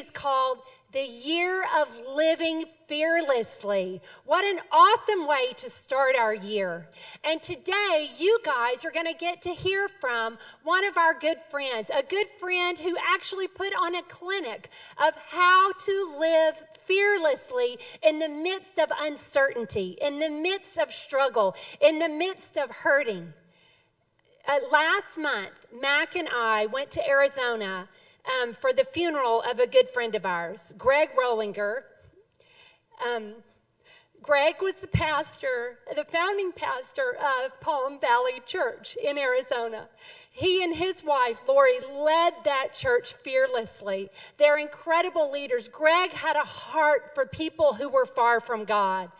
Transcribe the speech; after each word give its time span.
series 0.00 0.10
called 0.12 0.58
The 0.92 1.04
Year 1.04 1.62
of 1.78 1.88
Living 2.14 2.64
Fearlessly. 2.86 4.00
What 4.24 4.44
an 4.44 4.58
awesome 4.72 5.26
way 5.26 5.52
to 5.58 5.68
start 5.68 6.16
our 6.16 6.32
year. 6.32 6.88
And 7.22 7.42
today, 7.42 8.08
you 8.16 8.38
guys 8.44 8.84
are 8.84 8.90
going 8.90 9.06
to 9.06 9.18
get 9.18 9.42
to 9.42 9.50
hear 9.50 9.88
from 10.00 10.38
one 10.62 10.84
of 10.84 10.96
our 10.96 11.14
good 11.14 11.38
friends, 11.50 11.90
a 11.94 12.02
good 12.02 12.26
friend 12.38 12.78
who 12.78 12.96
actually 13.14 13.48
put 13.48 13.74
on 13.74 13.94
a 13.94 14.02
clinic 14.04 14.70
of 15.06 15.14
how 15.28 15.72
to 15.72 16.16
live 16.18 16.62
fearlessly 16.86 17.78
in 18.02 18.18
the 18.18 18.28
midst 18.28 18.78
of 18.78 18.90
uncertainty, 19.00 19.98
in 20.00 20.18
the 20.18 20.30
midst 20.30 20.78
of 20.78 20.90
struggle, 20.90 21.54
in 21.80 21.98
the 21.98 22.08
midst 22.08 22.56
of 22.56 22.70
hurting 22.70 23.32
uh, 24.50 24.58
last 24.72 25.18
month, 25.18 25.52
Mac 25.80 26.16
and 26.16 26.28
I 26.28 26.66
went 26.66 26.90
to 26.92 27.08
Arizona 27.08 27.88
um, 28.40 28.52
for 28.52 28.72
the 28.72 28.84
funeral 28.84 29.42
of 29.42 29.60
a 29.60 29.66
good 29.66 29.88
friend 29.88 30.14
of 30.14 30.26
ours, 30.26 30.72
Greg 30.76 31.10
Rollinger. 31.16 31.82
Um, 33.04 33.34
Greg 34.22 34.56
was 34.60 34.74
the 34.74 34.86
pastor, 34.88 35.78
the 35.96 36.04
founding 36.04 36.52
pastor 36.52 37.16
of 37.16 37.58
Palm 37.60 37.98
Valley 38.00 38.42
Church 38.44 38.96
in 39.02 39.16
Arizona. 39.16 39.88
He 40.32 40.62
and 40.62 40.74
his 40.74 41.02
wife, 41.02 41.42
Lori, 41.48 41.80
led 41.80 42.34
that 42.44 42.72
church 42.72 43.14
fearlessly. 43.14 44.10
They're 44.38 44.58
incredible 44.58 45.30
leaders. 45.30 45.68
Greg 45.68 46.10
had 46.12 46.36
a 46.36 46.44
heart 46.44 47.14
for 47.14 47.26
people 47.26 47.74
who 47.74 47.88
were 47.88 48.06
far 48.06 48.40
from 48.40 48.64
God. 48.64 49.10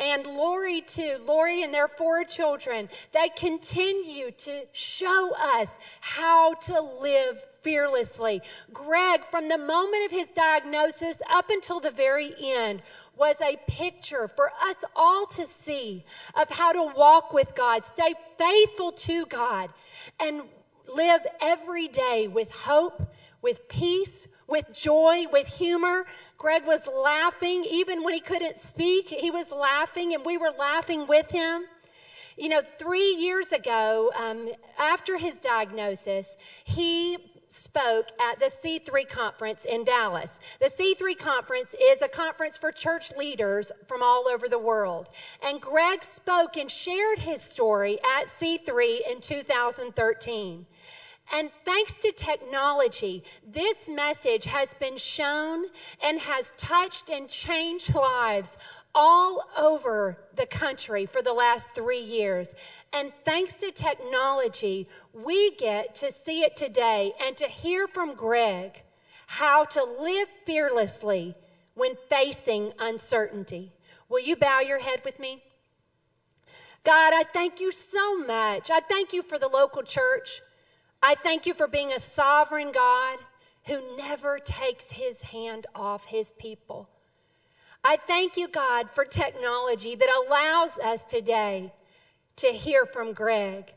And 0.00 0.26
Lori, 0.26 0.80
too, 0.80 1.18
Lori 1.24 1.62
and 1.62 1.74
their 1.74 1.88
four 1.88 2.24
children, 2.24 2.88
they 3.12 3.28
continue 3.30 4.30
to 4.30 4.62
show 4.72 5.34
us 5.34 5.76
how 6.00 6.54
to 6.54 6.80
live 6.80 7.42
fearlessly. 7.60 8.40
Greg, 8.72 9.24
from 9.30 9.48
the 9.48 9.58
moment 9.58 10.04
of 10.06 10.10
his 10.10 10.30
diagnosis 10.30 11.20
up 11.28 11.50
until 11.50 11.80
the 11.80 11.90
very 11.90 12.32
end, 12.38 12.82
was 13.16 13.40
a 13.40 13.56
picture 13.66 14.28
for 14.28 14.50
us 14.62 14.84
all 14.96 15.26
to 15.26 15.46
see 15.46 16.04
of 16.34 16.48
how 16.48 16.72
to 16.72 16.82
walk 16.94 17.32
with 17.32 17.54
God, 17.54 17.84
stay 17.84 18.14
faithful 18.38 18.92
to 18.92 19.26
God, 19.26 19.70
and 20.18 20.42
live 20.88 21.24
every 21.40 21.88
day 21.88 22.28
with 22.28 22.50
hope, 22.50 23.02
with 23.40 23.68
peace, 23.68 24.26
with 24.46 24.70
joy, 24.72 25.26
with 25.30 25.46
humor. 25.46 26.04
Greg 26.38 26.66
was 26.66 26.86
laughing 26.86 27.64
even 27.70 28.02
when 28.02 28.14
he 28.14 28.20
couldn't 28.20 28.58
speak. 28.58 29.08
He 29.08 29.30
was 29.30 29.50
laughing, 29.50 30.14
and 30.14 30.24
we 30.24 30.38
were 30.38 30.50
laughing 30.50 31.06
with 31.06 31.30
him. 31.30 31.62
You 32.36 32.48
know, 32.48 32.62
three 32.78 33.14
years 33.14 33.52
ago, 33.52 34.10
um, 34.14 34.48
after 34.78 35.16
his 35.18 35.38
diagnosis, 35.38 36.34
he 36.64 37.18
spoke 37.52 38.08
at 38.20 38.38
the 38.38 38.46
C3 38.46 39.08
conference 39.08 39.64
in 39.64 39.84
Dallas. 39.84 40.38
The 40.60 40.66
C3 40.66 41.18
conference 41.18 41.74
is 41.74 42.02
a 42.02 42.08
conference 42.08 42.56
for 42.56 42.72
church 42.72 43.14
leaders 43.16 43.70
from 43.86 44.02
all 44.02 44.26
over 44.28 44.48
the 44.48 44.58
world. 44.58 45.08
And 45.42 45.60
Greg 45.60 46.02
spoke 46.02 46.56
and 46.56 46.70
shared 46.70 47.18
his 47.18 47.42
story 47.42 47.98
at 48.02 48.26
C3 48.26 49.00
in 49.10 49.20
2013. 49.20 50.66
And 51.34 51.50
thanks 51.64 51.94
to 51.96 52.12
technology, 52.12 53.22
this 53.46 53.88
message 53.88 54.44
has 54.44 54.74
been 54.74 54.96
shown 54.96 55.64
and 56.02 56.18
has 56.18 56.52
touched 56.56 57.10
and 57.10 57.28
changed 57.28 57.94
lives 57.94 58.50
all 58.94 59.42
over 59.56 60.18
the 60.34 60.46
country 60.46 61.06
for 61.06 61.22
the 61.22 61.32
last 61.32 61.74
three 61.74 62.00
years. 62.00 62.54
And 62.92 63.12
thanks 63.24 63.54
to 63.56 63.72
technology, 63.72 64.88
we 65.12 65.52
get 65.56 65.96
to 65.96 66.12
see 66.12 66.42
it 66.42 66.56
today 66.56 67.12
and 67.20 67.36
to 67.38 67.48
hear 67.48 67.86
from 67.88 68.14
Greg 68.14 68.82
how 69.26 69.64
to 69.64 69.84
live 69.84 70.28
fearlessly 70.44 71.36
when 71.74 71.96
facing 72.08 72.72
uncertainty. 72.78 73.72
Will 74.08 74.18
you 74.20 74.36
bow 74.36 74.60
your 74.60 74.78
head 74.78 75.04
with 75.04 75.18
me? 75.18 75.40
God, 76.84 77.12
I 77.14 77.24
thank 77.24 77.60
you 77.60 77.70
so 77.70 78.16
much. 78.16 78.70
I 78.70 78.80
thank 78.80 79.12
you 79.12 79.22
for 79.22 79.38
the 79.38 79.48
local 79.48 79.82
church. 79.82 80.42
I 81.02 81.14
thank 81.14 81.46
you 81.46 81.54
for 81.54 81.66
being 81.66 81.92
a 81.92 82.00
sovereign 82.00 82.72
God 82.72 83.18
who 83.66 83.96
never 83.96 84.38
takes 84.38 84.90
his 84.90 85.20
hand 85.22 85.66
off 85.74 86.04
his 86.04 86.30
people. 86.32 86.88
I 87.84 87.96
thank 87.96 88.36
you, 88.36 88.46
God, 88.46 88.90
for 88.90 89.04
technology 89.04 89.96
that 89.96 90.08
allows 90.08 90.78
us 90.78 91.04
today 91.04 91.72
to 92.36 92.46
hear 92.46 92.86
from 92.86 93.12
Greg. 93.12 93.72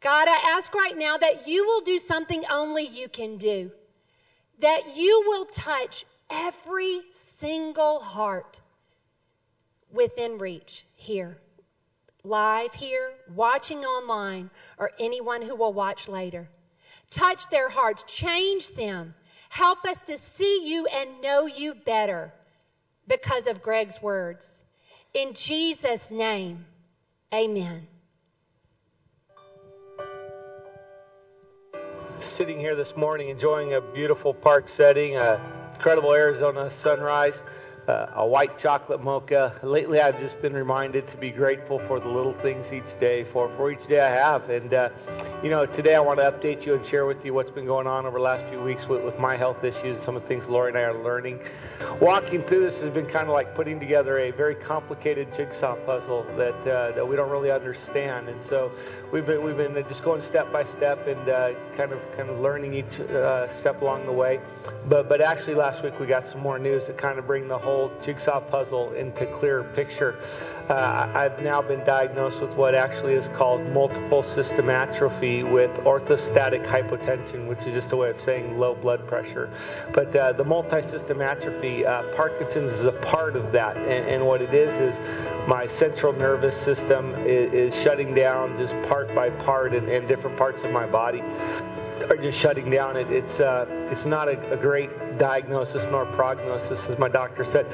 God, 0.00 0.28
I 0.28 0.56
ask 0.56 0.72
right 0.74 0.96
now 0.96 1.16
that 1.16 1.48
you 1.48 1.66
will 1.66 1.80
do 1.80 1.98
something 1.98 2.44
only 2.50 2.84
you 2.84 3.08
can 3.08 3.36
do, 3.36 3.72
that 4.60 4.96
you 4.96 5.24
will 5.26 5.44
touch 5.46 6.04
every 6.30 7.02
single 7.10 8.00
heart 8.00 8.60
within 9.92 10.38
reach 10.38 10.86
here 10.94 11.36
live 12.24 12.72
here, 12.72 13.12
watching 13.34 13.84
online, 13.84 14.48
or 14.78 14.92
anyone 15.00 15.42
who 15.42 15.56
will 15.56 15.72
watch 15.72 16.06
later. 16.06 16.48
Touch 17.10 17.48
their 17.48 17.68
hearts, 17.68 18.04
change 18.04 18.70
them. 18.74 19.12
Help 19.48 19.84
us 19.84 20.02
to 20.02 20.16
see 20.16 20.64
you 20.64 20.86
and 20.86 21.20
know 21.20 21.46
you 21.46 21.74
better 21.74 22.32
because 23.06 23.46
of 23.46 23.62
Greg's 23.62 24.00
words. 24.00 24.46
In 25.14 25.34
Jesus' 25.34 26.10
name, 26.10 26.64
amen. 27.32 27.86
Sitting 32.20 32.58
here 32.58 32.74
this 32.74 32.96
morning 32.96 33.28
enjoying 33.28 33.74
a 33.74 33.80
beautiful 33.80 34.32
park 34.32 34.68
setting, 34.68 35.16
a 35.16 35.40
incredible 35.74 36.14
Arizona 36.14 36.70
sunrise 36.80 37.34
uh, 37.88 38.06
a 38.14 38.26
white 38.26 38.58
chocolate 38.58 39.02
mocha. 39.02 39.54
Lately, 39.62 40.00
I've 40.00 40.18
just 40.20 40.40
been 40.40 40.52
reminded 40.52 41.06
to 41.08 41.16
be 41.16 41.30
grateful 41.30 41.78
for 41.80 41.98
the 41.98 42.08
little 42.08 42.34
things 42.34 42.72
each 42.72 43.00
day, 43.00 43.24
for, 43.24 43.48
for 43.56 43.70
each 43.70 43.86
day 43.88 44.00
I 44.00 44.10
have. 44.10 44.48
And, 44.50 44.72
uh, 44.72 44.90
you 45.42 45.50
know, 45.50 45.66
today 45.66 45.94
I 45.94 46.00
want 46.00 46.20
to 46.20 46.30
update 46.30 46.64
you 46.64 46.74
and 46.74 46.86
share 46.86 47.06
with 47.06 47.24
you 47.24 47.34
what's 47.34 47.50
been 47.50 47.66
going 47.66 47.86
on 47.86 48.06
over 48.06 48.18
the 48.18 48.24
last 48.24 48.46
few 48.48 48.60
weeks 48.60 48.86
with, 48.86 49.02
with 49.02 49.18
my 49.18 49.36
health 49.36 49.64
issues, 49.64 50.02
some 50.04 50.16
of 50.16 50.22
the 50.22 50.28
things 50.28 50.46
Lori 50.46 50.68
and 50.68 50.78
I 50.78 50.82
are 50.82 51.02
learning. 51.02 51.40
Walking 52.00 52.42
through 52.42 52.60
this 52.68 52.80
has 52.80 52.90
been 52.90 53.06
kind 53.06 53.28
of 53.28 53.32
like 53.34 53.54
putting 53.54 53.78
together 53.78 54.18
a 54.18 54.30
very 54.30 54.54
complicated 54.54 55.32
jigsaw 55.34 55.76
puzzle 55.86 56.24
that, 56.36 56.54
uh, 56.66 56.92
that 56.92 57.06
we 57.06 57.16
don't 57.16 57.30
really 57.30 57.50
understand. 57.50 58.28
And 58.28 58.42
so 58.44 58.72
we've 59.12 59.26
been, 59.26 59.44
we've 59.44 59.56
been 59.56 59.74
just 59.88 60.02
going 60.02 60.22
step 60.22 60.50
by 60.50 60.64
step 60.64 61.06
and 61.06 61.28
uh, 61.28 61.52
kind 61.76 61.92
of 61.92 62.00
kind 62.16 62.30
of 62.30 62.40
learning 62.40 62.74
each 62.74 63.00
uh, 63.00 63.52
step 63.58 63.82
along 63.82 64.06
the 64.06 64.12
way. 64.12 64.40
But, 64.88 65.08
but 65.08 65.20
actually, 65.20 65.54
last 65.54 65.84
week 65.84 66.00
we 66.00 66.06
got 66.06 66.26
some 66.26 66.40
more 66.40 66.58
news 66.58 66.86
that 66.86 66.98
kind 66.98 67.18
of 67.18 67.26
bring 67.26 67.46
the 67.46 67.58
whole 67.58 67.92
jigsaw 68.02 68.40
puzzle 68.40 68.92
into 68.94 69.26
clearer 69.38 69.64
picture. 69.74 70.18
Uh, 70.68 71.10
I've 71.14 71.42
now 71.42 71.60
been 71.60 71.84
diagnosed 71.84 72.40
with 72.40 72.52
what 72.52 72.74
actually 72.74 73.14
is 73.14 73.28
called 73.30 73.60
multiple 73.72 74.22
system 74.22 74.70
atrophy 74.70 75.42
with 75.42 75.70
orthostatic 75.80 76.64
hypotension, 76.66 77.46
which 77.46 77.58
is 77.60 77.74
just 77.74 77.92
a 77.92 77.96
way 77.96 78.10
of 78.10 78.20
saying 78.20 78.58
low 78.58 78.74
blood 78.74 79.06
pressure. 79.06 79.50
But 79.92 80.14
uh, 80.14 80.32
the 80.32 80.44
multi-system 80.44 81.20
atrophy, 81.20 81.84
uh, 81.84 82.04
Parkinson's 82.14 82.72
is 82.72 82.84
a 82.84 82.92
part 82.92 83.36
of 83.36 83.52
that, 83.52 83.76
and, 83.76 84.08
and, 84.08 84.22
what 84.22 84.40
it 84.40 84.54
is 84.54 84.70
is 84.78 84.98
my 85.46 85.66
central 85.66 86.12
nervous 86.12 86.56
system 86.60 87.14
is, 87.26 87.74
is 87.74 87.82
shutting 87.82 88.14
down 88.14 88.56
just 88.58 88.72
part 88.88 89.14
by 89.14 89.30
part 89.30 89.74
and, 89.74 89.88
in 89.88 90.06
different 90.06 90.36
parts 90.36 90.62
of 90.62 90.70
my 90.70 90.86
body 90.86 91.22
are 92.08 92.16
just 92.16 92.38
shutting 92.38 92.70
down. 92.70 92.96
It, 92.96 93.10
it's 93.10 93.40
uh, 93.40 93.66
it's 93.90 94.04
not 94.04 94.28
a, 94.28 94.52
a, 94.52 94.56
great 94.56 95.18
diagnosis 95.18 95.84
nor 95.90 96.04
prognosis, 96.06 96.84
as 96.88 96.98
my 96.98 97.08
doctor 97.08 97.44
said. 97.44 97.66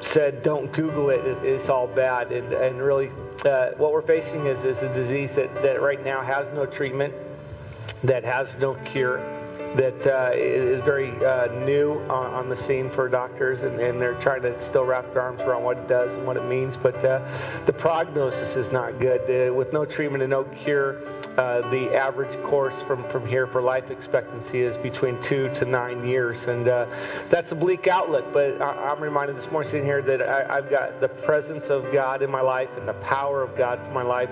Said 0.00 0.42
don't 0.42 0.72
Google 0.72 1.10
it. 1.10 1.24
it 1.24 1.44
it's 1.44 1.68
all 1.68 1.86
bad. 1.86 2.32
And 2.32 2.52
and 2.52 2.80
really, 2.80 3.10
uh, 3.44 3.72
what 3.76 3.92
we're 3.92 4.02
facing 4.02 4.46
is 4.46 4.64
is 4.64 4.82
a 4.82 4.92
disease 4.94 5.34
that 5.34 5.54
that 5.62 5.80
right 5.82 6.02
now 6.04 6.22
has 6.22 6.46
no 6.54 6.66
treatment, 6.66 7.14
that 8.02 8.24
has 8.24 8.56
no 8.58 8.74
cure 8.74 9.33
that 9.74 10.06
uh, 10.06 10.30
is 10.34 10.82
very 10.84 11.10
uh, 11.24 11.46
new 11.64 11.94
on, 12.02 12.32
on, 12.32 12.48
the 12.48 12.56
scene 12.56 12.88
for 12.90 13.08
doctors, 13.08 13.62
and, 13.62 13.80
and, 13.80 14.00
they're 14.00 14.14
trying 14.14 14.42
to 14.42 14.60
still 14.62 14.84
wrap 14.84 15.12
their 15.12 15.22
arms 15.22 15.40
around 15.42 15.64
what 15.64 15.78
it 15.78 15.88
does 15.88 16.14
and 16.14 16.24
what 16.26 16.36
it 16.36 16.44
means. 16.44 16.76
But 16.76 17.04
uh, 17.04 17.26
the 17.66 17.72
prognosis 17.72 18.54
is 18.54 18.70
not 18.70 19.00
good. 19.00 19.22
Uh, 19.22 19.52
with 19.52 19.72
no 19.72 19.84
treatment 19.84 20.22
and 20.22 20.30
no 20.30 20.44
cure, 20.44 21.00
uh, 21.36 21.68
the 21.70 21.94
average 21.94 22.40
course 22.44 22.80
from, 22.82 23.08
from 23.08 23.26
here 23.26 23.46
for 23.46 23.60
life 23.60 23.90
expectancy 23.90 24.62
is 24.62 24.76
between 24.78 25.20
two 25.22 25.52
to 25.54 25.64
nine 25.64 26.06
years. 26.06 26.46
And 26.46 26.68
uh, 26.68 26.86
that's 27.28 27.52
a 27.52 27.54
bleak 27.54 27.86
outlook, 27.88 28.32
but 28.32 28.60
I, 28.60 28.92
am 28.92 29.00
reminded 29.00 29.36
this 29.36 29.50
morning 29.50 29.70
sitting 29.70 29.86
here 29.86 30.02
that 30.02 30.22
I, 30.22 30.58
I've 30.58 30.70
got 30.70 31.00
the 31.00 31.08
presence 31.08 31.64
of 31.66 31.92
God 31.92 32.22
in 32.22 32.30
my 32.30 32.40
life 32.40 32.70
and 32.76 32.86
the 32.86 32.94
power 32.94 33.42
of 33.42 33.56
God 33.56 33.78
for 33.80 33.92
my 33.92 34.02
life 34.02 34.30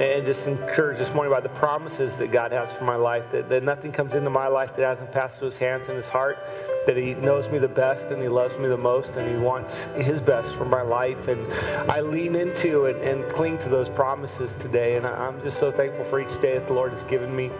and 0.00 0.26
just 0.26 0.46
encouraged 0.46 1.00
this 1.00 1.12
morning 1.14 1.32
by 1.32 1.40
the 1.40 1.48
promises 1.48 2.14
that 2.16 2.30
God 2.30 2.52
has 2.52 2.70
for 2.74 2.84
my 2.84 2.96
life, 2.96 3.24
that, 3.32 3.48
that 3.48 3.62
nothing 3.62 3.92
comes 3.92 4.14
into 4.14 4.28
my 4.28 4.46
life 4.46 4.76
that 4.76 4.82
hasn't 4.82 5.10
passed 5.10 5.38
through 5.38 5.50
his 5.50 5.58
hands 5.58 5.88
and 5.88 5.96
his 5.96 6.08
heart, 6.08 6.38
that 6.86 6.96
he 6.96 7.14
knows 7.14 7.48
me 7.48 7.58
the 7.58 7.68
best 7.68 8.06
and 8.06 8.22
he 8.22 8.28
loves 8.28 8.56
me 8.58 8.68
the 8.68 8.76
most 8.76 9.10
and 9.10 9.28
he 9.28 9.36
wants 9.36 9.82
his 9.96 10.20
best 10.20 10.54
for 10.54 10.64
my 10.64 10.82
life. 10.82 11.28
And 11.28 11.52
I 11.90 12.00
lean 12.00 12.34
into 12.36 12.86
and, 12.86 12.96
and 13.02 13.30
cling 13.32 13.58
to 13.58 13.68
those 13.68 13.88
promises 13.90 14.50
today. 14.60 14.96
And 14.96 15.06
I'm 15.06 15.42
just 15.42 15.58
so 15.58 15.70
thankful 15.70 16.04
for 16.06 16.20
each 16.20 16.40
day 16.40 16.54
that 16.54 16.66
the 16.66 16.72
Lord 16.72 16.92
has 16.92 17.02
given 17.04 17.34
me. 17.34 17.50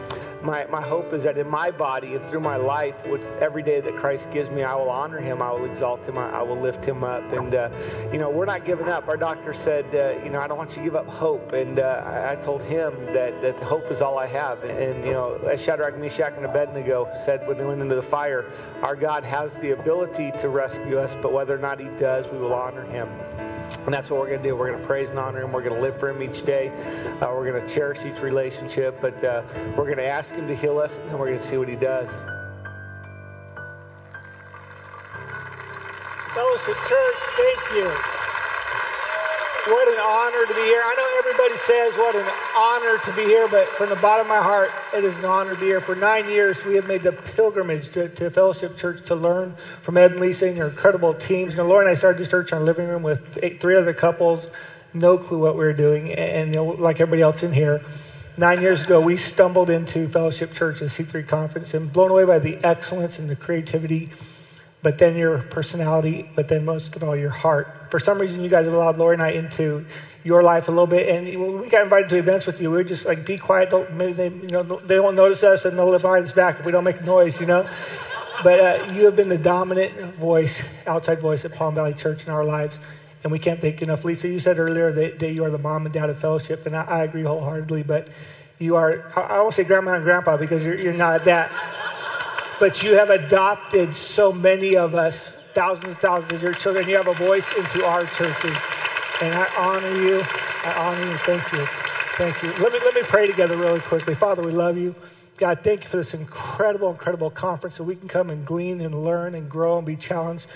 My, 0.47 0.65
my 0.67 0.81
hope 0.81 1.13
is 1.13 1.25
that 1.25 1.37
in 1.37 1.49
my 1.49 1.71
body 1.73 2.15
and 2.15 2.27
through 2.31 2.41
my 2.41 2.57
life, 2.57 2.95
with 3.07 3.21
every 3.43 3.63
day 3.63 3.81
that 3.81 3.97
Christ 3.97 4.31
gives 4.31 4.49
me, 4.49 4.63
I 4.63 4.75
will 4.77 4.89
honor 4.89 5.19
him, 5.19 5.43
I 5.43 5.51
will 5.51 5.65
exalt 5.65 6.07
him, 6.07 6.17
I, 6.17 6.31
I 6.31 6.43
will 6.43 6.59
lift 6.59 6.85
him 6.85 7.03
up. 7.03 7.33
And, 7.33 7.55
uh, 7.55 7.69
you 8.13 8.19
know, 8.19 8.31
we're 8.31 8.47
not 8.47 8.65
giving 8.65 8.89
up. 8.89 9.09
Our 9.09 9.17
doctor 9.17 9.53
said, 9.53 9.85
uh, 9.95 10.25
you 10.25 10.31
know, 10.31 10.41
I 10.41 10.47
don't 10.47 10.57
want 10.57 10.71
you 10.71 10.77
to 10.77 10.83
give 10.83 10.97
up 10.97 11.09
hope. 11.09 11.53
And 11.53 11.81
uh, 11.81 12.27
I, 12.31 12.37
told 12.37 12.63
him 12.63 12.95
that, 13.07 13.43
that 13.43 13.57
hope 13.57 13.91
is 13.91 14.01
all 14.01 14.19
I 14.19 14.27
have. 14.27 14.63
And, 14.63 15.05
you 15.05 15.13
know, 15.13 15.35
as 15.51 15.61
Shadrach, 15.61 15.99
Meshach, 15.99 16.35
and 16.37 16.47
Abednego 16.47 17.11
said 17.25 17.47
when 17.49 17.59
they 17.59 17.65
went 17.65 17.81
into 17.83 17.97
the 17.97 18.03
fire, 18.03 18.53
our 18.83 18.95
God 18.95 19.25
has 19.25 19.53
the 19.57 19.73
ability 19.73 20.31
to 20.41 20.49
rescue 20.49 20.99
us, 20.99 21.15
but 21.21 21.33
whether 21.33 21.55
or 21.55 21.59
not 21.59 21.81
he 21.81 21.89
does, 21.99 22.25
we 22.31 22.39
will 22.39 22.55
honor 22.55 22.85
him. 22.85 23.09
And 23.85 23.95
that's 23.95 24.11
what 24.11 24.21
we're 24.21 24.29
going 24.29 24.43
to 24.43 24.49
do. 24.49 24.57
We're 24.57 24.71
going 24.71 24.81
to 24.81 24.87
praise 24.87 25.11
and 25.11 25.19
honor 25.19 25.43
Him. 25.43 25.53
We're 25.53 25.63
going 25.63 25.77
to 25.77 25.81
live 25.81 25.99
for 25.99 26.11
Him 26.11 26.23
each 26.23 26.45
day. 26.45 26.69
Uh, 27.21 27.33
we're 27.33 27.51
going 27.51 27.67
to 27.67 27.75
cherish 27.75 27.99
each 28.05 28.21
relationship. 28.23 29.01
But 29.01 29.23
uh, 29.25 29.43
we're 29.77 29.85
going 29.85 29.99
to 29.99 30.07
ask 30.07 30.31
Him 30.33 30.49
to 30.49 30.57
heal 30.57 30.79
us, 30.79 30.93
and 31.09 31.19
we're 31.19 31.27
going 31.27 31.41
to 31.41 31.47
see 31.47 31.57
what 31.57 31.69
He 31.69 31.77
does. 31.77 32.09
Fellowship 36.35 36.77
Church, 36.89 37.17
thank 37.37 37.77
you. 37.77 38.16
What 39.67 39.89
an 39.89 39.99
honor 39.99 40.47
to 40.47 40.55
be 40.55 40.61
here. 40.61 40.81
I 40.81 40.95
know 40.95 41.19
everybody 41.19 41.59
says 41.59 41.93
what 41.95 42.15
an 42.15 42.25
honor 42.57 42.99
to 42.99 43.13
be 43.17 43.25
here, 43.25 43.49
but 43.49 43.67
from 43.67 43.89
the 43.89 43.97
bottom 43.97 44.21
of 44.21 44.29
my 44.29 44.41
heart, 44.41 44.71
it 44.95 45.03
is 45.03 45.13
an 45.19 45.25
honor 45.25 45.55
to 45.55 45.59
be 45.59 45.67
here. 45.67 45.81
For 45.81 45.97
nine 45.97 46.29
years, 46.29 46.65
we 46.65 46.77
have 46.77 46.87
made 46.87 47.03
the 47.03 47.11
pilgrimage 47.11 47.89
to, 47.91 48.09
to 48.11 48.31
Fellowship 48.31 48.77
Church 48.77 49.03
to 49.07 49.17
learn 49.17 49.55
from 49.83 49.97
Ed 49.97 50.13
and 50.13 50.21
Lisa 50.21 50.47
and 50.47 50.57
your 50.57 50.69
incredible 50.69 51.15
teams. 51.15 51.57
Know, 51.57 51.67
Lori 51.67 51.85
and 51.85 51.91
I 51.91 51.95
started 51.95 52.21
this 52.21 52.29
church 52.29 52.53
in 52.53 52.59
our 52.59 52.63
living 52.63 52.87
room 52.87 53.03
with 53.03 53.21
eight, 53.43 53.59
three 53.59 53.75
other 53.75 53.93
couples, 53.93 54.47
no 54.95 55.19
clue 55.19 55.39
what 55.39 55.57
we 55.57 55.65
were 55.65 55.73
doing, 55.73 56.13
and 56.13 56.51
you 56.51 56.57
know, 56.57 56.67
like 56.67 57.01
everybody 57.01 57.23
else 57.23 57.43
in 57.43 57.53
here. 57.53 57.83
Nine 58.37 58.61
years 58.61 58.83
ago, 58.83 59.01
we 59.01 59.17
stumbled 59.17 59.69
into 59.69 60.07
Fellowship 60.07 60.53
Church 60.53 60.81
and 60.81 60.91
C3 60.91 61.27
Conference 61.27 61.75
and 61.75 61.93
blown 61.93 62.13
away 62.13 62.23
by 62.23 62.39
the 62.39 62.57
excellence 62.63 63.19
and 63.19 63.29
the 63.29 63.35
creativity 63.35 64.11
but 64.87 64.99
then 64.99 65.17
your 65.17 65.39
personality, 65.39 66.25
but 66.37 66.47
then 66.47 66.65
most 66.65 66.95
of 66.95 67.03
all 67.03 67.17
your 67.17 67.29
heart. 67.29 67.67
For 67.91 67.99
some 67.99 68.21
reason, 68.21 68.45
you 68.45 68.49
guys 68.49 68.67
have 68.67 68.73
allowed 68.73 68.97
Lori 68.97 69.15
and 69.15 69.21
I 69.21 69.31
into 69.31 69.83
your 70.23 70.45
life 70.45 70.69
a 70.69 70.71
little 70.71 70.87
bit, 70.87 71.09
and 71.09 71.61
we 71.61 71.69
got 71.69 71.83
invited 71.83 72.09
to 72.11 72.19
events 72.19 72.47
with 72.47 72.61
you, 72.61 72.71
we 72.71 72.77
were 72.77 72.85
just 72.85 73.05
like, 73.05 73.25
be 73.25 73.37
quiet. 73.37 73.69
Don't, 73.69 73.91
maybe 73.91 74.13
they, 74.13 74.29
you 74.29 74.47
know, 74.47 74.63
they 74.85 75.01
won't 75.01 75.17
notice 75.17 75.43
us, 75.43 75.65
and 75.65 75.77
they'll 75.77 75.93
invite 75.93 76.23
us 76.23 76.31
back 76.31 76.61
if 76.61 76.65
we 76.65 76.71
don't 76.71 76.85
make 76.85 77.01
noise, 77.01 77.41
you 77.41 77.47
know. 77.47 77.69
But 78.45 78.61
uh, 78.61 78.93
you 78.93 79.07
have 79.07 79.17
been 79.17 79.29
the 79.29 79.39
dominant 79.39 80.15
voice, 80.15 80.63
outside 80.87 81.19
voice 81.19 81.45
at 81.45 81.53
Palm 81.53 81.75
Valley 81.75 81.95
Church 81.95 82.25
in 82.25 82.33
our 82.33 82.45
lives, 82.45 82.79
and 83.25 83.33
we 83.33 83.41
can't 83.41 83.61
thank 83.61 83.81
you 83.81 83.87
enough. 83.87 84.05
Lisa, 84.05 84.29
you 84.29 84.39
said 84.39 84.61
earlier 84.61 84.93
that, 84.93 85.19
that 85.19 85.33
you 85.33 85.43
are 85.43 85.51
the 85.51 85.59
mom 85.59 85.87
and 85.87 85.93
dad 85.93 86.11
of 86.11 86.19
fellowship, 86.19 86.65
and 86.65 86.77
I, 86.77 86.83
I 86.83 87.03
agree 87.03 87.23
wholeheartedly. 87.23 87.83
But 87.83 88.07
you 88.61 88.77
are, 88.77 89.03
I, 89.17 89.21
I 89.23 89.41
won't 89.41 89.53
say 89.53 89.65
grandma 89.65 89.95
and 89.95 90.05
grandpa 90.05 90.37
because 90.37 90.65
you're, 90.65 90.79
you're 90.79 90.93
not 90.93 91.25
that 91.25 91.51
but 92.59 92.83
you 92.83 92.95
have 92.95 93.11
adopted 93.11 93.97
so 93.97 94.33
many 94.33 94.77
of 94.77 94.95
us, 94.95 95.31
thousands 95.55 95.89
and 95.89 95.99
thousands 95.99 96.33
of 96.33 96.43
your 96.43 96.53
children. 96.55 96.89
You 96.89 96.97
have 96.97 97.09
a 97.09 97.15
voice 97.15 97.53
into 97.53 97.85
our 97.85 98.05
churches. 98.07 98.57
And 99.23 99.35
I 99.35 99.49
honor 99.57 100.03
you. 100.03 100.23
I 100.65 100.73
honor 100.77 101.07
you. 101.07 101.17
Thank 101.19 101.53
you. 101.53 101.67
Thank 102.17 102.43
you. 102.43 102.63
Let 102.63 102.73
me, 102.73 102.79
let 102.81 102.95
me 102.95 103.03
pray 103.03 103.27
together 103.27 103.57
really 103.57 103.81
quickly. 103.81 104.15
Father, 104.15 104.43
we 104.43 104.53
love 104.53 104.77
you. 104.77 104.95
God, 105.37 105.61
thank 105.63 105.85
you 105.85 105.89
for 105.91 105.99
this 105.99 106.15
incredible, 106.15 106.91
incredible 106.91 107.31
conference 107.31 107.77
that 107.77 107.85
we 107.85 107.95
can 107.95 108.09
come 108.09 108.31
and 108.31 108.47
glean 108.47 108.81
and 108.81 109.05
learn 109.05 109.35
and 109.35 109.51
grow 109.51 109.77
and 109.77 109.87
be 109.87 109.97
challenged. 109.97 110.47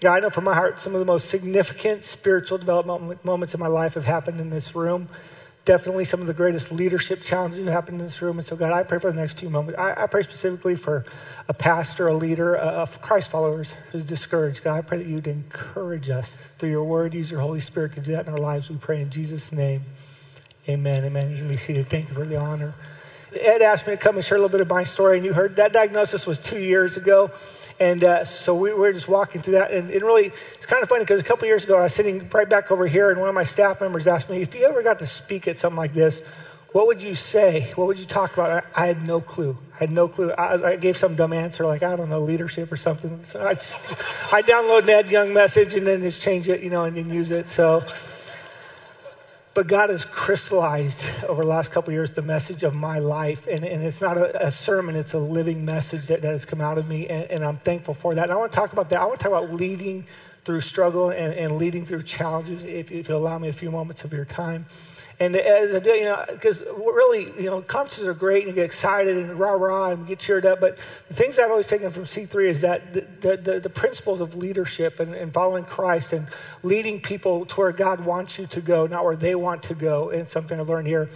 God, 0.00 0.14
I 0.14 0.20
know 0.20 0.30
from 0.30 0.44
my 0.44 0.54
heart 0.54 0.80
some 0.80 0.94
of 0.94 0.98
the 0.98 1.04
most 1.04 1.28
significant 1.28 2.04
spiritual 2.04 2.56
development 2.56 3.22
moments 3.22 3.52
in 3.52 3.60
my 3.60 3.66
life 3.66 3.94
have 3.94 4.04
happened 4.04 4.40
in 4.40 4.48
this 4.48 4.74
room 4.74 5.10
definitely 5.64 6.04
some 6.04 6.20
of 6.20 6.26
the 6.26 6.34
greatest 6.34 6.72
leadership 6.72 7.22
challenges 7.22 7.64
that 7.64 7.70
happen 7.70 7.96
in 7.96 8.04
this 8.04 8.20
room. 8.22 8.38
And 8.38 8.46
so, 8.46 8.56
God, 8.56 8.72
I 8.72 8.82
pray 8.82 8.98
for 8.98 9.12
the 9.12 9.20
next 9.20 9.38
few 9.38 9.50
moments. 9.50 9.78
I, 9.78 10.04
I 10.04 10.06
pray 10.06 10.22
specifically 10.22 10.74
for 10.74 11.04
a 11.48 11.54
pastor, 11.54 12.08
a 12.08 12.14
leader 12.14 12.56
of 12.56 13.00
Christ 13.02 13.30
followers 13.30 13.72
who's 13.92 14.04
discouraged. 14.04 14.64
God, 14.64 14.78
I 14.78 14.82
pray 14.82 14.98
that 14.98 15.06
you'd 15.06 15.26
encourage 15.26 16.10
us 16.10 16.38
through 16.58 16.70
your 16.70 16.84
word. 16.84 17.14
Use 17.14 17.30
your 17.30 17.40
Holy 17.40 17.60
Spirit 17.60 17.94
to 17.94 18.00
do 18.00 18.12
that 18.12 18.26
in 18.26 18.32
our 18.32 18.38
lives. 18.38 18.70
We 18.70 18.76
pray 18.76 19.00
in 19.00 19.10
Jesus' 19.10 19.52
name. 19.52 19.82
Amen. 20.68 21.04
Amen. 21.04 21.30
You 21.30 21.36
can 21.36 21.48
be 21.48 21.56
seated. 21.56 21.88
Thank 21.88 22.08
you 22.08 22.14
for 22.14 22.24
the 22.24 22.36
honor. 22.36 22.74
Ed 23.32 23.62
asked 23.62 23.86
me 23.86 23.92
to 23.92 23.96
come 23.96 24.16
and 24.16 24.24
share 24.24 24.36
a 24.36 24.40
little 24.40 24.50
bit 24.50 24.60
of 24.60 24.68
my 24.68 24.84
story, 24.84 25.16
and 25.16 25.24
you 25.24 25.32
heard 25.32 25.56
that 25.56 25.72
diagnosis 25.72 26.26
was 26.26 26.38
two 26.38 26.58
years 26.58 26.96
ago. 26.96 27.30
And 27.78 28.04
uh, 28.04 28.24
so 28.26 28.54
we 28.54 28.74
were 28.74 28.92
just 28.92 29.08
walking 29.08 29.40
through 29.40 29.54
that. 29.54 29.70
And, 29.70 29.90
and 29.90 30.02
really, 30.02 30.32
it's 30.54 30.66
kind 30.66 30.82
of 30.82 30.88
funny 30.88 31.02
because 31.02 31.20
a 31.20 31.24
couple 31.24 31.46
years 31.46 31.64
ago, 31.64 31.78
I 31.78 31.82
was 31.82 31.94
sitting 31.94 32.28
right 32.28 32.48
back 32.48 32.70
over 32.70 32.86
here, 32.86 33.10
and 33.10 33.18
one 33.18 33.28
of 33.28 33.34
my 33.34 33.44
staff 33.44 33.80
members 33.80 34.06
asked 34.06 34.28
me, 34.28 34.42
if 34.42 34.54
you 34.54 34.66
ever 34.66 34.82
got 34.82 34.98
to 34.98 35.06
speak 35.06 35.48
at 35.48 35.56
something 35.56 35.78
like 35.78 35.94
this, 35.94 36.20
what 36.72 36.86
would 36.86 37.02
you 37.02 37.14
say? 37.14 37.72
What 37.74 37.88
would 37.88 37.98
you 37.98 38.06
talk 38.06 38.34
about? 38.34 38.64
I, 38.76 38.82
I 38.82 38.86
had 38.86 39.04
no 39.04 39.20
clue. 39.20 39.56
I 39.74 39.78
had 39.78 39.90
no 39.90 40.08
clue. 40.08 40.30
I, 40.30 40.72
I, 40.72 40.76
gave 40.76 40.96
some 40.96 41.16
dumb 41.16 41.32
answer, 41.32 41.66
like, 41.66 41.82
I 41.82 41.96
don't 41.96 42.10
know, 42.10 42.20
leadership 42.20 42.70
or 42.70 42.76
something. 42.76 43.24
So 43.26 43.44
I, 43.44 43.54
just, 43.54 43.78
I 44.32 44.42
download 44.42 44.82
an 44.82 44.90
Ed 44.90 45.10
Young 45.10 45.32
message 45.32 45.74
and 45.74 45.86
then 45.86 46.00
just 46.02 46.20
change 46.20 46.48
it, 46.48 46.62
you 46.62 46.70
know, 46.70 46.84
and 46.84 46.96
then 46.96 47.10
use 47.10 47.30
it. 47.30 47.48
So 47.48 47.84
but 49.52 49.66
God 49.66 49.90
has 49.90 50.04
crystallized 50.04 51.04
over 51.26 51.42
the 51.42 51.48
last 51.48 51.72
couple 51.72 51.92
years 51.92 52.10
the 52.10 52.22
message 52.22 52.62
of 52.62 52.74
my 52.74 53.00
life. 53.00 53.46
And, 53.46 53.64
and 53.64 53.82
it's 53.82 54.00
not 54.00 54.16
a, 54.16 54.46
a, 54.46 54.50
sermon, 54.50 54.94
it's 54.94 55.12
a 55.12 55.18
living 55.18 55.64
message 55.64 56.06
that, 56.06 56.22
that 56.22 56.30
has 56.30 56.44
come 56.44 56.60
out 56.60 56.78
of 56.78 56.86
me. 56.86 57.08
And, 57.08 57.30
and, 57.30 57.44
I'm 57.44 57.56
thankful 57.56 57.94
for 57.94 58.14
that. 58.14 58.24
And 58.24 58.32
I 58.32 58.36
want 58.36 58.52
to 58.52 58.56
talk 58.56 58.72
about 58.72 58.90
that. 58.90 59.00
I 59.00 59.04
want 59.06 59.18
to 59.18 59.24
talk 59.24 59.32
about 59.32 59.52
leading 59.52 60.06
through 60.44 60.60
struggle 60.60 61.10
and, 61.10 61.34
and 61.34 61.58
leading 61.58 61.86
through 61.86 62.02
challenges, 62.02 62.64
if, 62.64 62.90
if 62.90 63.08
you 63.08 63.16
allow 63.16 63.38
me 63.38 63.48
a 63.48 63.52
few 63.52 63.70
moments 63.70 64.04
of 64.04 64.12
your 64.12 64.24
time. 64.24 64.66
And 65.20 65.36
uh, 65.36 65.40
as 65.40 65.74
I 65.74 65.80
do, 65.80 65.90
you 65.90 66.04
know, 66.04 66.24
because 66.28 66.62
really, 66.62 67.30
you 67.40 67.50
know, 67.50 67.60
conferences 67.60 68.08
are 68.08 68.14
great 68.14 68.46
and 68.46 68.48
you 68.48 68.54
get 68.54 68.64
excited 68.64 69.18
and 69.18 69.38
rah 69.38 69.52
rah 69.52 69.90
and 69.90 70.06
get 70.06 70.18
cheered 70.18 70.46
up. 70.46 70.60
But 70.60 70.78
the 71.08 71.14
things 71.14 71.38
I've 71.38 71.50
always 71.50 71.66
taken 71.66 71.90
from 71.90 72.04
C3 72.04 72.48
is 72.48 72.62
that 72.62 72.92
the, 72.94 73.36
the, 73.36 73.60
the 73.60 73.68
principles 73.68 74.22
of 74.22 74.34
leadership 74.34 74.98
and, 74.98 75.14
and, 75.14 75.32
following 75.32 75.64
Christ 75.64 76.14
and 76.14 76.26
leading 76.62 77.00
people 77.00 77.44
to 77.44 77.54
where 77.56 77.72
God 77.72 78.00
wants 78.00 78.38
you 78.38 78.46
to 78.48 78.62
go, 78.62 78.86
not 78.86 79.04
where 79.04 79.16
they 79.16 79.34
want 79.34 79.64
to 79.64 79.74
go, 79.74 80.08
and 80.08 80.26
something 80.26 80.58
I've 80.58 80.68
learned 80.68 80.86
here. 80.86 81.10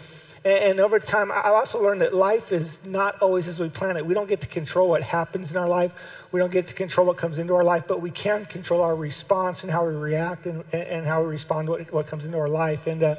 And, 0.45 0.59
and 0.59 0.81
over 0.81 0.99
time, 0.99 1.33
I 1.33 1.49
also 1.49 1.83
learned 1.83 2.03
that 2.03 2.15
life 2.15 2.53
is 2.53 2.79
not 2.85 3.23
always 3.23 3.49
as 3.49 3.59
we 3.59 3.69
plan 3.69 3.97
it. 3.97 4.05
We 4.05 4.15
don't 4.15 4.29
get 4.29 4.43
to 4.43 4.47
control 4.47 4.89
what 4.89 5.03
happens 5.03 5.51
in 5.51 5.57
our 5.57 5.69
life. 5.69 5.93
We 6.31 6.41
don't 6.41 6.53
get 6.53 6.69
to 6.69 6.75
control 6.75 7.07
what 7.07 7.17
comes 7.17 7.39
into 7.39 7.55
our 7.55 7.65
life, 7.65 7.85
but 7.87 8.01
we 8.01 8.11
can 8.11 8.45
control 8.45 8.83
our 8.83 8.95
response 8.95 9.63
and 9.63 9.73
how 9.73 9.87
we 9.87 9.95
react 9.95 10.47
and, 10.47 10.65
and 10.73 11.07
how 11.07 11.23
we 11.23 11.29
respond 11.29 11.67
to 11.67 11.73
what, 11.73 11.93
what 11.93 12.07
comes 12.09 12.25
into 12.25 12.39
our 12.39 12.49
life. 12.49 12.87
And 12.87 13.03
uh, 13.03 13.17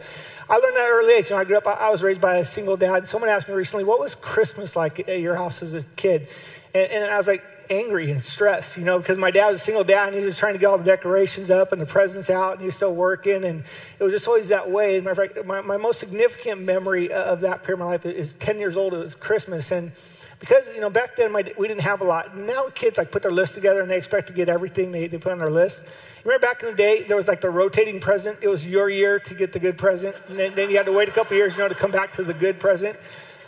I 0.49 0.57
learned 0.57 0.75
that 0.75 0.87
early 0.89 1.13
age. 1.13 1.31
When 1.31 1.39
I 1.39 1.45
grew 1.45 1.57
up, 1.57 1.67
I, 1.67 1.73
I 1.73 1.89
was 1.89 2.03
raised 2.03 2.21
by 2.21 2.37
a 2.37 2.45
single 2.45 2.77
dad. 2.77 3.07
Someone 3.07 3.29
asked 3.29 3.47
me 3.47 3.55
recently, 3.55 3.85
what 3.85 3.99
was 3.99 4.15
Christmas 4.15 4.75
like 4.75 4.99
at 5.07 5.19
your 5.19 5.35
house 5.35 5.63
as 5.63 5.73
a 5.73 5.81
kid? 5.95 6.27
And, 6.73 6.91
and 6.91 7.05
I 7.05 7.17
was 7.17 7.27
like, 7.27 7.43
angry 7.69 8.11
and 8.11 8.23
stressed, 8.23 8.77
you 8.77 8.83
know, 8.83 8.97
because 8.97 9.17
my 9.17 9.31
dad 9.31 9.51
was 9.51 9.61
a 9.61 9.63
single 9.63 9.83
dad 9.83 10.09
and 10.09 10.17
he 10.17 10.23
was 10.23 10.37
trying 10.37 10.53
to 10.53 10.59
get 10.59 10.67
all 10.67 10.77
the 10.77 10.83
decorations 10.83 11.51
up 11.51 11.71
and 11.71 11.81
the 11.81 11.85
presents 11.85 12.29
out 12.29 12.53
and 12.53 12.61
he 12.61 12.65
was 12.65 12.75
still 12.75 12.93
working. 12.93 13.43
And 13.43 13.63
it 13.99 14.03
was 14.03 14.13
just 14.13 14.27
always 14.27 14.49
that 14.49 14.69
way. 14.69 14.95
And 14.95 15.05
matter 15.05 15.23
of 15.23 15.33
fact, 15.33 15.45
my, 15.45 15.61
my 15.61 15.77
most 15.77 15.99
significant 15.99 16.61
memory 16.61 17.11
of 17.11 17.41
that 17.41 17.63
period 17.63 17.81
of 17.81 17.85
my 17.87 17.91
life 17.91 18.05
is 18.05 18.33
10 18.35 18.59
years 18.59 18.77
old. 18.77 18.93
It 18.93 18.97
was 18.97 19.15
Christmas. 19.15 19.71
And 19.71 19.91
because, 20.39 20.67
you 20.69 20.81
know, 20.81 20.89
back 20.89 21.15
then 21.15 21.31
my, 21.31 21.43
we 21.57 21.67
didn't 21.67 21.81
have 21.81 22.01
a 22.01 22.05
lot. 22.05 22.37
Now 22.37 22.69
kids 22.69 22.97
like 22.97 23.11
put 23.11 23.21
their 23.21 23.31
list 23.31 23.55
together 23.55 23.81
and 23.81 23.89
they 23.89 23.97
expect 23.97 24.27
to 24.27 24.33
get 24.33 24.49
everything 24.49 24.91
they, 24.91 25.07
they 25.07 25.17
put 25.17 25.31
on 25.31 25.39
their 25.39 25.49
list. 25.49 25.81
Remember 26.23 26.45
back 26.45 26.63
in 26.63 26.69
the 26.69 26.75
day, 26.75 27.03
there 27.03 27.17
was 27.17 27.27
like 27.27 27.41
the 27.41 27.49
rotating 27.49 27.99
present. 27.99 28.39
It 28.41 28.47
was 28.47 28.65
your 28.65 28.89
year 28.89 29.19
to 29.19 29.33
get 29.35 29.53
the 29.53 29.59
good 29.59 29.77
present. 29.77 30.15
And 30.27 30.37
then, 30.37 30.55
then 30.55 30.69
you 30.69 30.77
had 30.77 30.87
to 30.87 30.91
wait 30.91 31.07
a 31.07 31.11
couple 31.11 31.37
years, 31.37 31.55
you 31.55 31.63
know, 31.63 31.69
to 31.69 31.75
come 31.75 31.91
back 31.91 32.13
to 32.13 32.23
the 32.23 32.33
good 32.33 32.59
present. 32.59 32.97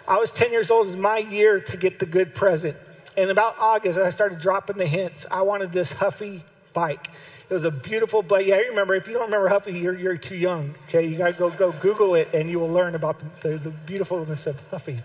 I 0.07 0.17
was 0.17 0.31
10 0.31 0.51
years 0.51 0.71
old. 0.71 0.87
It 0.87 0.91
was 0.91 0.97
my 0.97 1.17
year 1.17 1.59
to 1.59 1.77
get 1.77 1.99
the 1.99 2.05
good 2.05 2.33
present. 2.33 2.77
And 3.17 3.31
about 3.31 3.55
August, 3.59 3.97
I 3.97 4.11
started 4.11 4.39
dropping 4.39 4.77
the 4.77 4.85
hints. 4.85 5.25
I 5.29 5.41
wanted 5.41 5.71
this 5.71 5.91
Huffy 5.91 6.43
bike. 6.73 7.09
It 7.49 7.53
was 7.53 7.63
a 7.63 7.71
beautiful 7.71 8.21
bike. 8.21 8.45
Yeah, 8.45 8.55
I 8.55 8.59
remember. 8.59 8.93
If 8.93 9.07
you 9.07 9.13
don't 9.13 9.23
remember 9.23 9.47
Huffy, 9.47 9.73
you're, 9.73 9.95
you're 9.95 10.17
too 10.17 10.35
young. 10.35 10.75
Okay, 10.87 11.07
you 11.07 11.15
got 11.17 11.31
to 11.31 11.33
go 11.33 11.49
go 11.49 11.71
Google 11.71 12.13
it, 12.13 12.29
and 12.33 12.47
you 12.49 12.59
will 12.59 12.69
learn 12.69 12.93
about 12.93 13.19
the, 13.19 13.49
the, 13.49 13.57
the 13.57 13.69
beautifulness 13.71 14.45
of 14.45 14.59
Huffy. 14.69 15.01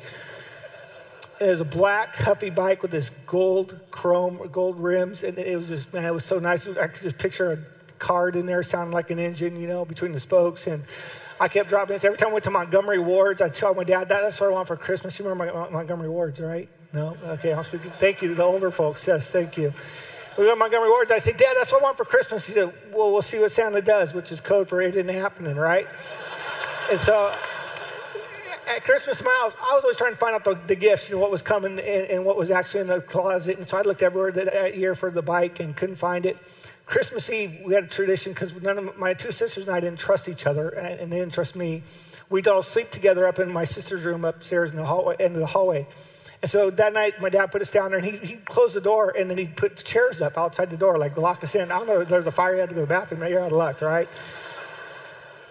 It 1.41 1.47
was 1.47 1.61
a 1.63 1.65
black 1.65 2.15
Huffy 2.15 2.51
bike 2.51 2.83
with 2.83 2.91
this 2.91 3.11
gold 3.27 3.79
chrome, 3.91 4.49
gold 4.53 4.79
rims, 4.79 5.23
and 5.25 5.39
it 5.39 5.57
was 5.57 5.69
just 5.69 5.93
man, 5.93 6.05
it 6.05 6.13
was 6.13 6.25
so 6.25 6.39
nice. 6.39 6.67
I 6.67 6.89
could 6.89 7.03
just 7.03 7.17
picture 7.19 7.53
a 7.53 7.59
card 7.99 8.37
in 8.37 8.45
there, 8.45 8.63
sounding 8.63 8.93
like 8.93 9.11
an 9.11 9.19
engine, 9.19 9.57
you 9.57 9.67
know, 9.69 9.87
between 9.87 10.13
the 10.13 10.21
spokes. 10.21 10.67
And 10.67 10.85
I 11.41 11.49
kept 11.49 11.71
dropping 11.71 11.95
hints. 11.95 12.05
Every 12.05 12.19
time 12.19 12.29
I 12.29 12.33
went 12.33 12.45
to 12.45 12.51
Montgomery 12.51 12.99
Wards, 12.99 13.41
I'd 13.41 13.55
tell 13.55 13.73
my 13.75 13.85
dad, 13.85 14.09
that's 14.09 14.39
what 14.41 14.51
I 14.51 14.53
want 14.53 14.69
for 14.69 14.77
Christmas. 14.77 15.19
You 15.19 15.27
remember 15.27 15.71
Montgomery 15.71 16.11
Wards, 16.11 16.39
right? 16.41 16.69
No? 16.93 17.17
Okay, 17.25 17.53
I'm 17.53 17.65
speaking. 17.65 17.91
Thank 17.99 18.23
you. 18.23 18.35
The 18.35 18.43
older 18.43 18.71
folks. 18.71 19.07
Yes, 19.07 19.31
thank 19.31 19.57
you. 19.57 19.73
We 20.37 20.45
go 20.45 20.51
to 20.51 20.57
Montgomery 20.57 20.89
Wards. 20.89 21.11
I 21.11 21.19
say, 21.19 21.33
Dad, 21.33 21.55
that's 21.59 21.73
what 21.73 21.83
I 21.83 21.85
want 21.85 21.97
for 21.97 22.05
Christmas. 22.05 22.47
He 22.47 22.53
said, 22.53 22.73
Well, 22.93 23.13
we'll 23.13 23.23
see 23.23 23.39
what 23.39 23.53
Santa 23.53 23.83
does, 23.83 24.15
which 24.15 24.33
is 24.33 24.41
code 24.41 24.69
for 24.69 24.81
it 24.81 24.95
isn't 24.95 25.09
happening, 25.09 25.57
right? 25.57 25.87
and 26.91 27.01
so 27.01 27.33
at 28.69 28.85
Christmas, 28.85 29.21
house, 29.21 29.55
I 29.61 29.75
was 29.75 29.83
always 29.83 29.97
trying 29.97 30.13
to 30.13 30.19
find 30.19 30.35
out 30.35 30.45
the, 30.45 30.59
the 30.67 30.75
gifts, 30.75 31.11
know, 31.11 31.19
what 31.19 31.31
was 31.31 31.43
coming 31.43 31.79
and, 31.79 31.81
and, 31.81 32.25
what 32.25 32.37
was 32.37 32.51
actually 32.51 32.81
in 32.83 32.87
the 32.87 33.01
closet. 33.01 33.59
And 33.59 33.69
so 33.69 33.77
I 33.77 33.83
looked 33.83 34.03
everywhere 34.03 34.33
that, 34.33 34.53
that 34.53 34.77
year 34.77 34.95
for 34.95 35.11
the 35.11 35.23
bike 35.23 35.61
and 35.61 35.77
couldn't 35.77 35.97
find 35.97 36.27
it. 36.27 36.37
Christmas 36.87 37.29
Eve, 37.31 37.61
we 37.65 37.75
had 37.75 37.85
a 37.85 37.89
tradition 37.89 38.33
because 38.33 38.55
none 38.55 38.79
of 38.79 38.99
my 38.99 39.15
two 39.15 39.33
sisters 39.33 39.67
and 39.67 39.77
I 39.77 39.81
didn't 39.81 39.99
trust 39.99 40.29
each 40.29 40.47
other, 40.47 40.69
and, 40.69 41.01
and 41.01 41.13
they 41.13 41.19
didn't 41.19 41.35
trust 41.35 41.57
me. 41.57 41.83
We'd 42.29 42.49
all 42.49 42.63
sleep 42.63 42.91
together 42.91 43.27
up 43.27 43.39
in 43.39 43.53
my 43.53 43.65
sister's 43.65 44.05
room 44.05 44.25
upstairs 44.25 44.71
in 44.71 44.77
the 44.77 44.85
hallway, 44.85 45.17
end 45.19 45.35
of 45.35 45.41
the 45.41 45.47
hallway. 45.47 45.87
And 46.43 46.51
so 46.51 46.71
that 46.71 46.93
night, 46.93 47.21
my 47.21 47.29
dad 47.29 47.53
put 47.53 47.63
us 47.63 47.71
down 47.71 47.91
there, 47.91 48.01
and 48.01 48.07
he, 48.07 48.17
he 48.17 48.35
closed 48.35 48.75
the 48.75 48.81
door, 48.81 49.15
and 49.17 49.31
then 49.31 49.39
he 49.39 49.47
put 49.47 49.77
chairs 49.77 50.21
up 50.21 50.37
outside 50.37 50.71
the 50.71 50.77
door, 50.77 50.99
like 50.99 51.17
locked 51.17 51.45
us 51.45 51.55
in. 51.55 51.71
I 51.71 51.79
don't 51.79 51.87
know 51.87 52.01
if 52.01 52.09
there's 52.09 52.27
a 52.27 52.33
fire, 52.33 52.55
you 52.55 52.61
had 52.61 52.69
to 52.71 52.75
go 52.75 52.81
to 52.81 52.87
the 52.87 52.93
bathroom, 52.93 53.21
you're 53.31 53.41
out 53.41 53.53
of 53.53 53.59
luck, 53.59 53.81
right? 53.81 54.09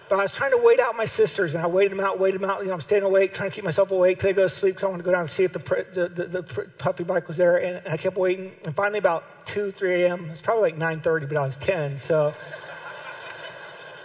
But 0.09 0.19
I 0.19 0.23
was 0.23 0.33
trying 0.33 0.51
to 0.51 0.57
wait 0.57 0.81
out 0.81 0.97
my 0.97 1.05
sisters, 1.05 1.53
and 1.53 1.63
I 1.63 1.67
waited 1.67 1.93
them 1.93 2.01
out, 2.01 2.19
waited 2.19 2.41
them 2.41 2.49
out. 2.49 2.59
You 2.59 2.67
know, 2.67 2.73
I'm 2.73 2.81
staying 2.81 3.03
awake, 3.03 3.33
trying 3.33 3.49
to 3.49 3.55
keep 3.55 3.63
myself 3.63 3.91
awake 3.91 4.19
they 4.19 4.33
go 4.33 4.43
to 4.43 4.49
sleep, 4.49 4.75
because 4.75 4.83
I 4.83 4.87
want 4.87 4.99
to 4.99 5.05
go 5.05 5.11
down 5.13 5.21
and 5.21 5.29
see 5.29 5.45
if 5.45 5.53
the, 5.53 5.85
the, 5.93 6.09
the, 6.09 6.41
the 6.41 6.67
Huffy 6.81 7.05
bike 7.05 7.29
was 7.29 7.37
there. 7.37 7.55
And, 7.55 7.77
and 7.77 7.93
I 7.93 7.95
kept 7.95 8.17
waiting, 8.17 8.51
and 8.65 8.75
finally, 8.75 8.99
about 8.99 9.45
2, 9.45 9.71
3 9.71 10.03
a.m., 10.03 10.29
it's 10.29 10.41
probably 10.41 10.73
like 10.73 11.01
9:30, 11.01 11.29
but 11.29 11.37
I 11.37 11.45
was 11.45 11.55
10, 11.55 11.99
so 11.99 12.33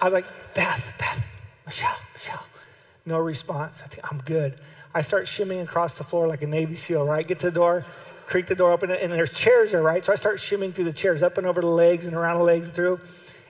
I 0.00 0.04
was 0.04 0.12
like, 0.12 0.26
Beth, 0.54 0.92
Beth, 0.96 1.26
Michelle, 1.64 1.98
Michelle. 2.14 2.46
No 3.04 3.18
response. 3.18 3.82
I 3.84 3.88
think 3.88 4.12
I'm 4.12 4.18
good. 4.18 4.54
I 4.96 5.02
start 5.02 5.26
shimmying 5.26 5.62
across 5.62 5.98
the 5.98 6.04
floor 6.04 6.26
like 6.26 6.42
a 6.42 6.46
Navy 6.46 6.74
SEAL, 6.74 7.06
right? 7.06 7.26
Get 7.26 7.40
to 7.40 7.46
the 7.46 7.52
door, 7.52 7.84
creak 8.26 8.46
the 8.46 8.54
door 8.54 8.72
open, 8.72 8.90
and 8.90 9.12
there's 9.12 9.30
chairs 9.30 9.72
there, 9.72 9.82
right? 9.82 10.04
So 10.04 10.12
I 10.12 10.16
start 10.16 10.38
shimmying 10.38 10.74
through 10.74 10.84
the 10.84 10.92
chairs, 10.92 11.22
up 11.22 11.38
and 11.38 11.46
over 11.46 11.60
the 11.60 11.66
legs 11.66 12.06
and 12.06 12.14
around 12.14 12.38
the 12.38 12.44
legs 12.44 12.66
and 12.66 12.74
through 12.74 13.00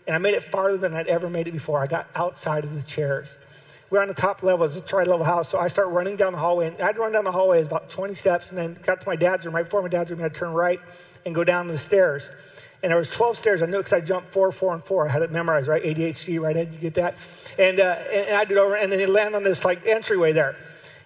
and 0.06 0.14
I 0.14 0.18
made 0.18 0.34
it 0.34 0.44
farther 0.44 0.76
than 0.76 0.94
I'd 0.94 1.08
ever 1.08 1.28
made 1.28 1.48
it 1.48 1.52
before. 1.52 1.80
I 1.80 1.86
got 1.86 2.08
outside 2.14 2.64
of 2.64 2.74
the 2.74 2.82
chairs. 2.82 3.36
We're 3.90 4.02
on 4.02 4.08
the 4.08 4.14
top 4.14 4.42
level. 4.42 4.66
It's 4.66 4.76
a 4.76 4.80
tri-level 4.80 5.24
house. 5.24 5.48
So 5.48 5.58
I 5.58 5.68
start 5.68 5.88
running 5.88 6.16
down 6.16 6.32
the 6.32 6.38
hallway. 6.38 6.68
And 6.68 6.80
I'd 6.80 6.98
run 6.98 7.12
down 7.12 7.24
the 7.24 7.32
hallway 7.32 7.62
about 7.62 7.90
20 7.90 8.14
steps 8.14 8.48
and 8.50 8.58
then 8.58 8.76
got 8.82 9.00
to 9.00 9.08
my 9.08 9.16
dad's 9.16 9.44
room. 9.44 9.54
Right 9.54 9.64
before 9.64 9.82
my 9.82 9.88
dad's 9.88 10.10
room, 10.10 10.22
I'd 10.22 10.34
turn 10.34 10.52
right 10.52 10.80
and 11.24 11.34
go 11.34 11.44
down 11.44 11.68
the 11.68 11.78
stairs. 11.78 12.28
And 12.82 12.90
there 12.90 12.98
was 12.98 13.08
12 13.08 13.36
stairs. 13.36 13.62
I 13.62 13.66
knew 13.66 13.78
because 13.78 13.92
I 13.92 14.00
jumped 14.00 14.32
four, 14.32 14.52
four, 14.52 14.74
and 14.74 14.82
four. 14.82 15.08
I 15.08 15.10
had 15.10 15.22
it 15.22 15.32
memorized, 15.32 15.68
right? 15.68 15.82
ADHD, 15.82 16.40
right? 16.40 16.56
Ed, 16.56 16.72
you 16.72 16.78
get 16.78 16.94
that? 16.94 17.18
And, 17.58 17.80
uh, 17.80 17.84
and 18.12 18.36
I 18.36 18.44
did 18.44 18.58
over, 18.58 18.76
and 18.76 18.92
then 18.92 19.00
it 19.00 19.08
land 19.08 19.34
on 19.34 19.44
this 19.44 19.64
like 19.64 19.86
entryway 19.86 20.32
there. 20.32 20.56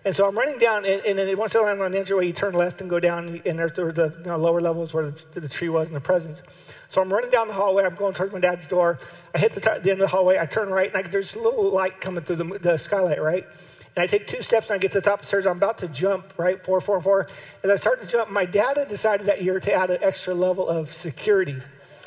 And 0.04 0.16
so 0.16 0.26
I'm 0.26 0.36
running 0.36 0.58
down, 0.58 0.86
and, 0.86 1.04
and 1.04 1.18
then 1.18 1.36
once 1.36 1.54
I 1.54 1.60
land 1.60 1.82
on 1.82 1.92
the 1.92 1.98
entryway, 1.98 2.26
you 2.26 2.32
turn 2.32 2.54
left 2.54 2.80
and 2.80 2.88
go 2.88 2.98
down, 2.98 3.42
and 3.44 3.58
there's 3.58 3.72
the, 3.72 4.14
you 4.18 4.24
know, 4.24 4.38
lower 4.38 4.60
levels 4.60 4.94
where 4.94 5.10
the, 5.10 5.40
the 5.40 5.48
tree 5.48 5.68
was 5.68 5.88
and 5.88 5.96
the 5.96 6.00
presence. 6.00 6.42
So 6.88 7.02
I'm 7.02 7.12
running 7.12 7.30
down 7.30 7.48
the 7.48 7.54
hallway. 7.54 7.84
I'm 7.84 7.94
going 7.96 8.14
towards 8.14 8.32
my 8.32 8.40
dad's 8.40 8.66
door. 8.66 8.98
I 9.34 9.38
hit 9.38 9.52
the, 9.52 9.60
t- 9.60 9.78
the 9.82 9.90
end 9.90 9.92
of 9.92 9.98
the 9.98 10.06
hallway. 10.06 10.38
I 10.38 10.46
turn 10.46 10.70
right, 10.70 10.88
and 10.88 10.96
I, 10.96 11.02
there's 11.08 11.34
a 11.34 11.40
little 11.40 11.70
light 11.70 12.00
coming 12.00 12.24
through 12.24 12.36
the, 12.36 12.58
the 12.58 12.76
skylight, 12.78 13.20
right? 13.20 13.46
And 13.94 14.02
I 14.02 14.06
take 14.06 14.26
two 14.26 14.40
steps, 14.40 14.70
and 14.70 14.76
I 14.76 14.78
get 14.78 14.92
to 14.92 15.00
the 15.00 15.04
top 15.04 15.18
of 15.18 15.22
the 15.22 15.26
stairs. 15.26 15.46
I'm 15.46 15.58
about 15.58 15.78
to 15.78 15.88
jump, 15.88 16.32
right? 16.38 16.62
Four, 16.62 16.80
four, 16.80 17.00
four. 17.02 17.26
As 17.62 17.70
I 17.70 17.76
start 17.76 18.00
to 18.00 18.06
jump, 18.06 18.30
my 18.30 18.46
dad 18.46 18.78
had 18.78 18.88
decided 18.88 19.26
that 19.26 19.42
year 19.42 19.60
to 19.60 19.72
add 19.74 19.90
an 19.90 19.98
extra 20.00 20.32
level 20.32 20.66
of 20.66 20.92
security 20.94 21.56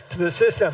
to 0.10 0.18
the 0.18 0.32
system. 0.32 0.74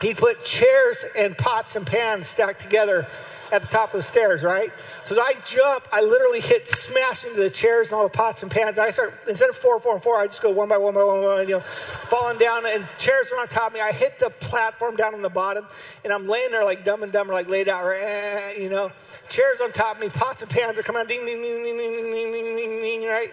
He 0.00 0.14
put 0.14 0.44
chairs 0.44 1.04
and 1.16 1.36
pots 1.36 1.76
and 1.76 1.86
pans 1.86 2.28
stacked 2.28 2.60
together 2.60 3.06
at 3.52 3.62
the 3.62 3.68
top 3.68 3.94
of 3.94 3.98
the 3.98 4.02
stairs, 4.02 4.42
right? 4.42 4.72
So 5.04 5.20
I 5.20 5.34
jump, 5.44 5.86
I 5.92 6.02
literally 6.02 6.40
hit 6.40 6.68
smash 6.68 7.24
into 7.24 7.40
the 7.40 7.50
chairs 7.50 7.88
and 7.88 7.96
all 7.96 8.02
the 8.02 8.10
pots 8.10 8.42
and 8.42 8.50
pans. 8.50 8.78
I 8.78 8.90
start 8.90 9.14
instead 9.28 9.48
of 9.48 9.56
four, 9.56 9.80
four, 9.80 9.94
and 9.94 10.02
four, 10.02 10.18
I 10.18 10.26
just 10.26 10.42
go 10.42 10.50
one 10.50 10.68
by 10.68 10.76
one 10.76 10.94
by 10.94 11.02
one, 11.02 11.22
by 11.22 11.26
one 11.26 11.48
you 11.48 11.56
know, 11.56 11.60
falling 12.10 12.38
down 12.38 12.66
and 12.66 12.86
chairs 12.98 13.32
are 13.32 13.40
on 13.40 13.48
top 13.48 13.68
of 13.68 13.74
me. 13.74 13.80
I 13.80 13.92
hit 13.92 14.18
the 14.18 14.30
platform 14.30 14.96
down 14.96 15.14
on 15.14 15.22
the 15.22 15.28
bottom, 15.28 15.66
and 16.04 16.12
I'm 16.12 16.26
laying 16.28 16.50
there 16.50 16.64
like 16.64 16.84
dumb 16.84 17.02
and 17.02 17.12
dumber, 17.12 17.32
like 17.32 17.48
laid 17.48 17.68
out, 17.68 17.84
right? 17.84 18.56
You 18.58 18.70
know, 18.70 18.92
chairs 19.28 19.60
on 19.60 19.72
top 19.72 19.96
of 19.96 20.02
me, 20.02 20.08
pots 20.08 20.42
and 20.42 20.50
pans 20.50 20.78
are 20.78 20.82
coming 20.82 21.00
out, 21.00 21.08
ding, 21.08 21.24
ding, 21.24 21.40
ding, 21.40 21.62
ding, 21.62 21.78
ding, 21.78 22.12
ding, 22.12 22.32
ding, 22.32 22.56
ding, 22.56 22.80
ding, 22.82 23.08
right? 23.08 23.32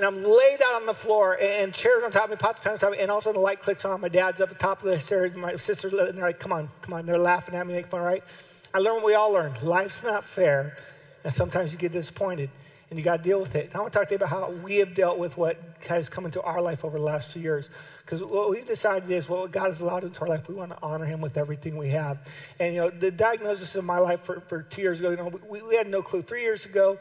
and 0.00 0.06
I'm 0.06 0.24
laid 0.24 0.62
out 0.62 0.76
on 0.76 0.86
the 0.86 0.94
floor, 0.94 1.36
and 1.38 1.74
chairs 1.74 2.02
on 2.02 2.10
top 2.10 2.24
of 2.24 2.30
me, 2.30 2.36
pots 2.36 2.60
and 2.60 2.64
pans 2.64 2.74
on 2.76 2.78
top 2.78 2.92
of 2.92 2.96
me, 2.96 3.02
and 3.02 3.10
all 3.10 3.18
of 3.18 3.22
a 3.22 3.24
sudden 3.24 3.38
the 3.38 3.44
light 3.44 3.60
clicks 3.60 3.84
on. 3.84 4.00
My 4.00 4.08
dad's 4.08 4.40
up 4.40 4.50
at 4.50 4.58
the 4.58 4.62
top 4.62 4.82
of 4.82 4.88
the 4.88 4.98
stairs, 4.98 5.34
my 5.34 5.56
sister, 5.56 5.88
and 5.88 6.16
they're 6.16 6.24
like, 6.24 6.38
"Come 6.38 6.54
on, 6.54 6.70
come 6.80 6.94
on!" 6.94 7.04
They're 7.04 7.18
laughing 7.18 7.54
at 7.54 7.66
me, 7.66 7.74
making 7.74 7.90
fun, 7.90 8.00
right? 8.00 8.24
I 8.72 8.78
learned 8.78 8.96
what 8.96 9.06
we 9.06 9.14
all 9.14 9.32
learned. 9.32 9.62
Life's 9.62 10.02
not 10.04 10.24
fair, 10.24 10.76
and 11.24 11.34
sometimes 11.34 11.72
you 11.72 11.78
get 11.78 11.90
disappointed, 11.90 12.50
and 12.88 12.98
you 12.98 13.04
got 13.04 13.16
to 13.16 13.22
deal 13.22 13.40
with 13.40 13.56
it. 13.56 13.66
And 13.66 13.74
I 13.74 13.80
want 13.80 13.92
to 13.92 13.98
talk 13.98 14.08
to 14.08 14.14
you 14.14 14.16
about 14.16 14.28
how 14.28 14.50
we 14.50 14.76
have 14.76 14.94
dealt 14.94 15.18
with 15.18 15.36
what 15.36 15.58
has 15.88 16.08
come 16.08 16.24
into 16.24 16.40
our 16.40 16.60
life 16.62 16.84
over 16.84 16.96
the 16.96 17.04
last 17.04 17.32
few 17.32 17.42
years. 17.42 17.68
Because 18.04 18.22
what 18.22 18.48
we 18.48 18.62
decided 18.62 19.10
is, 19.10 19.28
what 19.28 19.50
God 19.50 19.70
has 19.70 19.80
allowed 19.80 20.04
into 20.04 20.20
our 20.20 20.28
life, 20.28 20.48
we 20.48 20.54
want 20.54 20.70
to 20.70 20.78
honor 20.82 21.04
Him 21.04 21.20
with 21.20 21.36
everything 21.36 21.76
we 21.76 21.88
have. 21.88 22.18
And, 22.60 22.72
you 22.72 22.80
know, 22.80 22.90
the 22.90 23.10
diagnosis 23.10 23.74
of 23.74 23.84
my 23.84 23.98
life 23.98 24.20
for, 24.22 24.40
for 24.42 24.62
two 24.62 24.82
years 24.82 25.00
ago, 25.00 25.10
you 25.10 25.16
know, 25.16 25.32
we, 25.48 25.62
we 25.62 25.74
had 25.74 25.88
no 25.88 26.00
clue. 26.00 26.22
Three 26.22 26.42
years 26.42 26.64
ago, 26.64 26.96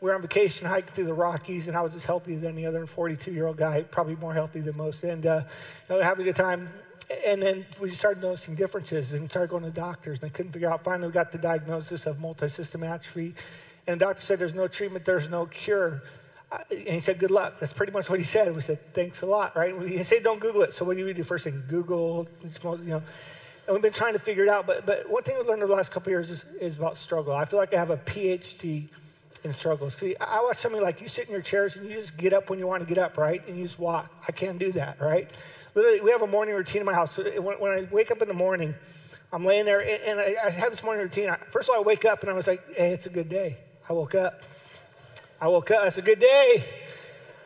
we 0.00 0.08
were 0.08 0.16
on 0.16 0.22
vacation 0.22 0.66
hiking 0.66 0.92
through 0.92 1.04
the 1.04 1.14
Rockies, 1.14 1.68
and 1.68 1.76
I 1.76 1.82
was 1.82 1.94
as 1.94 2.04
healthy 2.04 2.34
as 2.34 2.42
any 2.42 2.66
other 2.66 2.84
42 2.84 3.30
year 3.30 3.46
old 3.46 3.56
guy, 3.56 3.84
probably 3.84 4.16
more 4.16 4.34
healthy 4.34 4.58
than 4.58 4.76
most. 4.76 5.04
And, 5.04 5.24
uh, 5.24 5.42
you 5.88 5.94
know, 5.94 6.02
having 6.02 6.22
a 6.22 6.32
good 6.32 6.36
time 6.36 6.68
and 7.26 7.42
then 7.42 7.66
we 7.80 7.90
started 7.90 8.22
noticing 8.22 8.54
differences 8.54 9.12
and 9.12 9.28
started 9.30 9.50
going 9.50 9.64
to 9.64 9.70
doctors 9.70 10.18
and 10.20 10.28
they 10.28 10.32
couldn't 10.32 10.52
figure 10.52 10.70
out. 10.70 10.84
Finally, 10.84 11.08
we 11.08 11.12
got 11.12 11.32
the 11.32 11.38
diagnosis 11.38 12.06
of 12.06 12.16
multisystem 12.18 12.86
atrophy, 12.88 13.34
and 13.86 14.00
the 14.00 14.04
doctor 14.04 14.22
said, 14.22 14.38
"There's 14.38 14.54
no 14.54 14.66
treatment, 14.66 15.04
there's 15.04 15.28
no 15.28 15.46
cure." 15.46 16.02
And 16.70 16.88
he 16.88 17.00
said, 17.00 17.18
"Good 17.18 17.30
luck." 17.30 17.58
That's 17.60 17.72
pretty 17.72 17.92
much 17.92 18.10
what 18.10 18.18
he 18.18 18.24
said. 18.24 18.54
We 18.54 18.62
said, 18.62 18.78
"Thanks 18.92 19.22
a 19.22 19.26
lot," 19.26 19.56
right? 19.56 19.74
He 19.82 20.04
said, 20.04 20.22
"Don't 20.22 20.40
Google 20.40 20.62
it." 20.62 20.72
So 20.74 20.84
what 20.84 20.96
do 20.96 21.04
we 21.04 21.12
do 21.12 21.22
first 21.22 21.44
thing? 21.44 21.64
Google, 21.68 22.26
you 22.42 22.78
know. 22.84 23.02
And 23.66 23.74
we've 23.74 23.82
been 23.82 23.92
trying 23.92 24.14
to 24.14 24.18
figure 24.18 24.42
it 24.42 24.48
out. 24.48 24.66
But 24.66 24.84
but 24.86 25.08
one 25.08 25.22
thing 25.22 25.36
we've 25.36 25.46
learned 25.46 25.62
over 25.62 25.70
the 25.70 25.76
last 25.76 25.90
couple 25.90 26.10
of 26.10 26.12
years 26.12 26.30
is, 26.30 26.44
is 26.60 26.76
about 26.76 26.98
struggle. 26.98 27.32
I 27.32 27.44
feel 27.44 27.58
like 27.58 27.72
I 27.72 27.78
have 27.78 27.90
a 27.90 27.96
PhD 27.96 28.88
in 29.44 29.54
struggles. 29.54 29.94
See, 29.94 30.16
I 30.20 30.40
watch 30.40 30.58
somebody 30.58 30.84
like 30.84 31.00
you 31.00 31.08
sit 31.08 31.26
in 31.26 31.32
your 31.32 31.42
chairs 31.42 31.76
and 31.76 31.88
you 31.88 31.98
just 31.98 32.16
get 32.16 32.32
up 32.32 32.50
when 32.50 32.58
you 32.58 32.66
want 32.66 32.82
to 32.82 32.86
get 32.86 32.98
up, 32.98 33.16
right? 33.18 33.42
And 33.46 33.56
you 33.56 33.64
just 33.64 33.78
walk. 33.78 34.10
I 34.26 34.32
can't 34.32 34.58
do 34.58 34.72
that, 34.72 35.00
right? 35.00 35.28
Literally, 35.74 36.00
we 36.00 36.10
have 36.10 36.22
a 36.22 36.26
morning 36.26 36.54
routine 36.54 36.80
in 36.80 36.86
my 36.86 36.94
house. 36.94 37.16
When, 37.16 37.72
I 37.72 37.88
wake 37.90 38.10
up 38.10 38.22
in 38.22 38.28
the 38.28 38.34
morning, 38.34 38.74
I'm 39.32 39.44
laying 39.44 39.64
there, 39.64 39.80
and 39.80 40.20
I, 40.20 40.50
have 40.50 40.70
this 40.70 40.82
morning 40.82 41.02
routine. 41.02 41.34
First 41.50 41.68
of 41.68 41.74
all, 41.74 41.82
I 41.82 41.84
wake 41.84 42.04
up 42.04 42.22
and 42.22 42.30
I 42.30 42.34
was 42.34 42.46
like, 42.46 42.74
hey, 42.74 42.92
it's 42.92 43.06
a 43.06 43.10
good 43.10 43.28
day. 43.28 43.58
I 43.88 43.92
woke 43.92 44.14
up. 44.14 44.42
I 45.40 45.48
woke 45.48 45.70
up. 45.70 45.86
It's 45.86 45.98
a 45.98 46.02
good 46.02 46.20
day. 46.20 46.64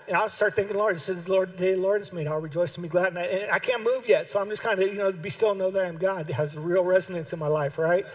And 0.08 0.16
I'll 0.16 0.28
start 0.28 0.54
thinking, 0.54 0.76
Lord, 0.76 0.94
this 0.96 1.08
is 1.08 1.24
the 1.24 1.32
Lord, 1.32 1.52
the 1.54 1.56
day 1.56 1.74
the 1.74 1.80
Lord 1.80 2.00
has 2.00 2.12
made. 2.12 2.28
I'll 2.28 2.40
rejoice 2.40 2.74
and 2.74 2.82
be 2.82 2.88
glad. 2.88 3.08
And 3.08 3.18
I, 3.18 3.22
and 3.22 3.50
I 3.50 3.58
can't 3.58 3.82
move 3.82 4.08
yet, 4.08 4.30
so 4.30 4.38
I'm 4.38 4.48
just 4.48 4.62
kind 4.62 4.80
of, 4.80 4.86
you 4.86 4.98
know, 4.98 5.10
be 5.10 5.30
still 5.30 5.50
and 5.50 5.58
know 5.58 5.70
that 5.72 5.84
I'm 5.84 5.96
God. 5.96 6.30
It 6.30 6.34
has 6.34 6.56
real 6.56 6.84
resonance 6.84 7.32
in 7.32 7.38
my 7.38 7.48
life, 7.48 7.78
right? 7.78 8.06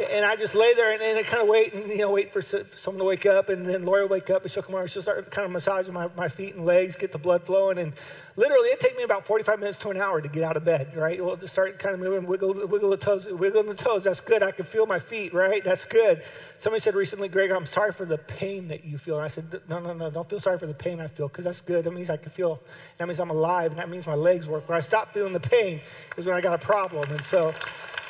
And 0.00 0.24
I 0.24 0.36
just 0.36 0.54
lay 0.54 0.74
there 0.74 0.92
and, 0.92 1.02
and 1.02 1.18
I 1.18 1.22
kind 1.22 1.42
of 1.42 1.48
wait 1.48 1.74
and 1.74 1.90
you 1.90 1.98
know 1.98 2.10
wait 2.10 2.32
for, 2.32 2.42
someone 2.42 2.98
to 2.98 3.04
wake 3.04 3.26
up 3.26 3.48
and 3.48 3.66
then 3.66 3.84
Lori 3.84 4.02
will 4.02 4.08
wake 4.08 4.30
up 4.30 4.42
and 4.42 4.50
she'll 4.50 4.62
come 4.62 4.74
over 4.74 4.82
and 4.82 4.90
she'll 4.90 5.02
start 5.02 5.30
kind 5.30 5.46
of 5.46 5.52
massaging 5.52 5.92
my, 5.92 6.08
my 6.16 6.28
feet 6.28 6.54
and 6.54 6.64
legs, 6.64 6.96
get 6.96 7.12
the 7.12 7.18
blood 7.18 7.44
flowing 7.44 7.78
and 7.78 7.92
literally 8.36 8.68
it 8.68 8.80
take 8.80 8.96
me 8.96 9.02
about 9.02 9.26
45 9.26 9.58
minutes 9.58 9.78
to 9.78 9.90
an 9.90 9.96
hour 9.96 10.20
to 10.20 10.28
get 10.28 10.44
out 10.44 10.56
of 10.56 10.64
bed, 10.64 10.96
right? 10.96 11.22
We'll 11.22 11.36
just 11.36 11.52
start 11.52 11.78
kind 11.78 11.94
of 11.94 12.00
moving, 12.00 12.26
wiggle, 12.26 12.54
wiggle 12.66 12.90
the 12.90 12.96
toes, 12.96 13.26
wiggling 13.26 13.66
the 13.66 13.74
toes. 13.74 14.04
That's 14.04 14.20
good. 14.20 14.42
I 14.42 14.52
can 14.52 14.64
feel 14.64 14.86
my 14.86 15.00
feet, 15.00 15.34
right? 15.34 15.62
That's 15.62 15.84
good. 15.84 16.22
Somebody 16.58 16.80
said 16.80 16.94
recently, 16.94 17.28
Greg, 17.28 17.50
I'm 17.50 17.66
sorry 17.66 17.92
for 17.92 18.04
the 18.04 18.18
pain 18.18 18.68
that 18.68 18.84
you 18.84 18.96
feel. 18.96 19.16
And 19.16 19.24
I 19.24 19.28
said, 19.28 19.60
no, 19.68 19.80
no, 19.80 19.92
no, 19.92 20.10
don't 20.10 20.28
feel 20.28 20.40
sorry 20.40 20.58
for 20.58 20.66
the 20.66 20.74
pain 20.74 21.00
I 21.00 21.08
feel 21.08 21.28
because 21.28 21.44
that's 21.44 21.60
good. 21.60 21.84
That 21.84 21.92
means 21.92 22.10
I 22.10 22.16
can 22.16 22.30
feel. 22.30 22.60
That 22.98 23.08
means 23.08 23.18
I'm 23.18 23.30
alive 23.30 23.72
and 23.72 23.80
that 23.80 23.88
means 23.88 24.06
my 24.06 24.14
legs 24.14 24.46
work. 24.46 24.68
When 24.68 24.78
I 24.78 24.80
stop 24.80 25.12
feeling 25.12 25.32
the 25.32 25.40
pain 25.40 25.80
is 26.16 26.24
when 26.24 26.36
I 26.36 26.40
got 26.40 26.54
a 26.54 26.64
problem. 26.64 27.10
And 27.10 27.24
so 27.24 27.52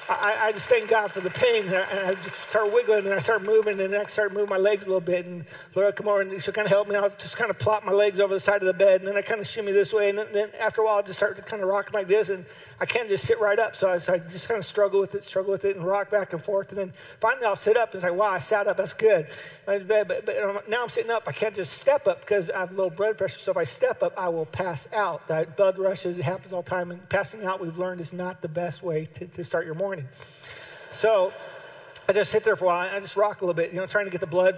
I, 0.09 0.47
I, 0.47 0.53
just 0.53 0.69
thank 0.69 0.88
God 0.88 1.12
for 1.12 1.21
the 1.21 1.29
pain. 1.29 1.67
And 1.67 1.77
I, 1.77 2.15
just 2.15 2.49
start 2.49 2.73
wiggling 2.73 3.05
and 3.05 3.15
I 3.15 3.19
start 3.19 3.43
moving 3.43 3.79
and 3.79 3.95
I 3.95 4.05
start 4.05 4.33
moving 4.33 4.49
my 4.49 4.57
legs 4.57 4.85
a 4.85 4.87
little 4.87 5.03
bit. 5.03 5.27
And 5.27 5.45
Lori 5.75 5.93
come 5.93 6.09
over 6.09 6.23
and 6.23 6.43
she'll 6.43 6.55
kind 6.55 6.65
of 6.65 6.71
help 6.71 6.88
me. 6.88 6.97
I'll 6.97 7.11
just 7.11 7.37
kind 7.37 7.50
of 7.50 7.59
plop 7.59 7.85
my 7.85 7.93
legs 7.93 8.19
over 8.19 8.33
the 8.33 8.41
side 8.41 8.62
of 8.62 8.67
the 8.67 8.73
bed 8.73 9.03
and 9.03 9.09
then 9.09 9.17
I 9.19 9.23
kind 9.23 9.41
of 9.41 9.47
shimmy 9.47 9.73
this 9.73 9.93
way. 9.93 10.09
And 10.09 10.19
then, 10.19 10.29
then 10.33 10.50
after 10.59 10.81
a 10.81 10.87
while, 10.87 10.99
I 10.99 11.03
just 11.03 11.19
start 11.19 11.37
to 11.37 11.43
kind 11.43 11.62
of 11.62 11.69
rock 11.69 11.93
like 11.93 12.09
this. 12.09 12.31
And 12.31 12.47
I 12.81 12.87
can't 12.87 13.09
just 13.11 13.25
sit 13.25 13.38
right 13.38 13.59
up. 13.59 13.77
So 13.77 13.91
I, 13.91 13.99
so 13.99 14.15
I, 14.15 14.19
just 14.19 14.49
kind 14.49 14.57
of 14.57 14.65
struggle 14.65 15.00
with 15.00 15.15
it, 15.15 15.25
struggle 15.25 15.53
with 15.53 15.67
it 15.67 15.77
and 15.77 15.85
rock 15.85 16.11
back 16.11 16.33
and 16.33 16.43
forth. 16.43 16.71
And 16.71 16.79
then 16.79 16.93
finally 17.21 17.45
I'll 17.45 17.57
sit 17.57 17.77
up 17.77 17.93
and 17.93 18.03
say, 18.03 18.11
wow, 18.11 18.31
I 18.31 18.38
sat 18.38 18.67
up. 18.67 18.79
That's 18.79 18.95
good. 18.95 19.27
But, 19.67 19.87
but, 19.88 20.09
but 20.25 20.43
um, 20.43 20.61
now 20.69 20.85
I'm 20.85 20.88
sitting 20.88 21.11
up. 21.11 21.25
I 21.27 21.33
can't 21.33 21.55
just 21.55 21.75
step 21.75 22.09
up 22.09 22.21
because 22.21 22.49
I 22.49 22.61
have 22.61 22.73
low 22.73 22.88
blood 22.88 23.19
pressure. 23.19 23.38
So 23.38 23.50
if 23.50 23.59
I 23.59 23.65
step 23.65 24.03
up, 24.03 24.15
I 24.17 24.31
will 24.31 24.47
pass 24.47 24.88
out. 24.95 25.29
That 25.29 25.59
blood 25.59 25.79
rushes. 25.79 26.17
It 26.17 26.25
happens 26.25 26.55
all 26.55 26.62
the 26.62 26.71
time. 26.71 26.91
And 26.93 27.07
passing 27.11 27.45
out, 27.45 27.61
we've 27.61 27.77
learned, 27.77 28.00
is 28.00 28.15
not 28.15 28.41
the 28.41 28.49
best 28.49 28.83
way 28.83 29.07
to, 29.17 29.27
to 29.27 29.45
start 29.45 29.67
your 29.67 29.75
morning. 29.75 29.98
So 30.93 31.33
I 32.11 32.14
just 32.14 32.31
sit 32.31 32.43
there 32.43 32.57
for 32.57 32.64
a 32.64 32.69
while. 32.69 32.88
I 32.90 33.00
just 33.00 33.17
rock 33.17 33.43
a 33.43 33.45
little 33.45 33.52
bit, 33.52 33.71
you 33.71 33.76
know, 33.76 33.85
trying 33.85 34.07
to 34.07 34.11
get 34.11 34.21
the 34.21 34.26
blood 34.26 34.57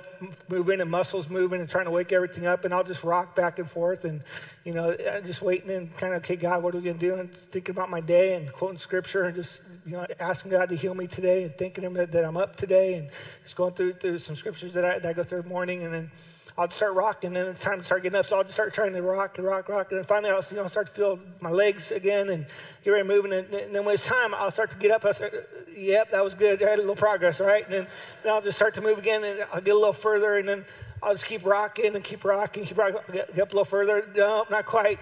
moving 0.48 0.80
and 0.80 0.88
muscles 0.88 1.28
moving 1.28 1.60
and 1.60 1.68
trying 1.68 1.86
to 1.86 1.90
wake 1.90 2.12
everything 2.12 2.46
up. 2.46 2.64
And 2.64 2.72
I'll 2.72 2.84
just 2.84 3.02
rock 3.02 3.34
back 3.34 3.58
and 3.58 3.68
forth 3.68 4.04
and, 4.04 4.22
you 4.62 4.72
know, 4.72 4.94
just 5.24 5.42
waiting 5.42 5.70
and 5.70 5.92
kind 5.96 6.14
of, 6.14 6.22
okay, 6.22 6.36
God, 6.36 6.62
what 6.62 6.74
are 6.74 6.78
we 6.78 6.84
going 6.84 6.98
to 7.00 7.04
do? 7.04 7.16
And 7.16 7.34
thinking 7.50 7.72
about 7.72 7.90
my 7.90 8.00
day 8.00 8.34
and 8.34 8.52
quoting 8.52 8.78
scripture 8.78 9.24
and 9.24 9.34
just, 9.34 9.62
you 9.84 9.96
know, 9.96 10.06
asking 10.20 10.52
God 10.52 10.68
to 10.68 10.76
heal 10.76 10.94
me 10.94 11.08
today 11.08 11.42
and 11.42 11.52
thanking 11.56 11.82
Him 11.82 11.94
that, 11.94 12.12
that 12.12 12.24
I'm 12.24 12.36
up 12.36 12.54
today 12.54 12.94
and 12.94 13.08
just 13.42 13.56
going 13.56 13.72
through, 13.72 13.94
through 13.94 14.18
some 14.18 14.36
scriptures 14.36 14.74
that 14.74 14.84
I, 14.84 15.00
that 15.00 15.08
I 15.08 15.12
go 15.12 15.24
through 15.24 15.42
morning. 15.42 15.82
And 15.82 15.92
then, 15.92 16.10
I'll 16.60 16.70
start 16.70 16.92
rocking, 16.92 17.28
and 17.28 17.36
then 17.36 17.46
it's 17.46 17.62
time 17.62 17.78
to 17.78 17.84
start 17.84 18.02
getting 18.02 18.18
up. 18.18 18.26
So 18.26 18.36
I'll 18.36 18.42
just 18.42 18.52
start 18.52 18.74
trying 18.74 18.92
to 18.92 19.00
rock 19.00 19.38
and 19.38 19.46
rock, 19.46 19.70
rock, 19.70 19.90
and 19.90 19.96
then 19.96 20.04
finally 20.04 20.30
I'll 20.30 20.44
you 20.50 20.56
know 20.58 20.66
start 20.66 20.88
to 20.88 20.92
feel 20.92 21.18
my 21.40 21.48
legs 21.48 21.90
again 21.90 22.28
and 22.28 22.44
get 22.84 22.90
ready 22.90 23.02
to 23.02 23.08
move. 23.08 23.24
And 23.24 23.32
then, 23.32 23.46
and 23.62 23.74
then 23.74 23.86
when 23.86 23.94
it's 23.94 24.04
time, 24.04 24.34
I'll 24.34 24.50
start 24.50 24.72
to 24.72 24.76
get 24.76 24.90
up. 24.90 25.06
I 25.06 25.12
start, 25.12 25.48
yep, 25.74 26.10
that 26.10 26.22
was 26.22 26.34
good. 26.34 26.62
I 26.62 26.68
had 26.68 26.78
a 26.78 26.82
little 26.82 26.96
progress, 26.96 27.40
right? 27.40 27.64
And 27.64 27.72
then, 27.72 27.86
then 28.22 28.32
I'll 28.34 28.42
just 28.42 28.58
start 28.58 28.74
to 28.74 28.82
move 28.82 28.98
again, 28.98 29.24
and 29.24 29.46
I'll 29.50 29.62
get 29.62 29.74
a 29.74 29.78
little 29.78 29.94
further, 29.94 30.36
and 30.36 30.46
then 30.46 30.66
I'll 31.02 31.12
just 31.12 31.24
keep 31.24 31.46
rocking 31.46 31.96
and 31.96 32.04
keep 32.04 32.26
rocking, 32.26 32.66
keep 32.66 32.76
rocking. 32.76 32.98
I'll 33.08 33.14
get, 33.14 33.34
get 33.34 33.42
up 33.42 33.52
a 33.52 33.56
little 33.56 33.64
further. 33.64 34.06
No, 34.14 34.44
not 34.50 34.66
quite. 34.66 34.98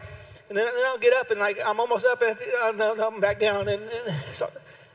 And 0.49 0.57
then, 0.57 0.65
then 0.65 0.85
I'll 0.87 0.99
get 0.99 1.13
up, 1.13 1.33
and 1.33 1.41
like 1.41 1.59
I'm 1.67 1.81
almost 1.81 2.07
up, 2.07 2.23
and 2.23 2.39
oh, 2.41 2.73
no, 2.77 2.95
no, 2.95 3.09
I'm 3.09 3.19
back 3.19 3.41
down. 3.41 3.67
And, 3.67 3.83
and 3.83 4.15
so 4.33 4.49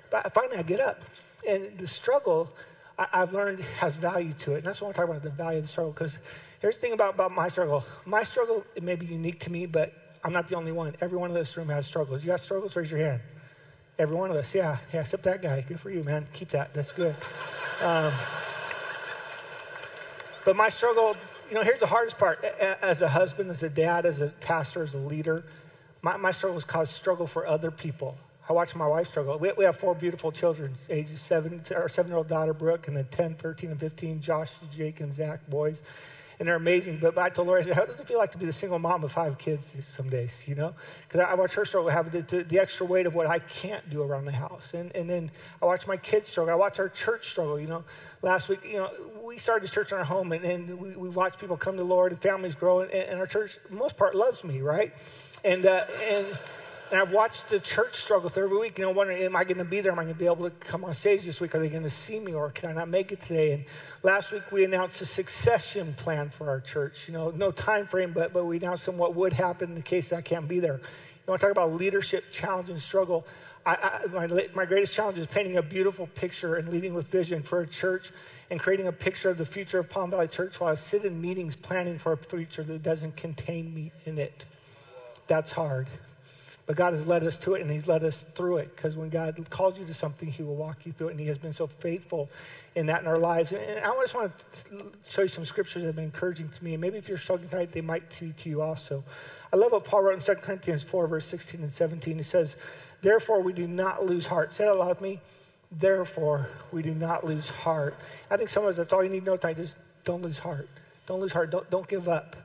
but 0.10 0.34
finally 0.34 0.60
I 0.60 0.63
get 0.63 0.79
up, 0.79 1.01
and 1.46 1.77
the 1.77 1.88
struggle 1.88 2.53
I, 2.98 3.08
I've 3.14 3.34
learned 3.34 3.60
has 3.60 3.96
value 3.96 4.34
to 4.40 4.54
it. 4.54 4.58
And 4.58 4.66
that's 4.66 4.82
what 4.82 4.90
I'm 4.90 4.94
talking 4.94 5.12
about, 5.12 5.24
the 5.24 5.30
value 5.30 5.60
of 5.60 5.66
the 5.66 5.70
struggle, 5.70 5.92
because 5.92 6.20
Here's 6.64 6.76
the 6.76 6.82
thing 6.82 6.94
about, 6.94 7.16
about 7.16 7.34
my 7.34 7.50
struggle. 7.50 7.84
My 8.06 8.24
struggle, 8.24 8.64
it 8.74 8.84
may 8.84 8.96
be 8.96 9.06
unique 9.06 9.42
to 9.42 9.52
me, 9.52 9.66
but 9.66 9.92
I'm 10.24 10.32
not 10.32 10.48
the 10.48 10.56
only 10.56 10.72
one. 10.72 10.96
Every 11.02 11.18
one 11.18 11.30
of 11.30 11.36
this 11.36 11.58
room 11.58 11.68
has 11.68 11.86
struggles. 11.86 12.24
You 12.24 12.28
got 12.28 12.40
struggles? 12.40 12.74
Raise 12.78 12.90
your 12.90 13.02
hand. 13.02 13.20
Every 14.00 14.16
one 14.16 14.32
of 14.32 14.38
us. 14.38 14.56
Yeah, 14.56 14.78
yeah, 14.94 15.02
except 15.02 15.24
that 15.24 15.42
guy. 15.42 15.60
Good 15.60 15.82
for 15.82 15.90
you, 15.90 16.06
man. 16.06 16.26
Keep 16.32 16.52
that. 16.52 16.74
That's 16.74 16.94
good. 16.94 17.18
Um, 17.82 18.14
but 20.46 20.56
my 20.56 20.70
struggle, 20.70 21.18
you 21.50 21.56
know, 21.56 21.64
here's 21.64 21.82
the 21.82 21.86
hardest 21.86 22.18
part. 22.18 22.42
As 22.42 23.02
a 23.02 23.10
husband, 23.10 23.52
as 23.52 23.62
a 23.62 23.70
dad, 23.70 24.06
as 24.06 24.22
a 24.22 24.28
pastor, 24.40 24.82
as 24.82 24.94
a 24.94 24.98
leader, 24.98 25.44
my, 26.02 26.16
my 26.16 26.32
struggles 26.32 26.64
cause 26.64 26.90
struggle 26.90 27.28
for 27.28 27.46
other 27.46 27.72
people. 27.72 28.16
I 28.48 28.54
watch 28.54 28.76
my 28.76 28.88
wife 28.88 29.08
struggle. 29.08 29.38
We, 29.40 29.52
we 29.54 29.64
have 29.66 29.78
four 29.78 29.96
beautiful 29.96 30.32
children, 30.32 30.76
ages 30.90 31.22
seven, 31.22 31.62
our 31.76 31.88
seven-year-old 31.88 32.28
daughter 32.28 32.54
Brooke, 32.54 32.88
and 32.88 32.98
then 32.98 33.08
10, 33.12 33.36
13, 33.36 33.72
and 33.72 33.80
15, 33.80 34.22
Josh, 34.22 34.52
Jake, 34.76 35.00
and 35.00 35.14
Zach 35.14 35.40
boys 35.48 35.82
and 36.40 36.48
they're 36.48 36.56
amazing. 36.56 36.98
But, 36.98 37.18
I 37.18 37.30
told 37.30 37.48
Lori, 37.48 37.64
how 37.72 37.86
does 37.86 38.00
it 38.00 38.08
feel 38.08 38.18
like 38.18 38.32
to 38.32 38.38
be 38.38 38.46
the 38.46 38.54
single 38.54 38.80
mom 38.80 39.04
of 39.04 39.12
five 39.12 39.38
kids 39.38 39.74
some 39.86 40.10
days, 40.10 40.44
you 40.46 40.56
know? 40.56 40.74
Because 41.08 41.22
I, 41.22 41.32
I 41.32 41.34
watch 41.36 41.54
her 41.54 41.66
struggle, 41.66 41.90
have 41.90 42.12
the, 42.12 42.44
the, 42.44 42.60
extra 42.60 42.86
weight 42.86 43.06
of 43.06 43.16
what 43.16 43.28
I 43.28 43.40
can't 43.40 43.90
do 43.90 44.02
around 44.04 44.26
the 44.26 44.32
house. 44.32 44.74
And, 44.74 44.94
and 44.96 45.10
then 45.10 45.32
I 45.62 45.66
watch 45.66 45.88
my 45.88 45.98
kids 45.98 46.30
struggle. 46.30 46.54
I 46.54 46.58
watch 46.58 46.80
our 46.80 46.90
church 46.90 47.30
struggle, 47.30 47.60
you 47.60 47.68
know. 47.68 47.84
Last 48.22 48.50
week, 48.50 48.60
you 48.66 48.78
know, 48.78 48.92
we 49.22 49.38
started 49.38 49.64
this 49.64 49.72
church 49.72 49.92
in 49.92 49.98
our 49.98 50.04
home, 50.04 50.32
and, 50.32 50.44
and 50.44 50.80
we, 50.80 50.96
we 50.96 51.10
watched 51.10 51.40
people 51.40 51.58
come 51.58 51.76
to 51.76 51.84
the 51.84 51.88
Lord 51.88 52.12
and 52.12 52.22
families 52.22 52.56
grow, 52.56 52.82
and, 52.82 52.92
and 52.92 53.20
our 53.20 53.28
church, 53.28 53.58
most 53.70 53.98
part, 53.98 54.16
loves 54.16 54.44
me, 54.44 54.62
right? 54.62 54.94
And, 55.44 55.66
uh, 55.66 55.86
and, 56.10 56.28
and 56.94 57.02
I've 57.02 57.12
watched 57.12 57.50
the 57.50 57.60
church 57.60 57.96
struggle 57.96 58.30
through 58.30 58.44
every 58.44 58.58
week, 58.60 58.78
you 58.78 58.86
know, 58.86 58.92
wondering, 58.92 59.24
am 59.24 59.36
I 59.36 59.46
going 59.46 59.58
to 59.58 59.66
be 59.66 59.82
there? 59.82 59.92
Am 59.92 59.98
I 59.98 60.04
going 60.04 60.14
to 60.14 60.20
be 60.20 60.28
able 60.28 60.48
to 60.48 60.52
come 60.52 60.86
on 60.86 60.94
stage 60.94 61.26
this 61.26 61.42
week? 61.42 61.56
Are 61.56 61.60
they 61.60 61.68
going 61.68 61.82
to 61.82 61.90
see 61.90 62.20
me 62.20 62.36
or 62.36 62.52
can 62.52 62.70
I 62.70 62.74
not 62.74 62.88
make 62.88 63.12
it 63.12 63.20
today? 63.20 63.54
And 63.54 63.66
last 64.04 64.32
week 64.32 64.52
we 64.52 64.64
announced 64.64 65.02
a 65.02 65.08
succession 65.08 65.96
plan 65.96 66.30
for 66.30 66.52
our 66.52 66.60
church. 66.60 67.08
You 67.08 67.16
know, 67.16 67.32
no 67.32 67.50
time 67.50 67.88
frame, 67.88 68.14
but, 68.14 68.32
but 68.32 68.46
we 68.46 68.58
announced 68.58 68.88
what 68.90 69.16
would 69.16 69.34
happen 69.34 69.70
in 69.70 69.76
the 69.76 69.82
case 69.82 70.10
that 70.10 70.18
I 70.18 70.22
can't 70.22 70.48
be 70.48 70.60
there. 70.60 70.76
You 70.76 70.82
want 71.26 71.42
to 71.42 71.48
talk 71.48 71.52
about 71.52 71.74
leadership 71.74 72.26
challenge 72.32 72.70
and 72.70 72.80
struggle? 72.80 73.26
I, 73.66 74.02
I, 74.06 74.28
my, 74.28 74.48
my 74.54 74.66
greatest 74.66 74.94
challenge 74.94 75.18
is 75.18 75.26
painting 75.26 75.58
a 75.58 75.64
beautiful 75.64 76.06
picture 76.06 76.58
and 76.58 76.70
leading 76.70 76.94
with 76.94 77.08
vision 77.08 77.42
for 77.42 77.62
a 77.62 77.66
church 77.66 78.12
and 78.52 78.60
creating 78.60 78.86
a 78.86 78.92
picture 78.92 79.32
of 79.32 79.40
the 79.40 79.48
future 79.48 79.80
of 79.80 79.90
Palm 79.90 80.12
Valley 80.12 80.28
Church 80.28 80.60
while 80.60 80.72
I 80.72 80.76
sit 80.76 81.06
in 81.06 81.20
meetings 81.20 81.56
planning 81.56 81.98
for 81.98 82.12
a 82.12 82.18
future 82.18 82.62
that 82.62 82.84
doesn't 82.84 83.16
contain 83.16 83.74
me 83.74 83.92
in 84.06 84.20
it. 84.20 84.46
That's 85.26 85.52
hard. 85.52 85.88
But 86.65 86.77
God 86.77 86.93
has 86.93 87.05
led 87.05 87.25
us 87.25 87.38
to 87.39 87.55
it 87.55 87.62
and 87.62 87.70
He's 87.70 87.88
led 87.88 88.03
us 88.03 88.24
through 88.36 88.58
it 88.58 88.74
because 88.75 88.96
when 88.96 89.10
God 89.10 89.50
calls 89.50 89.77
you 89.77 89.86
to 89.86 89.93
something, 89.93 90.29
He 90.29 90.43
will 90.43 90.55
walk 90.55 90.86
you 90.86 90.93
through 90.93 91.10
it. 91.10 91.12
And 91.12 91.20
He 91.20 91.27
has 91.27 91.38
been 91.38 91.53
so 91.53 91.67
faithful 91.67 92.29
in 92.75 92.86
that 92.86 93.01
in 93.01 93.08
our 93.08 93.17
lives. 93.17 93.51
And 93.51 93.79
I 93.79 93.91
just 94.01 94.15
want 94.15 94.32
to 94.70 94.91
show 95.10 95.24
you 95.24 95.27
some 95.27 95.43
scriptures 95.43 95.82
that 95.82 95.88
have 95.88 95.96
been 95.96 96.05
encouraging 96.05 96.50
to 96.50 96.63
me. 96.63 96.74
And 96.74 96.82
maybe 96.82 96.98
if 96.98 97.10
you're 97.10 97.17
struggling 97.17 97.50
tonight, 97.50 97.72
they 97.74 97.82
might 97.82 98.03
be 98.20 98.32
to 98.32 98.50
you 98.50 98.62
also. 98.62 99.03
I 99.51 99.58
love 99.58 99.74
what 99.74 99.84
Paul 99.84 100.03
wrote 100.03 100.13
in 100.13 100.22
2 100.22 100.36
Corinthians 100.41 100.84
4, 100.84 101.08
verse 101.08 101.25
16 101.25 101.62
and 101.62 101.74
17. 101.74 102.17
He 102.17 102.23
says, 102.23 102.56
Therefore, 103.02 103.41
we 103.41 103.52
do 103.52 103.67
not 103.67 104.06
lose 104.06 104.26
heart. 104.26 104.54
Say 104.54 104.63
that 104.63 104.73
aloud 104.73 104.89
with 104.89 105.02
me. 105.02 105.19
Therefore, 105.71 106.47
we 106.71 106.82
do 106.82 106.93
not 106.93 107.26
lose 107.26 107.49
heart. 107.49 107.95
I 108.30 108.38
think 108.38 108.49
some 108.49 108.63
of 108.63 108.69
us, 108.69 108.78
that's 108.78 108.93
all 108.93 109.04
you 109.04 109.10
need 109.10 109.21
to 109.21 109.26
know 109.26 109.38
tonight. 109.38 109.58
Just 109.58 109.76
don't 110.06 110.21
lose 110.21 110.38
heart. 110.38 110.69
Don't 111.08 111.19
lose 111.19 111.34
heart. 111.34 111.49
Don't, 111.49 111.69
don't 111.69 111.88
give 111.88 112.08
up. 112.08 112.36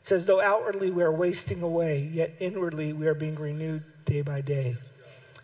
It 0.00 0.06
says, 0.06 0.24
though 0.24 0.40
outwardly 0.40 0.90
we 0.90 1.02
are 1.02 1.12
wasting 1.12 1.62
away, 1.62 1.98
yet 2.00 2.32
inwardly 2.38 2.92
we 2.92 3.06
are 3.08 3.14
being 3.14 3.34
renewed 3.34 3.82
day 4.04 4.22
by 4.22 4.40
day. 4.40 4.76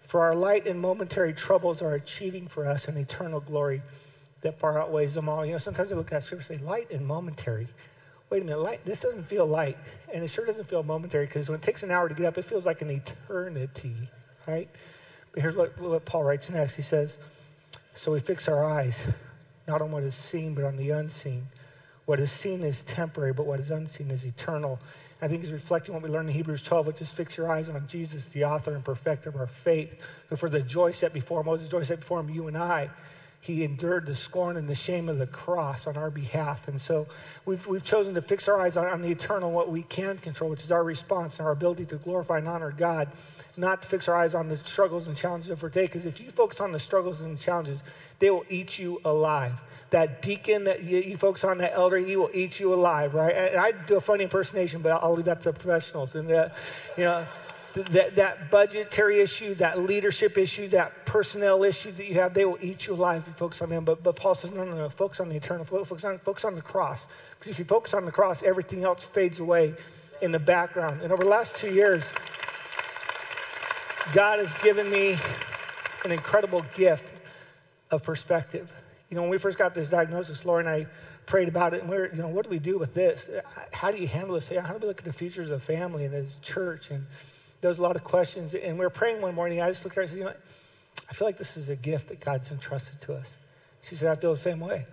For 0.06 0.22
our 0.22 0.34
light 0.34 0.66
and 0.66 0.78
momentary 0.80 1.32
troubles 1.32 1.82
are 1.82 1.94
achieving 1.94 2.46
for 2.46 2.66
us 2.66 2.88
an 2.88 2.96
eternal 2.96 3.40
glory 3.40 3.82
that 4.42 4.58
far 4.58 4.78
outweighs 4.78 5.14
them 5.14 5.28
all. 5.28 5.44
You 5.44 5.52
know, 5.52 5.58
sometimes 5.58 5.90
I 5.90 5.96
look 5.96 6.12
at 6.12 6.22
scripture 6.22 6.52
and 6.52 6.60
say, 6.60 6.66
light 6.66 6.90
and 6.90 7.06
momentary. 7.06 7.68
Wait 8.30 8.42
a 8.42 8.44
minute, 8.44 8.60
light, 8.60 8.84
this 8.84 9.00
doesn't 9.00 9.24
feel 9.24 9.46
light. 9.46 9.76
And 10.12 10.22
it 10.22 10.28
sure 10.28 10.44
doesn't 10.44 10.64
feel 10.64 10.82
momentary 10.82 11.26
because 11.26 11.48
when 11.48 11.58
it 11.58 11.62
takes 11.62 11.82
an 11.82 11.90
hour 11.90 12.08
to 12.08 12.14
get 12.14 12.26
up, 12.26 12.38
it 12.38 12.44
feels 12.44 12.64
like 12.64 12.82
an 12.82 12.90
eternity, 12.90 13.96
right? 14.46 14.68
But 15.32 15.42
here's 15.42 15.56
what, 15.56 15.78
what 15.78 16.04
Paul 16.04 16.24
writes 16.24 16.48
next. 16.48 16.76
He 16.76 16.82
says, 16.82 17.18
So 17.96 18.12
we 18.12 18.20
fix 18.20 18.48
our 18.48 18.64
eyes, 18.64 19.02
not 19.66 19.82
on 19.82 19.90
what 19.90 20.02
is 20.04 20.14
seen, 20.14 20.54
but 20.54 20.64
on 20.64 20.76
the 20.76 20.90
unseen. 20.90 21.48
What 22.06 22.20
is 22.20 22.30
seen 22.30 22.62
is 22.62 22.82
temporary, 22.82 23.32
but 23.32 23.46
what 23.46 23.60
is 23.60 23.70
unseen 23.70 24.10
is 24.10 24.24
eternal. 24.24 24.78
I 25.22 25.28
think 25.28 25.42
he's 25.42 25.52
reflecting 25.52 25.94
what 25.94 26.02
we 26.02 26.10
learned 26.10 26.28
in 26.28 26.34
Hebrews 26.34 26.62
12, 26.62 26.86
which 26.86 27.00
is 27.00 27.10
fix 27.10 27.38
your 27.38 27.50
eyes 27.50 27.68
on 27.68 27.86
Jesus, 27.86 28.26
the 28.26 28.44
author 28.44 28.74
and 28.74 28.84
perfecter 28.84 29.30
of 29.30 29.36
our 29.36 29.46
faith, 29.46 29.94
who 30.28 30.36
for 30.36 30.50
the 30.50 30.60
joy 30.60 30.92
set 30.92 31.14
before 31.14 31.40
him, 31.40 31.46
Moses' 31.46 31.68
joy 31.68 31.82
set 31.82 32.00
before 32.00 32.20
him, 32.20 32.28
you 32.28 32.46
and 32.46 32.58
I, 32.58 32.90
he 33.40 33.62
endured 33.62 34.06
the 34.06 34.14
scorn 34.14 34.56
and 34.56 34.68
the 34.68 34.74
shame 34.74 35.08
of 35.10 35.18
the 35.18 35.26
cross 35.26 35.86
on 35.86 35.98
our 35.98 36.10
behalf. 36.10 36.66
And 36.66 36.80
so 36.80 37.06
we've, 37.44 37.66
we've 37.66 37.84
chosen 37.84 38.14
to 38.14 38.22
fix 38.22 38.48
our 38.48 38.58
eyes 38.58 38.78
on, 38.78 38.86
on 38.86 39.02
the 39.02 39.10
eternal, 39.10 39.50
what 39.50 39.70
we 39.70 39.82
can 39.82 40.16
control, 40.16 40.48
which 40.48 40.64
is 40.64 40.72
our 40.72 40.82
response 40.82 41.38
and 41.38 41.46
our 41.46 41.52
ability 41.52 41.84
to 41.86 41.96
glorify 41.96 42.38
and 42.38 42.48
honor 42.48 42.72
God, 42.72 43.08
not 43.54 43.82
to 43.82 43.88
fix 43.88 44.08
our 44.08 44.16
eyes 44.16 44.34
on 44.34 44.48
the 44.48 44.56
struggles 44.56 45.06
and 45.06 45.16
challenges 45.16 45.50
of 45.50 45.62
our 45.62 45.68
day. 45.68 45.82
Because 45.82 46.06
if 46.06 46.20
you 46.20 46.30
focus 46.30 46.60
on 46.60 46.72
the 46.72 46.80
struggles 46.80 47.20
and 47.20 47.38
challenges, 47.38 47.82
they 48.18 48.30
will 48.30 48.46
eat 48.48 48.78
you 48.78 48.98
alive. 49.04 49.60
That 49.94 50.22
deacon 50.22 50.64
that 50.64 50.82
you, 50.82 50.98
you 50.98 51.16
focus 51.16 51.44
on, 51.44 51.58
that 51.58 51.72
elder, 51.72 51.98
he 51.98 52.16
will 52.16 52.30
eat 52.34 52.58
you 52.58 52.74
alive, 52.74 53.14
right? 53.14 53.32
And 53.32 53.60
I 53.60 53.70
do 53.70 53.96
a 53.96 54.00
funny 54.00 54.24
impersonation, 54.24 54.82
but 54.82 54.90
I'll 54.90 55.14
leave 55.14 55.26
that 55.26 55.42
to 55.42 55.52
the 55.52 55.58
professionals. 55.58 56.16
And, 56.16 56.32
uh, 56.32 56.48
you 56.96 57.04
know, 57.04 57.24
that, 57.74 58.16
that 58.16 58.50
budgetary 58.50 59.20
issue, 59.20 59.54
that 59.54 59.78
leadership 59.78 60.36
issue, 60.36 60.66
that 60.70 61.06
personnel 61.06 61.62
issue 61.62 61.92
that 61.92 62.06
you 62.06 62.14
have, 62.14 62.34
they 62.34 62.44
will 62.44 62.58
eat 62.60 62.88
you 62.88 62.94
alive 62.94 63.22
if 63.22 63.28
you 63.28 63.34
focus 63.34 63.62
on 63.62 63.68
them. 63.68 63.84
But, 63.84 64.02
but 64.02 64.16
Paul 64.16 64.34
says, 64.34 64.50
no, 64.50 64.64
no, 64.64 64.76
no, 64.76 64.88
focus 64.88 65.20
on 65.20 65.28
the 65.28 65.36
eternal, 65.36 65.64
focus 65.64 66.02
on, 66.02 66.18
focus 66.18 66.44
on 66.44 66.56
the 66.56 66.62
cross. 66.62 67.06
Because 67.38 67.52
if 67.52 67.60
you 67.60 67.64
focus 67.64 67.94
on 67.94 68.04
the 68.04 68.10
cross, 68.10 68.42
everything 68.42 68.82
else 68.82 69.04
fades 69.04 69.38
away 69.38 69.74
in 70.22 70.32
the 70.32 70.40
background. 70.40 71.02
And 71.02 71.12
over 71.12 71.22
the 71.22 71.30
last 71.30 71.54
two 71.58 71.72
years, 71.72 72.04
God 74.12 74.40
has 74.40 74.52
given 74.54 74.90
me 74.90 75.16
an 76.04 76.10
incredible 76.10 76.64
gift 76.74 77.06
of 77.92 78.02
perspective. 78.02 78.68
You 79.14 79.20
know, 79.20 79.22
when 79.22 79.30
we 79.30 79.38
first 79.38 79.58
got 79.58 79.74
this 79.74 79.90
diagnosis, 79.90 80.44
Lori 80.44 80.64
and 80.64 80.68
I 80.68 80.86
prayed 81.24 81.46
about 81.46 81.72
it, 81.72 81.82
and 81.82 81.88
we 81.88 81.96
are 81.98 82.06
you 82.08 82.20
know, 82.20 82.26
what 82.26 82.42
do 82.42 82.50
we 82.50 82.58
do 82.58 82.78
with 82.78 82.94
this? 82.94 83.30
How 83.72 83.92
do 83.92 83.98
you 83.98 84.08
handle 84.08 84.34
this? 84.34 84.48
How 84.48 84.72
do 84.72 84.78
we 84.82 84.88
look 84.88 84.98
at 84.98 85.04
the 85.04 85.12
futures 85.12 85.50
of 85.50 85.62
family 85.62 86.04
and 86.04 86.12
as 86.12 86.36
church? 86.38 86.90
And 86.90 87.06
there 87.60 87.68
was 87.68 87.78
a 87.78 87.82
lot 87.82 87.94
of 87.94 88.02
questions. 88.02 88.54
And 88.54 88.76
we 88.76 88.84
were 88.84 88.90
praying 88.90 89.20
one 89.20 89.36
morning. 89.36 89.60
I 89.60 89.70
just 89.70 89.84
looked 89.84 89.96
at 89.96 89.98
her 89.98 90.02
and 90.02 90.10
said, 90.10 90.18
you 90.18 90.24
know, 90.24 90.32
I 91.08 91.12
feel 91.14 91.28
like 91.28 91.38
this 91.38 91.56
is 91.56 91.68
a 91.68 91.76
gift 91.76 92.08
that 92.08 92.18
God's 92.18 92.50
entrusted 92.50 93.00
to 93.02 93.14
us. 93.14 93.32
She 93.84 93.94
said, 93.94 94.10
I 94.10 94.20
feel 94.20 94.34
the 94.34 94.40
same 94.40 94.58
way. 94.58 94.84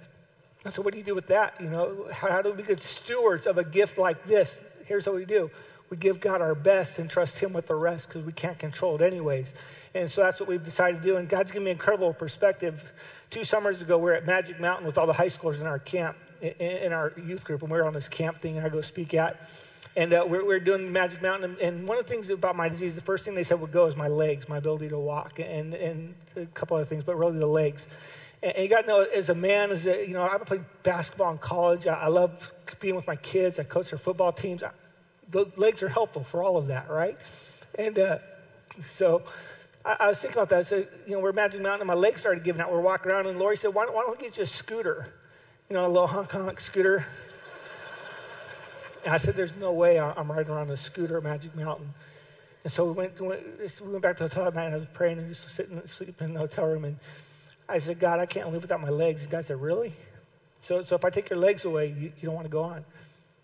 I 0.67 0.69
said, 0.69 0.85
what 0.85 0.93
do 0.93 0.99
you 0.99 1.03
do 1.03 1.15
with 1.15 1.29
that? 1.29 1.59
You 1.59 1.71
know, 1.71 2.05
how, 2.11 2.29
how 2.29 2.41
do 2.43 2.53
we 2.53 2.61
get 2.61 2.79
stewards 2.83 3.47
of 3.47 3.57
a 3.57 3.63
gift 3.63 3.97
like 3.97 4.25
this? 4.25 4.55
Here's 4.85 5.07
what 5.07 5.15
we 5.15 5.25
do. 5.25 5.49
We 5.91 5.97
give 5.97 6.21
God 6.21 6.39
our 6.39 6.55
best 6.55 6.99
and 6.99 7.09
trust 7.09 7.37
Him 7.37 7.51
with 7.51 7.67
the 7.67 7.75
rest 7.75 8.07
because 8.07 8.23
we 8.23 8.31
can't 8.31 8.57
control 8.57 8.95
it 8.95 9.01
anyways. 9.01 9.53
And 9.93 10.09
so 10.09 10.21
that's 10.21 10.39
what 10.39 10.47
we've 10.47 10.63
decided 10.63 11.01
to 11.01 11.03
do. 11.03 11.17
And 11.17 11.27
God's 11.27 11.51
given 11.51 11.65
me 11.65 11.71
incredible 11.71 12.13
perspective. 12.13 12.93
Two 13.29 13.43
summers 13.43 13.81
ago, 13.81 13.97
we 13.97 14.09
are 14.11 14.13
at 14.13 14.25
Magic 14.25 14.57
Mountain 14.57 14.85
with 14.85 14.97
all 14.97 15.05
the 15.05 15.11
high 15.11 15.27
schoolers 15.27 15.59
in 15.59 15.67
our 15.67 15.79
camp, 15.79 16.15
in, 16.41 16.93
our 16.93 17.11
youth 17.21 17.43
group, 17.43 17.61
and 17.61 17.69
we 17.69 17.77
are 17.77 17.85
on 17.85 17.91
this 17.91 18.07
camp 18.07 18.39
thing 18.39 18.57
I 18.57 18.69
go 18.69 18.79
speak 18.79 19.13
at. 19.13 19.45
And 19.97 20.13
uh, 20.13 20.25
we're, 20.25 20.45
we're, 20.45 20.61
doing 20.61 20.93
Magic 20.93 21.21
Mountain. 21.21 21.57
And 21.61 21.85
one 21.85 21.97
of 21.97 22.05
the 22.05 22.09
things 22.09 22.29
about 22.29 22.55
my 22.55 22.69
disease, 22.69 22.95
the 22.95 23.01
first 23.01 23.25
thing 23.25 23.35
they 23.35 23.43
said 23.43 23.59
would 23.59 23.73
go 23.73 23.87
is 23.87 23.97
my 23.97 24.07
legs, 24.07 24.47
my 24.47 24.59
ability 24.59 24.87
to 24.89 24.99
walk, 24.99 25.39
and, 25.39 25.73
and 25.73 26.15
a 26.37 26.45
couple 26.45 26.77
other 26.77 26.85
things, 26.85 27.03
but 27.03 27.17
really 27.17 27.37
the 27.37 27.45
legs. 27.45 27.85
And, 28.41 28.55
and 28.55 28.63
you 28.63 28.69
got 28.69 28.83
to 28.83 28.87
know, 28.87 29.01
as 29.01 29.27
a 29.27 29.35
man, 29.35 29.71
as 29.71 29.85
a, 29.85 30.07
you 30.07 30.13
know, 30.13 30.23
I 30.23 30.37
played 30.37 30.63
basketball 30.83 31.31
in 31.31 31.37
college. 31.37 31.85
I, 31.85 31.95
I 31.95 32.07
love 32.07 32.53
being 32.79 32.95
with 32.95 33.07
my 33.07 33.17
kids. 33.17 33.59
I 33.59 33.63
coach 33.63 33.89
their 33.89 33.99
football 33.99 34.31
teams. 34.31 34.63
I, 34.63 34.69
the 35.31 35.51
legs 35.57 35.81
are 35.83 35.89
helpful 35.89 36.23
for 36.23 36.43
all 36.43 36.57
of 36.57 36.67
that, 36.67 36.89
right? 36.89 37.17
And 37.77 37.97
uh, 37.97 38.19
so 38.89 39.23
I, 39.85 39.97
I, 40.01 40.07
was 40.09 40.19
thinking 40.19 40.37
about 40.37 40.49
that. 40.49 40.67
So, 40.67 40.77
you 40.77 41.13
know, 41.13 41.19
we're 41.19 41.29
at 41.29 41.35
Magic 41.35 41.61
Mountain, 41.61 41.81
and 41.81 41.87
my 41.87 41.93
legs 41.93 42.19
started 42.19 42.43
giving 42.43 42.61
out. 42.61 42.71
We're 42.71 42.81
walking 42.81 43.11
around, 43.11 43.27
and 43.27 43.39
Lori 43.39 43.57
said, 43.57 43.73
why 43.73 43.85
don't, 43.85 43.95
why 43.95 44.01
don't 44.01 44.17
we 44.17 44.23
get 44.23 44.37
you 44.37 44.43
a 44.43 44.47
scooter? 44.47 45.13
You 45.69 45.75
know, 45.75 45.85
a 45.85 45.87
little 45.87 46.07
honk 46.07 46.31
honk 46.31 46.59
scooter. 46.59 47.05
And 49.03 49.13
I 49.13 49.17
said, 49.17 49.35
There's 49.35 49.55
no 49.55 49.71
way 49.71 49.99
I'm 49.99 50.31
riding 50.31 50.51
around 50.51 50.69
a 50.69 50.77
scooter 50.77 51.17
at 51.17 51.23
Magic 51.23 51.55
Mountain. 51.55 51.93
And 52.63 52.71
so 52.71 52.85
we 52.85 52.91
went, 52.91 53.19
we 53.19 53.27
went 53.27 54.01
back 54.01 54.17
to 54.17 54.27
the 54.27 54.29
hotel 54.29 54.51
night, 54.51 54.65
and 54.65 54.75
I 54.75 54.77
was 54.77 54.87
praying 54.93 55.17
and 55.17 55.27
just 55.27 55.49
sitting 55.55 55.81
sleeping 55.87 56.27
in 56.27 56.33
the 56.35 56.39
hotel 56.41 56.65
room. 56.65 56.85
And 56.85 56.97
I 57.67 57.79
said, 57.79 57.99
God, 57.99 58.19
I 58.19 58.27
can't 58.27 58.51
live 58.51 58.61
without 58.61 58.81
my 58.81 58.89
legs. 58.89 59.23
And 59.23 59.31
God 59.31 59.45
said, 59.45 59.59
Really? 59.59 59.93
So, 60.59 60.83
so 60.83 60.95
if 60.95 61.03
I 61.03 61.09
take 61.09 61.29
your 61.29 61.39
legs 61.39 61.65
away, 61.65 61.87
you, 61.87 62.11
you 62.19 62.23
don't 62.23 62.35
want 62.35 62.45
to 62.45 62.51
go 62.51 62.61
on. 62.61 62.85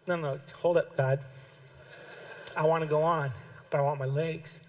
No, 0.06 0.16
no, 0.16 0.40
hold 0.54 0.78
up, 0.78 0.96
God. 0.96 1.20
I 2.58 2.66
want 2.66 2.82
to 2.82 2.88
go 2.88 3.04
on, 3.04 3.32
but 3.70 3.78
I 3.78 3.82
want 3.82 4.00
my 4.00 4.06
legs. 4.06 4.60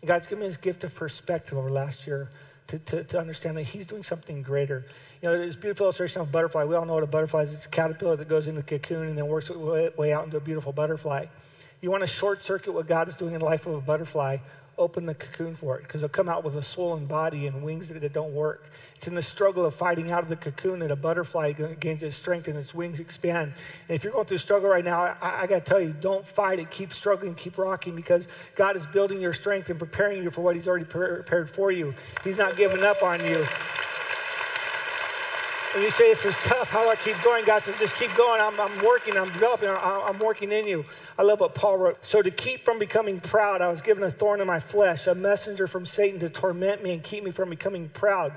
And 0.00 0.08
God's 0.08 0.28
given 0.28 0.42
me 0.42 0.46
this 0.46 0.56
gift 0.56 0.84
of 0.84 0.94
perspective 0.94 1.58
over 1.58 1.70
last 1.70 2.06
year 2.06 2.30
to, 2.68 2.78
to, 2.78 3.04
to 3.04 3.18
understand 3.18 3.56
that 3.56 3.64
He's 3.64 3.84
doing 3.84 4.04
something 4.04 4.42
greater. 4.42 4.84
You 5.20 5.28
know, 5.28 5.36
there's 5.36 5.56
a 5.56 5.58
beautiful 5.58 5.86
illustration 5.86 6.20
of 6.20 6.28
a 6.28 6.30
butterfly. 6.30 6.62
We 6.62 6.76
all 6.76 6.84
know 6.84 6.94
what 6.94 7.02
a 7.02 7.08
butterfly 7.08 7.42
is. 7.42 7.52
It's 7.52 7.66
a 7.66 7.68
caterpillar 7.68 8.14
that 8.16 8.28
goes 8.28 8.46
into 8.46 8.60
the 8.60 8.66
cocoon 8.66 9.08
and 9.08 9.18
then 9.18 9.26
works 9.26 9.50
its 9.50 9.58
way 9.58 10.12
out 10.12 10.24
into 10.24 10.36
a 10.36 10.40
beautiful 10.40 10.72
butterfly. 10.72 11.26
You 11.80 11.90
want 11.90 12.02
to 12.02 12.06
short 12.06 12.44
circuit 12.44 12.72
what 12.72 12.86
God 12.86 13.08
is 13.08 13.16
doing 13.16 13.34
in 13.34 13.40
the 13.40 13.44
life 13.44 13.66
of 13.66 13.74
a 13.74 13.80
butterfly, 13.80 14.38
open 14.82 15.06
the 15.06 15.14
cocoon 15.14 15.54
for 15.54 15.78
it 15.78 15.82
because 15.82 16.00
they'll 16.00 16.08
come 16.08 16.28
out 16.28 16.44
with 16.44 16.56
a 16.56 16.62
swollen 16.62 17.06
body 17.06 17.46
and 17.46 17.62
wings 17.62 17.88
that, 17.88 18.12
don't 18.12 18.34
work. 18.34 18.70
It's 18.96 19.06
in 19.06 19.14
the 19.14 19.22
struggle 19.22 19.64
of 19.64 19.74
fighting 19.74 20.10
out 20.10 20.22
of 20.22 20.28
the 20.28 20.36
cocoon 20.36 20.80
that 20.80 20.90
a 20.90 20.96
butterfly 20.96 21.52
gains 21.52 22.02
its 22.02 22.16
strength 22.16 22.48
and 22.48 22.58
its 22.58 22.74
wings 22.74 23.00
expand. 23.00 23.54
And 23.88 23.94
if 23.96 24.04
you're 24.04 24.12
going 24.12 24.26
through 24.26 24.38
struggle 24.38 24.68
right 24.68 24.84
now, 24.84 25.16
I, 25.20 25.42
I 25.42 25.46
got 25.46 25.64
to 25.64 25.70
tell 25.70 25.80
you, 25.80 25.94
don't 26.00 26.26
fight 26.26 26.58
it. 26.58 26.70
Keep 26.70 26.92
struggling, 26.92 27.34
keep 27.34 27.58
rocking 27.58 27.94
because 27.94 28.28
God 28.54 28.76
is 28.76 28.86
building 28.86 29.20
your 29.20 29.32
strength 29.32 29.70
and 29.70 29.78
preparing 29.78 30.22
you 30.22 30.30
for 30.30 30.42
what 30.42 30.56
He's 30.56 30.68
already 30.68 30.84
prepared 30.84 31.48
for 31.50 31.70
you. 31.70 31.94
He's 32.24 32.36
not 32.36 32.56
giving 32.56 32.82
up 32.82 33.02
on 33.02 33.24
you. 33.24 33.46
And 35.74 35.82
you 35.82 35.90
say, 35.90 36.10
This 36.10 36.24
is 36.24 36.36
tough. 36.36 36.68
How 36.68 36.84
do 36.84 36.90
I 36.90 36.96
keep 36.96 37.20
going? 37.22 37.44
God 37.44 37.64
says, 37.64 37.78
Just 37.78 37.96
keep 37.96 38.14
going. 38.14 38.40
I'm, 38.40 38.58
I'm 38.60 38.84
working. 38.84 39.16
I'm 39.16 39.32
developing. 39.32 39.70
I'm, 39.70 39.78
I'm 39.80 40.18
working 40.18 40.52
in 40.52 40.66
you. 40.66 40.84
I 41.18 41.22
love 41.22 41.40
what 41.40 41.54
Paul 41.54 41.78
wrote. 41.78 42.04
So, 42.04 42.20
to 42.20 42.30
keep 42.30 42.64
from 42.64 42.78
becoming 42.78 43.20
proud, 43.20 43.62
I 43.62 43.68
was 43.68 43.80
given 43.80 44.02
a 44.02 44.10
thorn 44.10 44.40
in 44.40 44.46
my 44.46 44.60
flesh, 44.60 45.06
a 45.06 45.14
messenger 45.14 45.66
from 45.66 45.86
Satan 45.86 46.20
to 46.20 46.28
torment 46.28 46.82
me 46.82 46.92
and 46.92 47.02
keep 47.02 47.24
me 47.24 47.30
from 47.30 47.50
becoming 47.50 47.88
proud. 47.88 48.34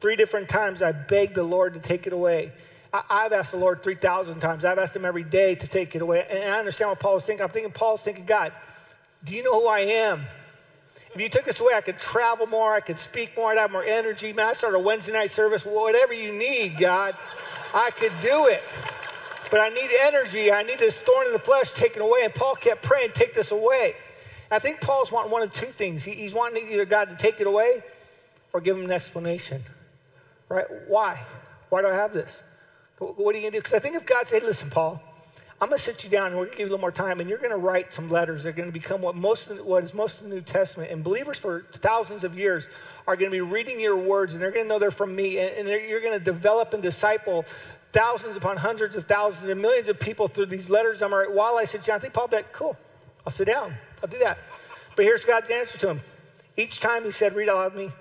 Three 0.00 0.16
different 0.16 0.48
times 0.48 0.82
I 0.82 0.92
begged 0.92 1.34
the 1.34 1.42
Lord 1.42 1.74
to 1.74 1.80
take 1.80 2.06
it 2.06 2.12
away. 2.12 2.52
I, 2.92 3.22
have 3.22 3.32
asked 3.32 3.52
the 3.52 3.56
Lord 3.56 3.82
3,000 3.82 4.40
times. 4.40 4.64
I've 4.64 4.78
asked 4.78 4.94
him 4.94 5.06
every 5.06 5.24
day 5.24 5.54
to 5.54 5.66
take 5.66 5.96
it 5.96 6.02
away. 6.02 6.26
And 6.28 6.44
I 6.44 6.58
understand 6.58 6.90
what 6.90 7.00
Paul 7.00 7.14
was 7.14 7.24
thinking. 7.24 7.42
I'm 7.42 7.50
thinking, 7.50 7.72
Paul's 7.72 8.02
thinking, 8.02 8.26
God, 8.26 8.52
do 9.24 9.34
you 9.34 9.42
know 9.42 9.58
who 9.58 9.66
I 9.66 9.80
am? 9.80 10.26
If 11.14 11.20
you 11.20 11.28
took 11.28 11.44
this 11.44 11.60
away, 11.60 11.74
I 11.74 11.82
could 11.82 11.98
travel 11.98 12.46
more, 12.46 12.74
I 12.74 12.80
could 12.80 12.98
speak 12.98 13.36
more, 13.36 13.52
I'd 13.52 13.58
have 13.58 13.70
more 13.70 13.84
energy. 13.84 14.32
Man, 14.32 14.48
I 14.48 14.52
start 14.54 14.74
a 14.74 14.78
Wednesday 14.78 15.12
night 15.12 15.30
service, 15.30 15.64
whatever 15.64 16.14
you 16.14 16.32
need, 16.32 16.78
God, 16.78 17.14
I 17.74 17.90
could 17.90 18.12
do 18.22 18.46
it. 18.46 18.62
But 19.50 19.60
I 19.60 19.68
need 19.68 19.90
energy. 20.00 20.50
I 20.50 20.62
need 20.62 20.78
this 20.78 20.98
thorn 20.98 21.26
in 21.26 21.34
the 21.34 21.38
flesh 21.38 21.72
taken 21.72 22.00
away. 22.00 22.20
And 22.24 22.34
Paul 22.34 22.54
kept 22.54 22.82
praying, 22.82 23.10
take 23.12 23.34
this 23.34 23.50
away. 23.52 23.94
I 24.50 24.58
think 24.58 24.80
Paul's 24.80 25.12
wanting 25.12 25.30
one 25.30 25.42
of 25.42 25.52
two 25.52 25.66
things. 25.66 26.02
He, 26.02 26.12
he's 26.12 26.32
wanting 26.32 26.72
either 26.72 26.86
God 26.86 27.10
to 27.10 27.16
take 27.16 27.38
it 27.38 27.46
away 27.46 27.82
or 28.54 28.62
give 28.62 28.78
him 28.78 28.86
an 28.86 28.90
explanation. 28.90 29.62
Right? 30.48 30.64
Why? 30.88 31.22
Why 31.68 31.82
do 31.82 31.88
I 31.88 31.94
have 31.94 32.14
this? 32.14 32.42
What 32.98 33.34
are 33.34 33.38
you 33.38 33.42
going 33.42 33.44
to 33.44 33.50
do? 33.50 33.58
Because 33.58 33.74
I 33.74 33.78
think 33.78 33.96
if 33.96 34.06
God 34.06 34.26
said, 34.26 34.42
listen, 34.42 34.70
Paul, 34.70 35.02
I'm 35.62 35.68
going 35.68 35.78
to 35.78 35.84
sit 35.84 36.02
you 36.02 36.10
down 36.10 36.26
and 36.26 36.36
we're 36.36 36.46
going 36.46 36.56
to 36.56 36.58
give 36.58 36.68
you 36.68 36.72
a 36.72 36.74
little 36.74 36.80
more 36.80 36.90
time, 36.90 37.20
and 37.20 37.28
you're 37.28 37.38
going 37.38 37.52
to 37.52 37.56
write 37.56 37.94
some 37.94 38.08
letters. 38.08 38.42
They're 38.42 38.50
going 38.50 38.68
to 38.68 38.72
become 38.72 39.00
what 39.00 39.14
most 39.14 39.48
what 39.62 39.84
is 39.84 39.94
most 39.94 40.20
of 40.20 40.28
the 40.28 40.34
New 40.34 40.40
Testament. 40.40 40.90
And 40.90 41.04
believers 41.04 41.38
for 41.38 41.64
thousands 41.74 42.24
of 42.24 42.36
years 42.36 42.66
are 43.06 43.14
going 43.14 43.30
to 43.30 43.32
be 43.32 43.42
reading 43.42 43.78
your 43.78 43.96
words, 43.96 44.32
and 44.32 44.42
they're 44.42 44.50
going 44.50 44.64
to 44.64 44.68
know 44.68 44.80
they're 44.80 44.90
from 44.90 45.14
me, 45.14 45.38
and, 45.38 45.68
and 45.68 45.88
you're 45.88 46.00
going 46.00 46.18
to 46.18 46.24
develop 46.24 46.74
and 46.74 46.82
disciple 46.82 47.44
thousands 47.92 48.36
upon 48.36 48.56
hundreds 48.56 48.96
of 48.96 49.04
thousands 49.04 49.48
and 49.48 49.62
millions 49.62 49.88
of 49.88 50.00
people 50.00 50.26
through 50.26 50.46
these 50.46 50.68
letters 50.68 51.00
I'm 51.00 51.14
writing. 51.14 51.36
While 51.36 51.56
I 51.56 51.66
sit 51.66 51.84
down, 51.84 51.94
I 51.94 51.98
think 52.00 52.12
Paul 52.12 52.26
be 52.26 52.38
cool. 52.50 52.76
I'll 53.24 53.32
sit 53.32 53.46
down. 53.46 53.72
I'll 54.02 54.10
do 54.10 54.18
that. 54.18 54.38
But 54.96 55.04
here's 55.04 55.24
God's 55.24 55.50
answer 55.50 55.78
to 55.78 55.90
him. 55.90 56.00
Each 56.56 56.80
time 56.80 57.04
he 57.04 57.12
said, 57.12 57.36
read 57.36 57.48
out 57.48 57.58
loud 57.58 57.76
me, 57.76 57.92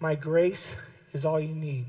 my 0.00 0.16
grace 0.16 0.74
is 1.12 1.24
all 1.24 1.38
you 1.38 1.54
need. 1.54 1.84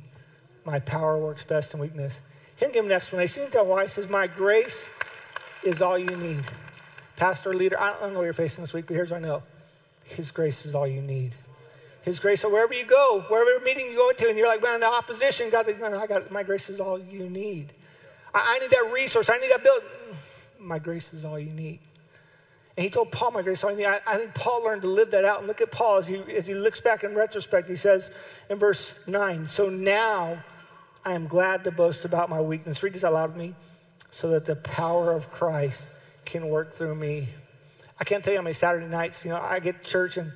My 0.63 0.79
power 0.79 1.17
works 1.17 1.43
best 1.43 1.73
in 1.73 1.79
weakness. 1.79 2.21
He 2.57 2.65
didn't 2.65 2.73
give 2.73 2.85
an 2.85 2.91
explanation. 2.91 3.35
He 3.35 3.41
didn't 3.41 3.53
tell 3.53 3.65
why. 3.65 3.83
He 3.83 3.89
says, 3.89 4.09
my 4.09 4.27
grace 4.27 4.89
is 5.63 5.81
all 5.81 5.97
you 5.97 6.07
need. 6.07 6.43
Pastor, 7.15 7.53
leader, 7.53 7.79
I 7.79 7.99
don't 7.99 8.13
know 8.13 8.19
what 8.19 8.25
you're 8.25 8.33
facing 8.33 8.63
this 8.63 8.73
week, 8.73 8.87
but 8.87 8.95
here's 8.95 9.11
what 9.11 9.17
I 9.17 9.21
know 9.21 9.43
His 10.03 10.31
grace 10.31 10.65
is 10.65 10.75
all 10.75 10.87
you 10.87 11.01
need. 11.01 11.33
His 12.01 12.19
grace, 12.19 12.41
so 12.41 12.49
wherever 12.49 12.73
you 12.73 12.85
go, 12.85 13.23
wherever 13.27 13.63
meeting 13.63 13.91
you 13.91 13.97
go 13.97 14.11
to, 14.11 14.29
and 14.29 14.37
you're 14.37 14.47
like, 14.47 14.61
man, 14.61 14.79
the 14.79 14.87
opposition, 14.87 15.49
like, 15.51 15.79
no, 15.79 15.89
no, 15.89 15.99
I 15.99 16.07
got 16.07 16.31
my 16.31 16.43
grace 16.43 16.69
is 16.69 16.79
all 16.79 16.97
you 16.97 17.29
need. 17.29 17.73
I, 18.33 18.55
I 18.55 18.59
need 18.59 18.71
that 18.71 18.91
resource. 18.93 19.29
I 19.29 19.37
need 19.37 19.51
that 19.51 19.63
build. 19.63 19.83
My 20.59 20.79
grace 20.79 21.11
is 21.13 21.23
all 21.23 21.37
you 21.37 21.51
need. 21.51 21.79
And 22.75 22.83
he 22.83 22.89
told 22.89 23.11
Paul, 23.11 23.31
my 23.31 23.41
grace 23.41 23.59
is 23.59 23.63
all 23.63 23.71
you 23.71 23.77
need. 23.77 23.85
I, 23.85 23.99
I 24.05 24.17
think 24.17 24.33
Paul 24.33 24.63
learned 24.63 24.83
to 24.83 24.87
live 24.87 25.11
that 25.11 25.25
out. 25.25 25.39
And 25.39 25.47
look 25.47 25.61
at 25.61 25.71
Paul 25.71 25.97
as 25.97 26.07
he, 26.07 26.17
as 26.35 26.45
he 26.45 26.53
looks 26.53 26.79
back 26.79 27.03
in 27.03 27.15
retrospect. 27.15 27.67
He 27.67 27.75
says 27.75 28.09
in 28.49 28.57
verse 28.57 28.99
9, 29.07 29.47
So 29.47 29.69
now 29.69 30.43
I 31.03 31.13
am 31.13 31.27
glad 31.27 31.63
to 31.63 31.71
boast 31.71 32.05
about 32.05 32.29
my 32.29 32.41
weakness. 32.41 32.83
Read 32.83 32.93
this 32.93 33.03
out 33.03 33.13
loud 33.13 33.33
to 33.33 33.37
me 33.37 33.55
so 34.11 34.29
that 34.29 34.45
the 34.45 34.55
power 34.55 35.11
of 35.13 35.31
Christ 35.31 35.85
can 36.25 36.49
work 36.49 36.73
through 36.73 36.95
me. 36.95 37.29
I 37.99 38.03
can't 38.03 38.23
tell 38.23 38.33
you 38.33 38.39
how 38.39 38.43
many 38.43 38.53
Saturday 38.53 38.85
nights, 38.85 39.23
you 39.25 39.31
know, 39.31 39.37
I 39.41 39.59
get 39.59 39.83
to 39.83 39.89
church 39.89 40.17
and 40.17 40.31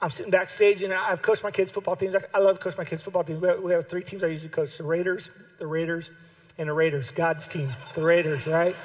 I'm 0.00 0.10
sitting 0.10 0.30
backstage 0.30 0.82
and 0.82 0.92
I've 0.92 1.22
coached 1.22 1.42
my 1.42 1.50
kids' 1.50 1.72
football 1.72 1.96
teams. 1.96 2.14
I 2.32 2.38
love 2.38 2.60
coaching 2.60 2.78
my 2.78 2.84
kids' 2.84 3.02
football 3.02 3.24
teams. 3.24 3.40
We 3.40 3.72
have 3.72 3.88
three 3.88 4.02
teams 4.02 4.22
I 4.22 4.28
usually 4.28 4.48
coach 4.48 4.76
the 4.76 4.84
Raiders, 4.84 5.30
the 5.58 5.66
Raiders, 5.66 6.10
and 6.56 6.68
the 6.68 6.72
Raiders, 6.72 7.10
God's 7.10 7.48
team, 7.48 7.70
the 7.94 8.02
Raiders, 8.02 8.46
right? 8.46 8.76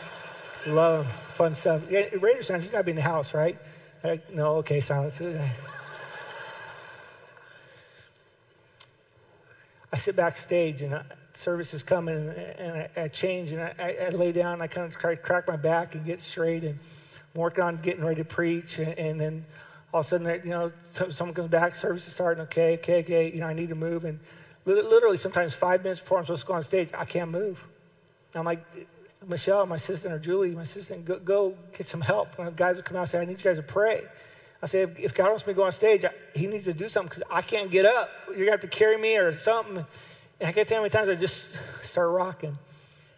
Love 0.65 1.05
them. 1.05 1.13
Fun 1.35 1.55
stuff. 1.55 1.83
Yeah, 1.89 2.07
Raiders 2.19 2.49
you 2.49 2.57
got 2.57 2.79
to 2.79 2.83
be 2.83 2.91
in 2.91 2.95
the 2.95 3.01
house, 3.01 3.33
right? 3.33 3.57
Like, 4.03 4.29
no, 4.29 4.57
okay, 4.57 4.81
silence. 4.81 5.21
I 9.91 9.97
sit 9.97 10.15
backstage 10.15 10.81
and 10.81 10.95
I, 10.95 11.03
service 11.35 11.73
is 11.73 11.83
coming 11.83 12.29
and 12.57 12.77
I, 12.77 12.89
I 13.03 13.07
change 13.07 13.51
and 13.51 13.61
I, 13.61 13.97
I, 14.01 14.09
lay 14.09 14.31
down 14.31 14.53
and 14.53 14.63
I 14.63 14.67
kind 14.67 14.87
of 14.87 14.97
try 14.97 15.15
to 15.15 15.21
crack 15.21 15.47
my 15.47 15.55
back 15.55 15.95
and 15.95 16.05
get 16.05 16.21
straight 16.21 16.63
and 16.63 16.79
work 17.33 17.59
on 17.59 17.77
getting 17.77 18.03
ready 18.03 18.17
to 18.17 18.25
preach 18.25 18.79
and, 18.79 18.97
and 18.99 19.19
then 19.19 19.45
all 19.93 20.01
of 20.01 20.05
a 20.05 20.09
sudden 20.09 20.27
you 20.43 20.51
know 20.51 20.71
someone 21.11 21.33
comes 21.33 21.49
back 21.49 21.75
service 21.75 22.07
is 22.07 22.13
starting 22.13 22.43
okay 22.43 22.75
okay 22.75 22.99
okay 22.99 23.31
you 23.31 23.39
know 23.39 23.47
I 23.47 23.53
need 23.53 23.69
to 23.69 23.75
move 23.75 24.05
and 24.05 24.19
literally 24.65 25.17
sometimes 25.17 25.53
five 25.55 25.83
minutes 25.83 26.01
before 26.01 26.19
I'm 26.19 26.25
supposed 26.25 26.41
to 26.41 26.47
go 26.47 26.53
on 26.53 26.63
stage 26.63 26.89
I 26.93 27.05
can't 27.05 27.31
move. 27.31 27.65
I'm 28.35 28.45
like 28.45 28.59
Michelle 29.25 29.65
my 29.65 29.75
assistant 29.77 30.13
or 30.13 30.19
Julie 30.19 30.53
my 30.55 30.63
assistant 30.63 31.05
go, 31.05 31.19
go 31.19 31.55
get 31.77 31.87
some 31.87 32.01
help. 32.01 32.37
And 32.37 32.55
guys 32.55 32.75
will 32.75 32.83
come 32.83 32.97
out 32.97 33.01
and 33.01 33.09
say 33.09 33.19
I 33.19 33.25
need 33.25 33.39
you 33.39 33.43
guys 33.43 33.57
to 33.57 33.63
pray 33.63 34.07
I 34.61 34.65
say, 34.65 34.81
if, 34.81 35.13
God 35.13 35.29
wants 35.29 35.47
me 35.47 35.53
to 35.53 35.57
go 35.57 35.63
on 35.63 35.71
stage, 35.71 36.03
I, 36.03 36.11
He 36.35 36.47
needs 36.47 36.65
to 36.65 36.73
do 36.73 36.89
something 36.89 37.09
because 37.09 37.23
I 37.31 37.41
can't 37.41 37.71
get 37.71 37.85
up. 37.85 38.09
You're 38.27 38.35
going 38.35 38.47
to 38.47 38.51
have 38.51 38.61
to 38.61 38.67
carry 38.67 38.97
me 38.97 39.17
or 39.17 39.37
something. 39.37 39.77
And 39.77 40.47
I 40.47 40.51
can't 40.51 40.67
tell 40.67 40.77
you 40.77 40.79
how 40.79 40.81
many 40.83 40.89
times 40.89 41.09
I 41.09 41.15
just 41.15 41.47
start 41.83 42.09
rocking. 42.09 42.57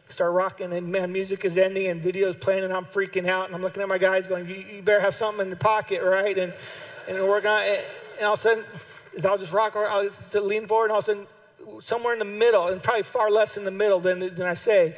Start 0.10 0.34
rocking, 0.34 0.74
and 0.74 0.92
man, 0.92 1.14
music 1.14 1.46
is 1.46 1.58
ending 1.58 1.88
and 1.88 2.02
video's 2.02 2.36
playing, 2.36 2.66
and 2.66 2.74
I'm 2.74 2.86
freaking 2.86 3.28
out. 3.28 3.46
And 3.46 3.56
I'm 3.56 3.62
looking 3.62 3.82
at 3.82 3.88
my 3.88 3.98
guys 3.98 4.28
going, 4.28 4.48
You, 4.48 4.56
you 4.56 4.82
better 4.82 5.00
have 5.00 5.16
something 5.16 5.42
in 5.46 5.50
the 5.50 5.56
pocket, 5.56 6.04
right? 6.04 6.38
And, 6.38 6.54
and 7.08 7.18
we're 7.18 7.38
on. 7.38 7.78
And 8.18 8.26
all 8.28 8.34
of 8.34 8.40
a 8.40 8.42
sudden, 8.42 8.66
I'll 9.24 9.38
just 9.38 9.54
rock, 9.54 9.76
or 9.76 9.88
I'll 9.88 10.04
just 10.04 10.34
lean 10.36 10.68
forward, 10.68 10.86
and 10.86 10.92
all 10.92 11.00
of 11.00 11.06
a 11.06 11.08
sudden, 11.08 11.28
somewhere 11.82 12.14
in 12.14 12.20
the 12.20 12.26
middle, 12.26 12.68
and 12.68 12.84
probably 12.84 13.04
far 13.04 13.32
less 13.32 13.58
in 13.58 13.64
the 13.64 13.72
middle 13.72 14.00
than, 14.00 14.20
than 14.20 14.44
I 14.44 14.54
say. 14.54 14.96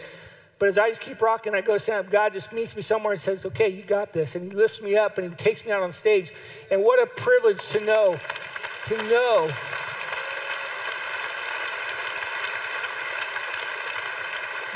But 0.59 0.69
as 0.69 0.77
I 0.77 0.89
just 0.89 1.01
keep 1.01 1.21
rocking, 1.21 1.53
I 1.55 1.61
go 1.61 1.77
stand 1.77 2.05
up. 2.05 2.11
God 2.11 2.33
just 2.33 2.53
meets 2.53 2.75
me 2.75 2.81
somewhere 2.81 3.13
and 3.13 3.21
says, 3.21 3.45
Okay, 3.45 3.69
you 3.69 3.83
got 3.83 4.13
this. 4.13 4.35
And 4.35 4.43
He 4.43 4.51
lifts 4.51 4.81
me 4.81 4.95
up 4.95 5.17
and 5.17 5.29
He 5.29 5.35
takes 5.35 5.65
me 5.65 5.71
out 5.71 5.83
on 5.83 5.91
stage. 5.91 6.31
And 6.71 6.83
what 6.83 7.01
a 7.01 7.07
privilege 7.07 7.67
to 7.69 7.79
know, 7.79 8.17
to 8.87 8.97
know 9.09 9.51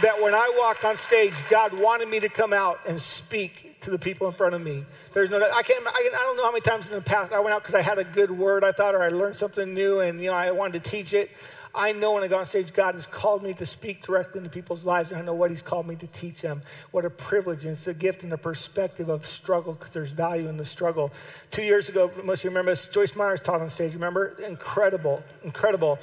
that 0.02 0.22
when 0.22 0.36
I 0.36 0.54
walk 0.58 0.84
on 0.84 0.98
stage, 0.98 1.34
God 1.50 1.74
wanted 1.74 2.08
me 2.08 2.20
to 2.20 2.30
come 2.30 2.54
out 2.54 2.80
and 2.86 3.02
speak 3.02 3.80
to 3.82 3.90
the 3.90 3.98
people 3.98 4.28
in 4.28 4.34
front 4.34 4.54
of 4.54 4.62
me. 4.62 4.86
There's 5.14 5.30
no, 5.30 5.38
I 5.38 5.64
can't, 5.64 5.86
I, 5.88 6.10
I 6.14 6.24
don't 6.24 6.38
know 6.38 6.44
how 6.44 6.52
many 6.52 6.62
times 6.62 6.88
in 6.88 6.94
the 6.94 7.02
past 7.02 7.32
I 7.32 7.40
went 7.40 7.54
out 7.54 7.64
because 7.64 7.76
I 7.76 7.82
had 7.82 7.98
a 7.98 8.04
good 8.04 8.32
word, 8.32 8.64
I 8.64 8.72
thought, 8.72 8.96
or 8.96 9.02
I 9.02 9.10
learned 9.10 9.38
something 9.38 9.74
new, 9.74 10.00
and 10.00 10.22
you 10.22 10.28
know, 10.28 10.34
I 10.34 10.52
wanted 10.52 10.84
to 10.84 10.90
teach 10.90 11.14
it. 11.14 11.32
I 11.78 11.92
know 11.92 12.14
when 12.14 12.24
I 12.24 12.28
go 12.28 12.40
on 12.40 12.46
stage, 12.48 12.74
God 12.74 12.96
has 12.96 13.06
called 13.06 13.44
me 13.44 13.54
to 13.54 13.66
speak 13.68 14.02
directly 14.02 14.40
into 14.40 14.50
people's 14.50 14.84
lives, 14.84 15.12
and 15.12 15.22
I 15.22 15.24
know 15.24 15.36
what 15.36 15.52
He's 15.52 15.62
called 15.62 15.88
me 15.88 15.96
to 15.98 16.08
teach 16.08 16.42
them. 16.42 16.64
What 16.90 17.06
a 17.06 17.10
privilege, 17.12 17.66
and 17.66 17.74
it's 17.74 17.86
a 17.86 17.94
gift 17.94 18.24
and 18.24 18.34
a 18.34 18.38
perspective 18.38 19.10
of 19.10 19.28
struggle 19.28 19.74
because 19.74 19.92
there's 19.92 20.10
value 20.10 20.50
in 20.50 20.58
the 20.58 20.66
struggle. 20.66 21.12
Two 21.52 21.62
years 21.62 21.88
ago, 21.88 22.12
most 22.24 22.40
of 22.40 22.46
you 22.46 22.50
remember 22.50 22.72
this, 22.72 22.88
Joyce 22.88 23.16
Myers 23.16 23.42
taught 23.42 23.62
on 23.62 23.70
stage. 23.70 23.94
Remember? 23.94 24.36
Incredible, 24.44 25.24
incredible. 25.44 26.00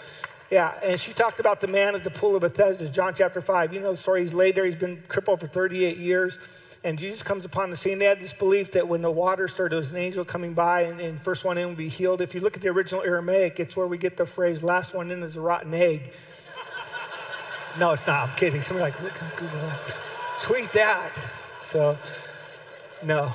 Yeah, 0.51 0.73
and 0.83 1.01
she 1.01 1.13
talked 1.13 1.41
about 1.41 1.61
the 1.61 1.67
man 1.67 1.97
at 1.97 2.05
the 2.05 2.11
pool 2.11 2.37
of 2.37 2.43
Bethesda, 2.43 2.89
John 2.89 3.15
chapter 3.15 3.41
5. 3.41 3.75
You 3.75 3.81
know 3.81 3.91
the 3.91 3.97
story. 3.97 4.23
He's 4.23 4.35
laid 4.35 4.55
there. 4.55 4.65
He's 4.65 4.77
been 4.77 5.03
crippled 5.09 5.41
for 5.41 5.49
38 5.49 5.97
years. 5.97 6.39
And 6.85 6.99
Jesus 6.99 7.23
comes 7.23 7.47
upon 7.47 7.71
the 7.71 7.77
scene. 7.77 7.99
They 7.99 8.05
had 8.05 8.21
this 8.21 8.35
belief 8.35 8.73
that 8.73 8.87
when 8.87 9.01
the 9.01 9.11
water 9.11 9.49
started, 9.49 9.73
there 9.73 9.79
was 9.79 9.91
an 9.91 9.97
angel 9.97 10.23
coming 10.23 10.53
by, 10.53 10.83
and, 10.83 11.01
and 11.01 11.21
first 11.21 11.43
one 11.43 11.57
in 11.57 11.69
would 11.69 11.79
be 11.79 11.89
healed. 11.89 12.21
If 12.21 12.35
you 12.35 12.43
look 12.43 12.57
at 12.57 12.63
the 12.63 12.69
original 12.69 13.03
Aramaic, 13.03 13.59
it's 13.59 13.75
where 13.75 13.87
we 13.87 13.97
get 13.97 14.19
the 14.19 14.27
phrase, 14.27 14.63
last 14.63 14.93
one 14.93 15.11
in 15.11 15.23
is 15.23 15.37
a 15.37 15.41
rotten 15.41 15.73
egg. 15.73 16.11
no, 17.79 17.93
it's 17.93 18.07
not. 18.07 18.29
I'm 18.29 18.37
kidding. 18.37 18.61
Somebody 18.61 18.93
like, 18.93 19.03
look 19.03 19.17
how 19.17 19.35
Google 19.35 19.61
that. 19.61 19.81
Tweet 20.43 20.71
that. 20.75 21.11
So, 21.63 21.97
no. 23.03 23.33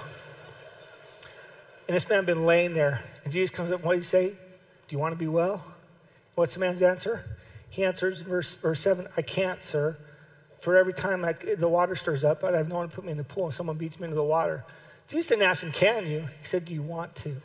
And 1.88 1.96
this 1.96 2.08
man 2.08 2.26
been 2.26 2.46
laying 2.46 2.76
there. 2.76 3.02
And 3.24 3.34
Jesus 3.34 3.50
comes 3.50 3.72
up, 3.72 3.84
what 3.84 3.96
does 3.96 4.06
he 4.06 4.10
say? 4.10 4.30
Do 4.30 4.96
you 4.96 5.00
want 5.00 5.14
to 5.14 5.18
be 5.18 5.28
well? 5.28 5.66
What's 6.36 6.54
the 6.54 6.60
man's 6.60 6.84
answer? 6.84 7.24
He 7.72 7.84
answers, 7.84 8.22
verse, 8.22 8.56
verse 8.58 8.80
7, 8.80 9.08
I 9.18 9.24
can't, 9.24 9.60
sir. 9.64 9.98
For 10.60 10.76
every 10.76 10.94
time 10.94 11.24
I, 11.24 11.34
the 11.34 11.70
water 11.70 11.96
stirs 11.96 12.24
up, 12.24 12.44
I'd 12.44 12.54
have 12.54 12.68
no 12.68 12.76
one 12.76 12.90
to 12.90 12.96
put 12.96 13.06
me 13.06 13.12
in 13.12 13.18
the 13.18 13.24
pool 13.24 13.46
and 13.46 13.54
someone 13.54 13.78
beats 13.78 14.00
me 14.00 14.06
into 14.06 14.16
the 14.16 14.24
water. 14.24 14.64
Jesus 15.08 15.28
didn't 15.28 15.44
ask 15.44 15.64
him, 15.64 15.72
Can 15.72 16.06
you? 16.06 16.22
He 16.22 16.48
said, 16.48 16.66
Do 16.66 16.74
you 16.74 16.82
want 16.82 17.16
to? 17.18 17.36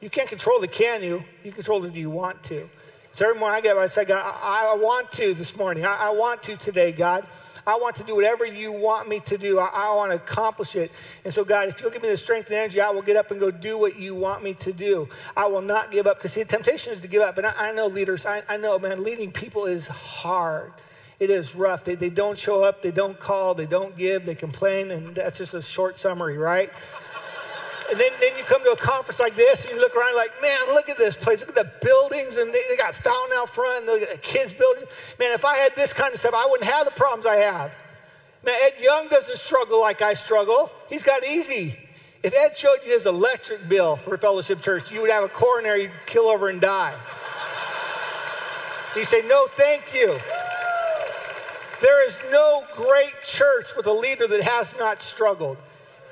You 0.00 0.10
can't 0.10 0.28
control 0.28 0.60
the 0.60 0.68
can 0.68 1.02
you. 1.02 1.22
You 1.44 1.52
control 1.52 1.80
the 1.80 1.90
do 1.90 1.98
you 1.98 2.10
want 2.10 2.42
to. 2.44 2.68
So 3.14 3.26
every 3.26 3.40
morning 3.40 3.56
I 3.56 3.60
get 3.62 3.76
up, 3.76 3.82
I 3.82 3.86
say, 3.86 4.04
God, 4.04 4.22
I, 4.22 4.72
I 4.72 4.74
want 4.76 5.10
to 5.12 5.32
this 5.32 5.56
morning. 5.56 5.86
I, 5.86 5.94
I 5.94 6.10
want 6.10 6.42
to 6.44 6.56
today, 6.56 6.92
God. 6.92 7.26
I 7.66 7.78
want 7.78 7.96
to 7.96 8.04
do 8.04 8.14
whatever 8.14 8.44
you 8.44 8.70
want 8.70 9.08
me 9.08 9.20
to 9.20 9.38
do. 9.38 9.58
I, 9.58 9.66
I, 9.66 9.94
want 9.94 10.12
to 10.12 10.16
accomplish 10.16 10.76
it. 10.76 10.92
And 11.24 11.32
so, 11.32 11.42
God, 11.42 11.68
if 11.68 11.80
you'll 11.80 11.90
give 11.90 12.02
me 12.02 12.10
the 12.10 12.16
strength 12.18 12.48
and 12.48 12.56
energy, 12.56 12.80
I 12.80 12.90
will 12.90 13.02
get 13.02 13.16
up 13.16 13.30
and 13.30 13.40
go 13.40 13.50
do 13.50 13.78
what 13.78 13.98
you 13.98 14.14
want 14.14 14.44
me 14.44 14.52
to 14.54 14.72
do. 14.72 15.08
I 15.34 15.46
will 15.46 15.62
not 15.62 15.90
give 15.90 16.06
up. 16.06 16.18
Because, 16.18 16.34
see, 16.34 16.42
the 16.42 16.48
temptation 16.50 16.92
is 16.92 17.00
to 17.00 17.08
give 17.08 17.22
up. 17.22 17.38
And 17.38 17.46
I, 17.46 17.72
know 17.72 17.86
leaders, 17.86 18.26
I 18.26 18.56
know, 18.58 18.78
man, 18.78 19.02
leading 19.02 19.32
people 19.32 19.64
is 19.64 19.86
hard. 19.86 20.72
It 21.18 21.30
is 21.30 21.54
rough. 21.54 21.84
They, 21.84 21.94
they 21.94 22.10
don't 22.10 22.38
show 22.38 22.62
up, 22.62 22.82
they 22.82 22.90
don't 22.90 23.18
call, 23.18 23.54
they 23.54 23.66
don't 23.66 23.96
give, 23.96 24.26
they 24.26 24.34
complain, 24.34 24.90
and 24.90 25.14
that's 25.14 25.38
just 25.38 25.54
a 25.54 25.62
short 25.62 25.98
summary, 25.98 26.38
right? 26.38 26.70
And 27.88 28.00
then, 28.00 28.10
then 28.20 28.36
you 28.36 28.42
come 28.42 28.64
to 28.64 28.70
a 28.72 28.76
conference 28.76 29.20
like 29.20 29.36
this 29.36 29.64
and 29.64 29.72
you 29.72 29.78
look 29.78 29.94
around 29.94 30.16
like, 30.16 30.32
man, 30.42 30.74
look 30.74 30.88
at 30.88 30.98
this 30.98 31.14
place. 31.14 31.38
Look 31.38 31.50
at 31.50 31.54
the 31.54 31.70
buildings 31.86 32.36
and 32.36 32.52
they, 32.52 32.60
they 32.68 32.76
got 32.76 32.96
fountain 32.96 33.36
out 33.38 33.48
front 33.48 33.78
and 33.78 33.86
look 33.86 34.02
at 34.02 34.10
the 34.10 34.18
kids' 34.18 34.52
buildings. 34.52 34.88
Man, 35.20 35.32
if 35.32 35.44
I 35.44 35.56
had 35.58 35.76
this 35.76 35.92
kind 35.92 36.12
of 36.12 36.18
stuff, 36.18 36.34
I 36.34 36.46
wouldn't 36.46 36.68
have 36.68 36.84
the 36.84 36.90
problems 36.90 37.26
I 37.26 37.36
have. 37.36 37.72
Man, 38.44 38.56
Ed 38.64 38.82
Young 38.82 39.08
doesn't 39.08 39.38
struggle 39.38 39.80
like 39.80 40.02
I 40.02 40.14
struggle. 40.14 40.70
He's 40.88 41.04
got 41.04 41.24
easy. 41.24 41.78
If 42.22 42.34
Ed 42.34 42.56
showed 42.58 42.78
you 42.84 42.92
his 42.92 43.06
electric 43.06 43.68
bill 43.68 43.94
for 43.96 44.18
Fellowship 44.18 44.62
Church, 44.62 44.90
you 44.90 45.02
would 45.02 45.10
have 45.10 45.22
a 45.22 45.28
coronary 45.28 45.82
you'd 45.82 45.92
kill 46.06 46.28
over 46.28 46.48
and 46.48 46.60
die. 46.60 46.96
He'd 48.94 49.04
say, 49.04 49.22
no, 49.22 49.46
thank 49.46 49.94
you. 49.94 50.18
There 51.80 52.06
is 52.06 52.18
no 52.30 52.64
great 52.72 53.14
church 53.24 53.76
with 53.76 53.86
a 53.86 53.92
leader 53.92 54.26
that 54.26 54.42
has 54.42 54.74
not 54.76 55.02
struggled. 55.02 55.58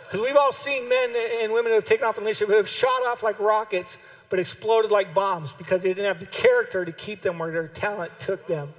Because 0.04 0.20
we've 0.20 0.36
all 0.36 0.52
seen 0.52 0.88
men 0.88 1.14
and 1.42 1.52
women 1.52 1.70
who 1.70 1.74
have 1.76 1.84
taken 1.84 2.06
off 2.06 2.18
in 2.18 2.24
leadership 2.24 2.48
who 2.48 2.54
have 2.54 2.68
shot 2.68 3.04
off 3.06 3.22
like 3.22 3.38
rockets 3.40 3.96
but 4.28 4.38
exploded 4.38 4.90
like 4.90 5.14
bombs 5.14 5.52
because 5.52 5.82
they 5.82 5.88
didn't 5.88 6.06
have 6.06 6.20
the 6.20 6.26
character 6.26 6.84
to 6.84 6.92
keep 6.92 7.22
them 7.22 7.38
where 7.38 7.50
their 7.50 7.68
talent 7.68 8.12
took 8.20 8.46
them. 8.46 8.72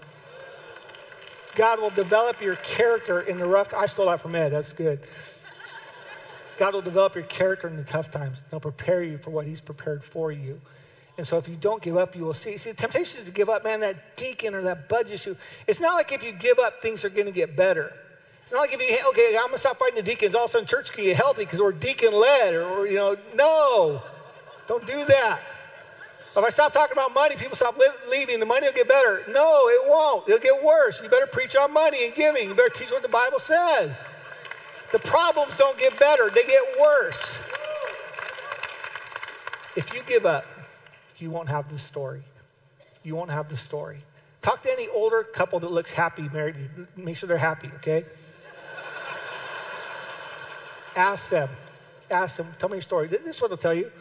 God 1.55 1.79
will 1.79 1.89
develop 1.89 2.41
your 2.41 2.57
character 2.57 3.21
in 3.21 3.39
the 3.39 3.45
rough. 3.45 3.73
I 3.73 3.85
stole 3.85 4.07
that 4.07 4.19
from 4.19 4.35
Ed. 4.35 4.49
That's 4.49 4.73
good. 4.73 4.99
God 6.57 6.73
will 6.73 6.81
develop 6.81 7.15
your 7.15 7.23
character 7.23 7.67
in 7.67 7.77
the 7.77 7.83
tough 7.83 8.11
times. 8.11 8.41
He'll 8.49 8.59
prepare 8.59 9.03
you 9.03 9.17
for 9.17 9.31
what 9.31 9.45
He's 9.45 9.61
prepared 9.61 10.03
for 10.03 10.31
you. 10.31 10.61
And 11.17 11.25
so 11.25 11.37
if 11.37 11.47
you 11.47 11.55
don't 11.55 11.81
give 11.81 11.95
up, 11.95 12.15
you 12.15 12.23
will 12.23 12.33
see. 12.33 12.57
See, 12.57 12.71
the 12.71 12.77
temptation 12.77 13.21
is 13.21 13.25
to 13.25 13.31
give 13.31 13.49
up, 13.49 13.63
man, 13.63 13.79
that 13.79 14.17
deacon 14.17 14.53
or 14.53 14.63
that 14.63 14.89
budget 14.89 15.13
issue. 15.13 15.35
It's 15.65 15.79
not 15.79 15.93
like 15.93 16.11
if 16.11 16.23
you 16.23 16.33
give 16.33 16.59
up, 16.59 16.81
things 16.81 17.05
are 17.05 17.09
going 17.09 17.27
to 17.27 17.31
get 17.31 17.55
better. 17.55 17.93
It's 18.43 18.51
not 18.51 18.59
like 18.59 18.73
if 18.73 18.81
you, 18.81 19.09
okay, 19.09 19.35
I'm 19.37 19.47
going 19.47 19.53
to 19.53 19.57
stop 19.57 19.79
fighting 19.79 19.95
the 19.95 20.03
deacons, 20.03 20.35
all 20.35 20.45
of 20.45 20.49
a 20.49 20.51
sudden 20.51 20.67
church 20.67 20.91
can 20.91 21.05
get 21.05 21.15
healthy 21.15 21.45
because 21.45 21.59
we're 21.59 21.71
deacon 21.71 22.13
led 22.13 22.53
or, 22.53 22.63
or, 22.63 22.87
you 22.87 22.95
know, 22.95 23.15
no, 23.33 24.03
don't 24.67 24.85
do 24.85 25.05
that. 25.05 25.39
If 26.37 26.43
I 26.43 26.49
stop 26.49 26.73
talking 26.73 26.91
about 26.91 27.13
money, 27.13 27.37
people 27.37 27.55
stop 27.55 27.77
li- 27.77 27.87
leaving, 28.09 28.41
the 28.41 28.45
money 28.45 28.67
will 28.67 28.73
get 28.73 28.89
better. 28.89 29.23
No, 29.29 29.69
it 29.69 29.89
won't. 29.89 30.27
It'll 30.27 30.39
get 30.39 30.61
worse. 30.63 31.01
You 31.01 31.07
better 31.07 31.27
preach 31.27 31.55
on 31.55 31.71
money 31.71 32.05
and 32.05 32.13
giving. 32.13 32.49
You 32.49 32.55
better 32.55 32.75
teach 32.75 32.91
what 32.91 33.01
the 33.01 33.07
Bible 33.07 33.39
says. 33.39 34.03
The 34.91 34.99
problems 34.99 35.55
don't 35.55 35.77
get 35.79 35.97
better, 35.97 36.29
they 36.29 36.43
get 36.43 36.79
worse. 36.79 37.39
If 39.75 39.93
you 39.93 40.03
give 40.03 40.25
up, 40.25 40.45
you 41.17 41.29
won't 41.31 41.49
have 41.49 41.69
the 41.71 41.79
story. 41.79 42.23
You 43.03 43.15
won't 43.15 43.31
have 43.31 43.49
the 43.49 43.57
story. 43.57 44.03
Talk 44.41 44.63
to 44.63 44.71
any 44.71 44.87
older 44.87 45.23
couple 45.23 45.59
that 45.59 45.71
looks 45.71 45.91
happy 45.91 46.29
married. 46.29 46.55
Make 46.95 47.17
sure 47.17 47.27
they're 47.27 47.37
happy, 47.37 47.71
okay? 47.77 48.05
Ask 50.95 51.29
them. 51.29 51.49
Ask 52.09 52.37
them. 52.37 52.53
Tell 52.59 52.69
me 52.69 52.75
your 52.75 52.81
story. 52.81 53.07
This 53.07 53.35
is 53.35 53.41
what 53.41 53.49
they'll 53.49 53.57
tell 53.57 53.73
you. 53.73 53.91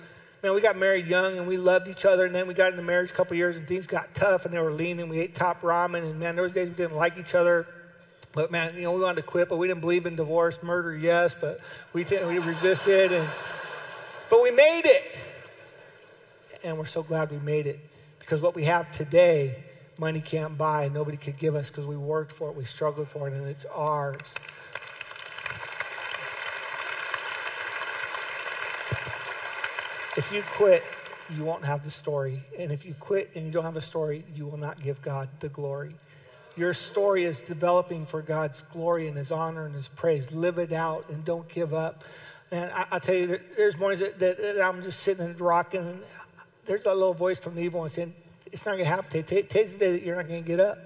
Man, 0.43 0.55
we 0.55 0.61
got 0.61 0.77
married 0.77 1.07
young 1.07 1.39
and 1.39 1.49
we 1.49 1.57
loved 1.57 1.89
each 1.89 2.05
other, 2.05 2.27
and 2.27 2.35
then 2.35 2.47
we 2.47 2.53
got 2.53 2.73
into 2.73 2.83
marriage 2.83 3.11
a 3.11 3.15
couple 3.15 3.35
years 3.37 3.57
and 3.57 3.67
things 3.67 3.87
got 3.87 4.15
tough 4.15 4.45
and 4.45 4.53
they 4.53 4.59
were 4.59 4.73
lean 4.73 5.01
and 5.01 5.09
we 5.09 5.19
ate 5.19 5.35
top 5.35 5.63
ramen 5.63 6.03
and 6.03 6.19
man, 6.21 6.35
there 6.35 6.43
was 6.43 6.53
days 6.53 6.69
we 6.69 6.75
didn't 6.75 6.97
like 6.97 7.17
each 7.17 7.35
other. 7.35 7.67
But 8.33 8.51
man, 8.51 8.75
you 8.75 8.83
know, 8.83 8.93
we 8.93 9.01
wanted 9.01 9.23
to 9.23 9.27
quit, 9.27 9.49
but 9.49 9.57
we 9.57 9.69
didn't 9.69 9.81
believe 9.81 10.05
in 10.07 10.17
divorce, 10.17 10.59
murder, 10.63 10.95
yes, 10.95 11.35
but 11.41 11.61
we 11.93 12.05
didn't, 12.05 12.29
we 12.29 12.39
resisted 12.39 13.13
and 13.13 13.29
but 14.29 14.43
we 14.43 14.51
made 14.51 14.83
it. 14.85 15.05
And 16.65 16.79
we're 16.79 16.87
so 16.87 17.03
glad 17.03 17.31
we 17.31 17.39
made 17.39 17.67
it. 17.67 17.79
Because 18.19 18.41
what 18.41 18.55
we 18.55 18.65
have 18.65 18.91
today, 18.91 19.55
money 19.99 20.23
can't 20.23 20.57
buy, 20.57 20.89
nobody 20.89 21.19
could 21.19 21.39
give 21.39 21.55
us 21.55 21.71
because 21.71 21.87
we 21.87 21.97
worked 21.97 22.33
for 22.33 22.49
it, 22.49 22.57
we 22.57 22.65
struggled 22.65 23.09
for 23.09 23.29
it, 23.29 23.35
and 23.35 23.47
it's 23.47 23.67
ours. 23.67 24.19
If 30.17 30.33
you 30.33 30.43
quit, 30.55 30.83
you 31.29 31.45
won't 31.45 31.65
have 31.65 31.85
the 31.85 31.91
story. 31.91 32.41
And 32.59 32.73
if 32.73 32.85
you 32.85 32.95
quit 32.99 33.31
and 33.35 33.45
you 33.45 33.51
don't 33.51 33.65
have 33.65 33.77
a 33.77 33.83
story, 33.83 34.25
you 34.35 34.47
will 34.47 34.59
not 34.59 34.81
give 34.81 35.03
God 35.03 35.29
the 35.41 35.49
glory. 35.49 35.97
Your 36.57 36.73
story 36.73 37.25
is 37.25 37.43
developing 37.43 38.07
for 38.07 38.23
God's 38.23 38.63
glory 38.73 39.09
and 39.09 39.17
His 39.17 39.33
honor 39.33 39.67
and 39.67 39.75
His 39.75 39.89
praise. 39.89 40.31
Live 40.31 40.59
it 40.59 40.73
out 40.73 41.09
and 41.09 41.25
don't 41.25 41.49
give 41.49 41.75
up. 41.75 42.05
And 42.53 42.71
I, 42.71 42.87
I 42.93 42.99
tell 43.01 43.17
you, 43.17 43.41
there's 43.57 43.77
mornings 43.77 44.01
that, 44.01 44.19
that, 44.21 44.37
that, 44.37 44.61
I'm 44.63 44.83
just 44.83 45.01
sitting 45.01 45.25
and 45.25 45.41
rocking, 45.41 46.05
there's 46.67 46.87
a 46.87 46.95
little 46.95 47.15
voice 47.15 47.39
from 47.39 47.55
the 47.55 47.63
evil 47.63 47.81
one 47.81 47.91
saying, 47.91 48.15
It's 48.53 48.65
not 48.67 48.73
going 48.73 48.85
to 48.85 48.91
happen. 48.91 49.23
Today's 49.25 49.73
the 49.73 49.79
day 49.79 49.93
that 49.93 50.03
you're 50.03 50.17
not 50.17 50.29
going 50.29 50.43
to 50.43 50.47
get 50.47 50.61
up. 50.61 50.79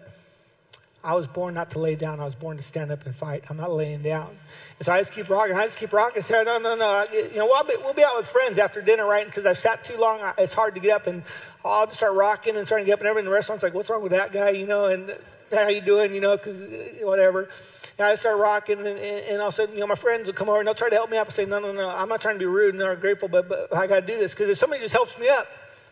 I 1.03 1.15
was 1.15 1.29
born 1.29 1.55
not 1.55 1.71
to 1.71 1.79
lay 1.79 1.95
down. 1.95 2.19
I 2.19 2.25
was 2.25 2.35
born 2.35 2.57
to 2.57 2.63
stand 2.63 2.91
up 2.91 3.07
and 3.07 3.15
fight. 3.15 3.45
I'm 3.49 3.57
not 3.57 3.71
laying 3.71 4.03
down. 4.03 4.37
And 4.79 4.87
so 4.87 4.93
I 4.93 4.99
just 4.99 5.13
keep 5.13 5.29
rocking. 5.29 5.55
I 5.55 5.65
just 5.65 5.79
keep 5.79 5.93
rocking. 5.93 6.19
I 6.19 6.23
say, 6.23 6.43
no, 6.43 6.59
no, 6.59 6.75
no. 6.75 7.05
You 7.13 7.37
know, 7.37 7.47
we'll 7.47 7.65
be, 7.65 7.77
we'll 7.77 7.95
be 7.95 8.03
out 8.03 8.17
with 8.17 8.27
friends 8.27 8.59
after 8.59 8.83
dinner, 8.83 9.07
right? 9.07 9.25
Because 9.25 9.47
I've 9.47 9.59
sat 9.59 9.85
too 9.85 9.97
long. 9.97 10.21
It's 10.39 10.55
hard 10.55 10.75
to 10.75 10.81
get 10.81 10.97
up. 10.97 11.07
And 11.07 11.23
I'll 11.65 11.87
just 11.87 11.99
start 11.99 12.15
rocking 12.15 12.57
and 12.57 12.67
trying 12.67 12.83
to 12.83 12.87
get 12.87 12.95
up. 12.95 13.01
And 13.01 13.09
everyone 13.09 13.27
in 13.27 13.31
the 13.31 13.35
restaurant's 13.35 13.63
like, 13.63 13.75
what's 13.75 13.89
wrong 13.91 14.03
with 14.03 14.13
that 14.13 14.33
guy? 14.33 14.51
You 14.51 14.67
know, 14.67 14.87
and 14.87 15.11
uh, 15.11 15.15
how 15.53 15.69
you 15.69 15.81
doing? 15.81 16.15
You 16.15 16.21
know, 16.21 16.37
because 16.37 16.61
uh, 16.61 17.07
whatever. 17.07 17.49
And 17.97 18.07
I 18.07 18.17
start 18.17 18.37
rocking. 18.37 18.79
And, 18.79 18.89
and, 18.89 18.99
and 18.99 19.41
all 19.41 19.49
of 19.49 19.55
a 19.55 19.57
sudden, 19.57 19.77
you 19.77 19.81
know, 19.81 19.87
my 19.87 19.95
friends 19.95 20.27
will 20.27 20.35
come 20.35 20.49
over 20.49 20.59
and 20.59 20.67
they'll 20.67 20.75
try 20.75 20.89
to 20.89 20.97
help 20.97 21.11
me 21.11 21.17
up 21.17 21.29
and 21.29 21.35
say, 21.35 21.45
no, 21.45 21.61
no, 21.61 21.73
no. 21.73 21.89
I'm 21.89 22.09
not 22.09 22.21
trying 22.21 22.35
to 22.35 22.41
be 22.41 22.47
rude 22.47 22.75
and 22.75 22.81
they're 22.81 22.97
grateful, 22.97 23.29
but, 23.29 23.49
but 23.49 23.73
I 23.73 23.87
got 23.87 24.01
to 24.01 24.07
do 24.07 24.19
this. 24.19 24.35
Because 24.35 24.51
if 24.51 24.59
somebody 24.59 24.83
just 24.83 24.95
helps 24.95 25.17
me 25.17 25.29
up, 25.29 25.47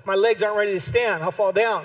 my 0.06 0.14
legs 0.14 0.42
aren't 0.42 0.56
ready 0.56 0.72
to 0.72 0.80
stand. 0.80 1.22
I'll 1.22 1.32
fall 1.32 1.52
down. 1.52 1.84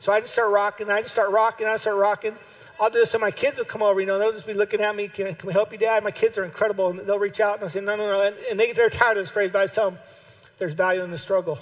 So 0.00 0.12
I 0.12 0.20
just 0.20 0.32
start 0.32 0.50
rocking. 0.50 0.90
I 0.90 1.00
just 1.00 1.14
start 1.14 1.30
rocking. 1.30 1.66
I 1.66 1.76
start 1.76 1.96
rocking. 1.96 2.36
I'll 2.78 2.90
do 2.90 2.98
this, 2.98 3.14
and 3.14 3.22
my 3.22 3.30
kids 3.30 3.56
will 3.56 3.64
come 3.64 3.82
over. 3.82 3.98
You 4.00 4.06
know, 4.06 4.18
they'll 4.18 4.32
just 4.32 4.46
be 4.46 4.52
looking 4.52 4.82
at 4.82 4.94
me. 4.94 5.08
Can, 5.08 5.34
can 5.34 5.46
we 5.46 5.52
help 5.52 5.72
you, 5.72 5.78
Dad? 5.78 6.04
My 6.04 6.10
kids 6.10 6.36
are 6.36 6.44
incredible, 6.44 6.90
and 6.90 7.00
they'll 7.00 7.18
reach 7.18 7.40
out 7.40 7.54
and 7.54 7.64
I'll 7.64 7.70
say, 7.70 7.80
no, 7.80 7.96
no, 7.96 8.10
no. 8.10 8.20
And, 8.20 8.36
and 8.50 8.60
they, 8.60 8.72
they're 8.72 8.90
tired 8.90 9.16
of 9.16 9.22
this 9.22 9.30
phrase, 9.30 9.50
but 9.50 9.62
I 9.62 9.66
tell 9.72 9.92
them, 9.92 10.00
there's 10.58 10.74
value 10.74 11.02
in 11.02 11.10
the 11.10 11.18
struggle. 11.18 11.58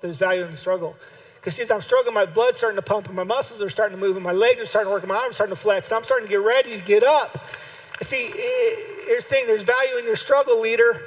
There's 0.00 0.16
value 0.16 0.44
in 0.44 0.50
the 0.50 0.56
struggle. 0.56 0.96
Because 1.36 1.54
see, 1.54 1.62
as 1.62 1.70
I'm 1.70 1.80
struggling, 1.80 2.14
my 2.14 2.26
blood's 2.26 2.58
starting 2.58 2.76
to 2.76 2.82
pump, 2.82 3.06
and 3.06 3.16
my 3.16 3.24
muscles 3.24 3.62
are 3.62 3.70
starting 3.70 3.96
to 3.98 4.04
move, 4.04 4.16
and 4.16 4.24
my 4.24 4.32
legs 4.32 4.60
are 4.60 4.66
starting 4.66 4.88
to 4.88 4.92
work, 4.92 5.02
and 5.02 5.08
my 5.08 5.16
arms 5.16 5.30
are 5.30 5.34
starting 5.34 5.56
to 5.56 5.60
flex, 5.60 5.88
and 5.88 5.96
I'm 5.96 6.04
starting 6.04 6.26
to 6.26 6.30
get 6.30 6.42
ready 6.42 6.78
to 6.78 6.84
get 6.84 7.04
up. 7.04 7.38
See, 8.02 8.26
eh, 8.26 8.76
here's 9.06 9.24
the 9.24 9.30
thing: 9.30 9.46
there's 9.46 9.62
value 9.62 9.96
in 9.96 10.04
your 10.04 10.16
struggle, 10.16 10.60
leader. 10.60 11.00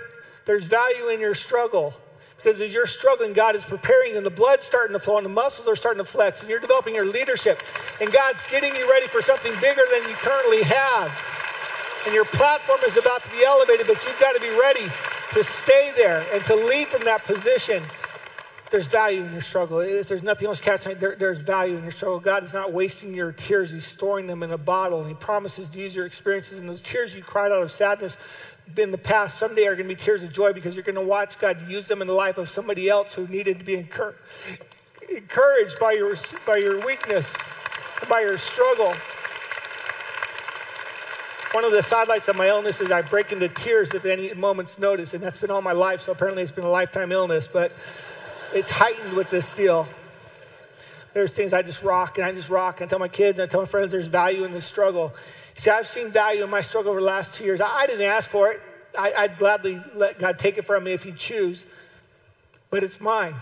There's 0.46 0.63
value 0.63 1.10
in 1.10 1.20
your 1.20 1.36
struggle. 1.36 1.94
Because 2.41 2.60
as 2.62 2.73
you're 2.73 2.88
struggling, 2.88 3.34
God 3.34 3.56
is 3.56 3.63
preparing 3.63 4.17
and 4.17 4.25
the 4.25 4.32
blood's 4.32 4.65
starting 4.65 4.93
to 4.93 4.99
flow, 4.99 5.17
and 5.17 5.25
the 5.25 5.30
muscles 5.30 5.67
are 5.67 5.75
starting 5.75 6.04
to 6.04 6.10
flex, 6.10 6.41
and 6.41 6.49
you're 6.49 6.60
developing 6.60 6.95
your 6.95 7.06
leadership. 7.06 7.62
And 7.99 8.12
God's 8.12 8.43
getting 8.45 8.75
you 8.75 8.89
ready 8.89 9.08
for 9.08 9.21
something 9.21 9.54
bigger 9.62 9.84
than 9.91 10.10
you 10.10 10.15
currently 10.15 10.63
have. 10.63 11.12
And 12.06 12.15
your 12.15 12.25
platform 12.25 12.80
is 12.88 12.97
about 12.97 13.23
to 13.23 13.30
be 13.30 13.43
elevated, 13.43 13.86
but 13.86 14.04
you've 14.06 14.19
got 14.19 14.34
to 14.34 14.41
be 14.41 14.49
ready 14.49 14.91
to 15.34 15.43
stay 15.43 15.91
there 15.95 16.25
and 16.34 16.43
to 16.45 16.56
lead 16.56 16.88
from 16.88 17.04
that 17.04 17.23
position. 17.25 17.84
There's 18.71 18.88
value 18.88 19.23
in 19.23 19.34
your 19.34 19.41
struggle. 19.41 19.82
If 19.82 20.08
there's 20.08 20.23
nothing 20.23 20.47
else 20.47 20.62
catching, 20.62 20.97
there, 20.97 21.15
there's 21.15 21.41
value 21.41 21.75
in 21.75 21.84
your 21.84 21.91
struggle. 21.91 22.21
God 22.21 22.45
is 22.45 22.54
not 22.54 22.71
wasting 22.71 23.13
your 23.13 23.34
tears. 23.34 23.69
He's 23.69 23.86
storing 23.86 24.27
them 24.27 24.43
in 24.43 24.51
a 24.51 24.58
bottle. 24.58 25.01
And 25.01 25.10
He 25.10 25.13
promises 25.13 25.69
to 25.69 25.80
use 25.80 25.93
your 25.93 26.06
experiences 26.06 26.58
and 26.58 26.69
those 26.69 26.82
tears 26.82 27.13
you 27.13 27.21
cried 27.21 27.51
out 27.51 27.62
of 27.62 27.69
sadness 27.69 28.17
in 28.78 28.92
the 28.92 28.98
past 28.98 29.38
someday 29.38 29.68
are 29.68 29.76
going 29.76 29.88
to 29.88 29.96
be 29.96 30.02
tears 30.02 30.24
of 30.24 30.32
joy 30.32 30.54
because 30.54 30.76
you're 30.76 30.84
going 30.84 30.96
to 30.96 31.02
watch 31.02 31.40
God 31.40 31.70
use 31.70 31.88
them 31.88 32.02
in 32.02 32.08
the 32.08 32.14
life 32.14 32.38
of 32.38 32.50
somebody 32.50 32.90
else 32.90 33.14
who 33.14 33.28
needed 33.28 33.60
to 33.60 33.66
be 33.66 33.76
encouraged 33.76 35.80
by 35.80 35.92
your 35.92 36.16
by 36.46 36.58
your 36.58 36.80
weakness, 36.86 37.32
by 38.10 38.22
your 38.22 38.38
struggle. 38.38 38.94
One 41.52 41.66
of 41.66 41.74
the 41.74 41.84
sidelights 41.84 42.30
of 42.30 42.38
my 42.38 42.48
illness 42.48 42.80
is 42.80 42.92
I 42.92 43.02
break 43.02 43.34
into 43.34 43.50
tears 43.50 43.92
at 43.92 44.06
any 44.06 44.34
moment's 44.34 44.80
notice, 44.80 45.14
and 45.14 45.22
that's 45.22 45.38
been 45.38 45.52
all 45.52 45.62
my 45.62 45.74
life. 45.74 46.02
So 46.02 46.14
apparently, 46.14 46.44
it's 46.44 46.54
been 46.54 46.64
a 46.64 46.70
lifetime 46.70 47.12
illness, 47.12 47.50
but 47.52 47.74
it's 48.54 48.70
heightened 48.70 49.14
with 49.14 49.30
this 49.30 49.52
deal. 49.52 49.88
There's 51.13 51.32
things 51.32 51.54
I 51.54 51.62
just 51.62 51.84
rock 51.84 52.17
and 52.17 52.26
I 52.26 52.32
just 52.32 52.50
rock. 52.50 52.82
And 52.82 52.88
I 52.88 52.89
tell 52.89 53.00
my 53.00 53.08
kids 53.08 53.39
and 53.39 53.47
I 53.47 53.52
tell 53.52 53.62
my 53.62 53.67
friends 53.67 53.91
there's 53.91 54.08
value 54.08 54.43
in 54.45 54.52
this 54.52 54.65
struggle. 54.65 55.13
See, 55.56 55.69
I've 55.69 55.88
seen 55.88 56.12
value 56.12 56.43
in 56.43 56.50
my 56.50 56.62
struggle 56.62 56.91
over 56.91 57.00
the 57.00 57.06
last 57.06 57.34
two 57.34 57.43
years. 57.43 57.62
I, 57.62 57.67
I 57.67 57.88
didn't 57.88 58.06
ask 58.06 58.30
for 58.30 58.52
it. 58.52 58.62
I, 58.97 59.28
would 59.28 59.38
gladly 59.38 59.82
let 59.93 60.19
God 60.19 60.39
take 60.39 60.58
it 60.58 60.65
from 60.65 60.84
me 60.84 60.91
if 60.93 61.04
He'd 61.04 61.17
choose, 61.17 61.65
but 62.69 62.84
it's 62.84 63.00
mine. 63.00 63.36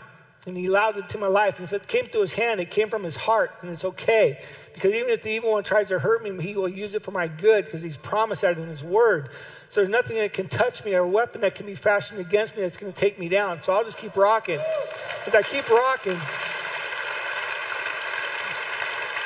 And 0.45 0.55
He 0.55 0.67
allowed 0.67 0.97
it 0.97 1.09
to 1.09 1.17
my 1.17 1.27
life. 1.27 1.57
And 1.57 1.65
if 1.65 1.73
it 1.73 1.87
came 1.87 2.05
through 2.05 2.21
His 2.21 2.33
hand, 2.33 2.59
it 2.59 2.69
came 2.69 2.89
from 2.89 3.03
His 3.03 3.15
heart, 3.15 3.51
and 3.61 3.71
it's 3.71 3.85
okay. 3.85 4.39
Because 4.73 4.93
even 4.93 5.09
if 5.09 5.23
the 5.23 5.31
evil 5.31 5.51
one 5.51 5.63
tries 5.63 5.89
to 5.89 5.99
hurt 5.99 6.23
me, 6.23 6.43
He 6.43 6.55
will 6.55 6.69
use 6.69 6.95
it 6.95 7.03
for 7.03 7.11
my 7.11 7.27
good 7.27 7.65
because 7.65 7.81
He's 7.81 7.97
promised 7.97 8.43
that 8.43 8.57
in 8.57 8.67
His 8.67 8.83
Word. 8.83 9.29
So 9.69 9.81
there's 9.81 9.91
nothing 9.91 10.17
that 10.17 10.33
can 10.33 10.47
touch 10.47 10.83
me 10.83 10.95
or 10.95 11.01
a 11.01 11.07
weapon 11.07 11.41
that 11.41 11.55
can 11.55 11.65
be 11.65 11.75
fashioned 11.75 12.19
against 12.19 12.55
me 12.55 12.63
that's 12.63 12.77
going 12.77 12.91
to 12.91 12.99
take 12.99 13.19
me 13.19 13.29
down. 13.29 13.61
So 13.63 13.73
I'll 13.73 13.83
just 13.83 13.97
keep 13.97 14.15
rocking. 14.15 14.59
As 15.27 15.35
I 15.35 15.41
keep 15.41 15.69
rocking, 15.69 16.17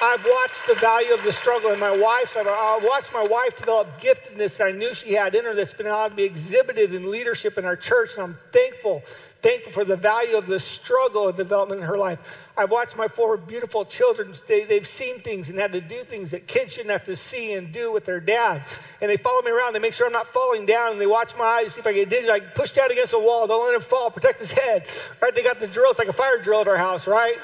I've 0.03 0.25
watched 0.25 0.67
the 0.67 0.73
value 0.75 1.13
of 1.13 1.23
the 1.23 1.31
struggle 1.31 1.71
in 1.71 1.79
my 1.79 1.95
wife. 1.95 2.35
I've, 2.35 2.45
I've 2.45 2.83
watched 2.83 3.13
my 3.13 3.23
wife 3.23 3.55
develop 3.55 4.01
giftedness 4.01 4.57
that 4.57 4.67
I 4.67 4.71
knew 4.71 4.93
she 4.93 5.13
had 5.13 5.33
in 5.33 5.45
her 5.45 5.55
that's 5.55 5.73
been 5.73 5.87
allowed 5.87 6.09
to 6.09 6.15
be 6.15 6.25
exhibited 6.25 6.93
in 6.93 7.09
leadership 7.09 7.57
in 7.57 7.63
our 7.63 7.77
church. 7.77 8.15
And 8.15 8.23
I'm 8.23 8.37
thankful, 8.51 9.01
thankful 9.41 9.71
for 9.71 9.85
the 9.85 9.95
value 9.95 10.35
of 10.35 10.45
the 10.45 10.59
struggle 10.59 11.29
and 11.29 11.37
development 11.37 11.79
in 11.79 11.87
her 11.87 11.97
life. 11.97 12.19
I've 12.57 12.69
watched 12.69 12.97
my 12.97 13.07
four 13.07 13.37
beautiful 13.37 13.85
children. 13.85 14.33
They, 14.45 14.65
they've 14.65 14.85
seen 14.85 15.21
things 15.21 15.49
and 15.49 15.57
had 15.57 15.71
to 15.71 15.79
do 15.79 16.03
things 16.03 16.31
that 16.31 16.47
kids 16.47 16.73
shouldn't 16.73 16.91
have 16.91 17.05
to 17.05 17.15
see 17.15 17.53
and 17.53 17.71
do 17.71 17.93
with 17.93 18.03
their 18.03 18.19
dad. 18.19 18.65
And 18.99 19.09
they 19.09 19.15
follow 19.15 19.41
me 19.41 19.51
around. 19.51 19.71
They 19.71 19.79
make 19.79 19.93
sure 19.93 20.05
I'm 20.05 20.11
not 20.11 20.27
falling 20.27 20.65
down. 20.65 20.91
And 20.91 20.99
they 20.99 21.07
watch 21.07 21.33
my 21.37 21.45
eyes, 21.45 21.75
see 21.75 21.79
if 21.79 21.87
I 21.87 21.93
get 21.93 22.09
dizzy. 22.09 22.29
I 22.29 22.41
push 22.41 22.71
down 22.71 22.91
against 22.91 23.11
the 23.11 23.19
wall. 23.19 23.47
Don't 23.47 23.65
let 23.65 23.73
him 23.73 23.81
fall. 23.81 24.11
Protect 24.11 24.41
his 24.41 24.51
head. 24.51 24.85
Right? 25.21 25.33
They 25.33 25.43
got 25.43 25.59
the 25.59 25.67
drill. 25.67 25.91
It's 25.91 25.99
like 25.99 26.09
a 26.09 26.13
fire 26.13 26.39
drill 26.39 26.59
at 26.59 26.67
our 26.67 26.75
house, 26.75 27.07
right? 27.07 27.37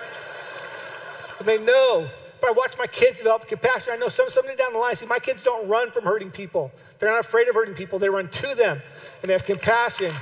And 1.40 1.48
they 1.48 1.58
know 1.58 2.10
but 2.42 2.50
I 2.50 2.54
watch 2.54 2.78
my 2.78 2.88
kids 2.88 3.18
develop 3.18 3.48
compassion. 3.48 3.94
I 3.94 3.98
know 3.98 4.10
some, 4.10 4.30
someday 4.30 4.56
down 4.56 4.74
the 4.74 4.80
line, 4.80 4.96
see, 4.96 5.06
my 5.06 5.20
kids 5.20 5.44
don't 5.44 5.68
run 5.68 5.92
from 5.92 6.04
hurting 6.04 6.32
people. 6.32 6.72
They're 6.98 7.10
not 7.10 7.20
afraid 7.22 7.48
of 7.48 7.56
hurting 7.56 7.76
people. 7.76 8.00
They 8.00 8.10
run 8.10 8.30
to 8.30 8.56
them, 8.56 8.82
and 9.22 9.30
they 9.30 9.34
have 9.34 9.44
compassion. 9.46 10.14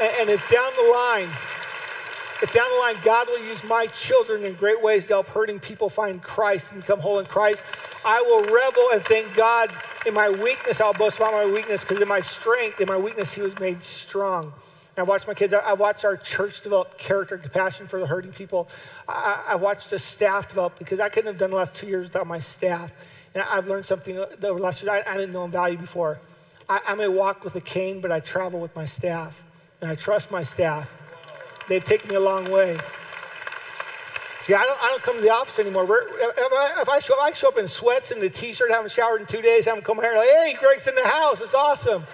And, 0.00 0.14
and 0.20 0.30
if 0.30 0.48
down 0.50 0.72
the 0.76 0.90
line, 0.92 1.28
if 2.42 2.52
down 2.52 2.68
the 2.70 2.78
line 2.78 2.96
God 3.04 3.28
will 3.28 3.44
use 3.44 3.62
my 3.64 3.86
children 3.86 4.44
in 4.44 4.54
great 4.54 4.82
ways 4.82 5.06
to 5.06 5.14
help 5.14 5.28
hurting 5.28 5.60
people 5.60 5.88
find 5.88 6.22
Christ 6.22 6.72
and 6.72 6.80
become 6.80 6.98
whole 6.98 7.18
in 7.18 7.26
Christ, 7.26 7.64
I 8.04 8.20
will 8.22 8.42
revel 8.52 8.90
and 8.92 9.04
thank 9.04 9.34
God 9.36 9.72
in 10.06 10.14
my 10.14 10.30
weakness. 10.30 10.80
I'll 10.80 10.92
boast 10.92 11.18
about 11.18 11.32
my 11.32 11.46
weakness 11.46 11.82
because 11.82 12.00
in 12.00 12.08
my 12.08 12.20
strength, 12.20 12.80
in 12.80 12.88
my 12.88 12.96
weakness, 12.96 13.32
He 13.32 13.42
was 13.42 13.56
made 13.60 13.84
strong. 13.84 14.52
I 14.96 15.02
watched 15.04 15.26
my 15.26 15.34
kids. 15.34 15.54
I 15.54 15.72
watched 15.72 16.04
our 16.04 16.16
church 16.16 16.62
develop 16.62 16.98
character 16.98 17.36
and 17.36 17.42
compassion 17.42 17.86
for 17.86 17.98
the 17.98 18.06
hurting 18.06 18.32
people. 18.32 18.68
I, 19.08 19.54
watched 19.56 19.88
the 19.88 19.98
staff 19.98 20.48
develop 20.48 20.78
because 20.78 21.00
I 21.00 21.08
couldn't 21.08 21.28
have 21.28 21.38
done 21.38 21.50
the 21.50 21.56
last 21.56 21.74
two 21.74 21.86
years 21.86 22.06
without 22.06 22.26
my 22.26 22.40
staff. 22.40 22.92
And 23.34 23.42
I've 23.42 23.68
learned 23.68 23.86
something 23.86 24.22
the 24.38 24.52
last 24.52 24.82
year 24.82 25.02
I, 25.06 25.16
didn't 25.16 25.32
know 25.32 25.44
in 25.44 25.50
value 25.50 25.78
before. 25.78 26.18
I, 26.68 26.80
I 26.88 26.94
may 26.94 27.08
walk 27.08 27.42
with 27.42 27.56
a 27.56 27.60
cane, 27.60 28.02
but 28.02 28.12
I 28.12 28.20
travel 28.20 28.60
with 28.60 28.76
my 28.76 28.84
staff, 28.84 29.42
and 29.80 29.90
I 29.90 29.94
trust 29.94 30.30
my 30.30 30.42
staff. 30.42 30.94
They've 31.68 31.84
taken 31.84 32.10
me 32.10 32.16
a 32.16 32.20
long 32.20 32.50
way. 32.50 32.76
See, 34.42 34.54
I 34.54 34.64
don't, 34.64 34.82
I 34.82 34.88
don't 34.88 35.02
come 35.02 35.16
to 35.16 35.22
the 35.22 35.32
office 35.32 35.58
anymore. 35.58 35.84
If, 35.84 36.52
I, 36.52 36.82
if 36.82 36.88
I 36.88 36.98
show, 36.98 37.18
I 37.18 37.32
show 37.32 37.48
up 37.48 37.58
in 37.58 37.68
sweats 37.68 38.10
and 38.10 38.22
a 38.22 38.28
t-shirt, 38.28 38.70
haven't 38.70 38.90
showered 38.90 39.20
in 39.20 39.26
two 39.26 39.40
days, 39.40 39.66
haven't 39.66 39.84
come 39.84 39.98
here, 40.00 40.14
like, 40.16 40.28
hey, 40.28 40.56
Greg's 40.58 40.86
in 40.88 40.96
the 40.96 41.06
house. 41.06 41.40
It's 41.40 41.54
awesome. 41.54 42.04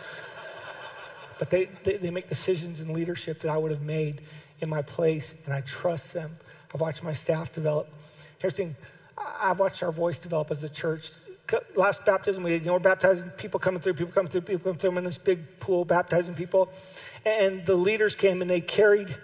But 1.38 1.50
they, 1.50 1.68
they, 1.84 1.96
they 1.96 2.10
make 2.10 2.28
decisions 2.28 2.80
in 2.80 2.92
leadership 2.92 3.40
that 3.40 3.50
I 3.50 3.56
would 3.56 3.70
have 3.70 3.82
made 3.82 4.20
in 4.60 4.68
my 4.68 4.82
place, 4.82 5.34
and 5.44 5.54
I 5.54 5.60
trust 5.60 6.12
them. 6.12 6.36
I've 6.74 6.80
watched 6.80 7.02
my 7.02 7.12
staff 7.12 7.52
develop. 7.52 7.88
Here's 8.38 8.54
the 8.54 8.64
thing 8.64 8.76
I've 9.40 9.58
watched 9.58 9.82
our 9.82 9.92
voice 9.92 10.18
develop 10.18 10.50
as 10.50 10.62
a 10.64 10.68
church. 10.68 11.12
Last 11.74 12.04
baptism, 12.04 12.42
we, 12.42 12.54
you 12.54 12.60
know, 12.60 12.74
we're 12.74 12.78
baptizing 12.78 13.30
people 13.30 13.58
coming 13.58 13.80
through, 13.80 13.94
people 13.94 14.12
coming 14.12 14.30
through, 14.30 14.42
people 14.42 14.60
coming 14.60 14.78
through. 14.78 14.90
I'm 14.90 14.98
in 14.98 15.04
this 15.04 15.18
big 15.18 15.58
pool 15.60 15.84
baptizing 15.84 16.34
people. 16.34 16.68
And 17.24 17.64
the 17.64 17.74
leaders 17.74 18.14
came 18.14 18.42
and 18.42 18.50
they 18.50 18.60
carried 18.60 19.16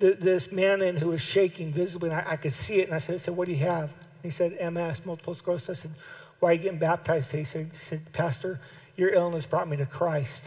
the, 0.00 0.12
this 0.14 0.50
man 0.50 0.82
in 0.82 0.96
who 0.96 1.08
was 1.08 1.22
shaking 1.22 1.72
visibly. 1.72 2.10
And 2.10 2.18
I, 2.18 2.32
I, 2.32 2.36
could 2.36 2.52
see 2.52 2.80
it. 2.80 2.86
And 2.86 2.94
I 2.94 2.98
said, 2.98 3.14
I 3.14 3.18
said, 3.18 3.36
What 3.36 3.46
do 3.46 3.52
you 3.52 3.64
have? 3.64 3.84
And 3.90 4.22
he 4.22 4.30
said, 4.30 4.72
MS, 4.72 5.04
multiple 5.04 5.34
sclerosis. 5.34 5.70
I 5.78 5.82
said, 5.82 5.92
Why 6.40 6.50
are 6.50 6.52
you 6.54 6.58
getting 6.58 6.78
baptized? 6.78 7.30
He 7.30 7.44
said, 7.44 7.70
he 7.72 7.78
said 7.78 8.12
Pastor, 8.12 8.60
your 8.96 9.10
illness 9.10 9.46
brought 9.46 9.68
me 9.68 9.76
to 9.76 9.86
Christ 9.86 10.42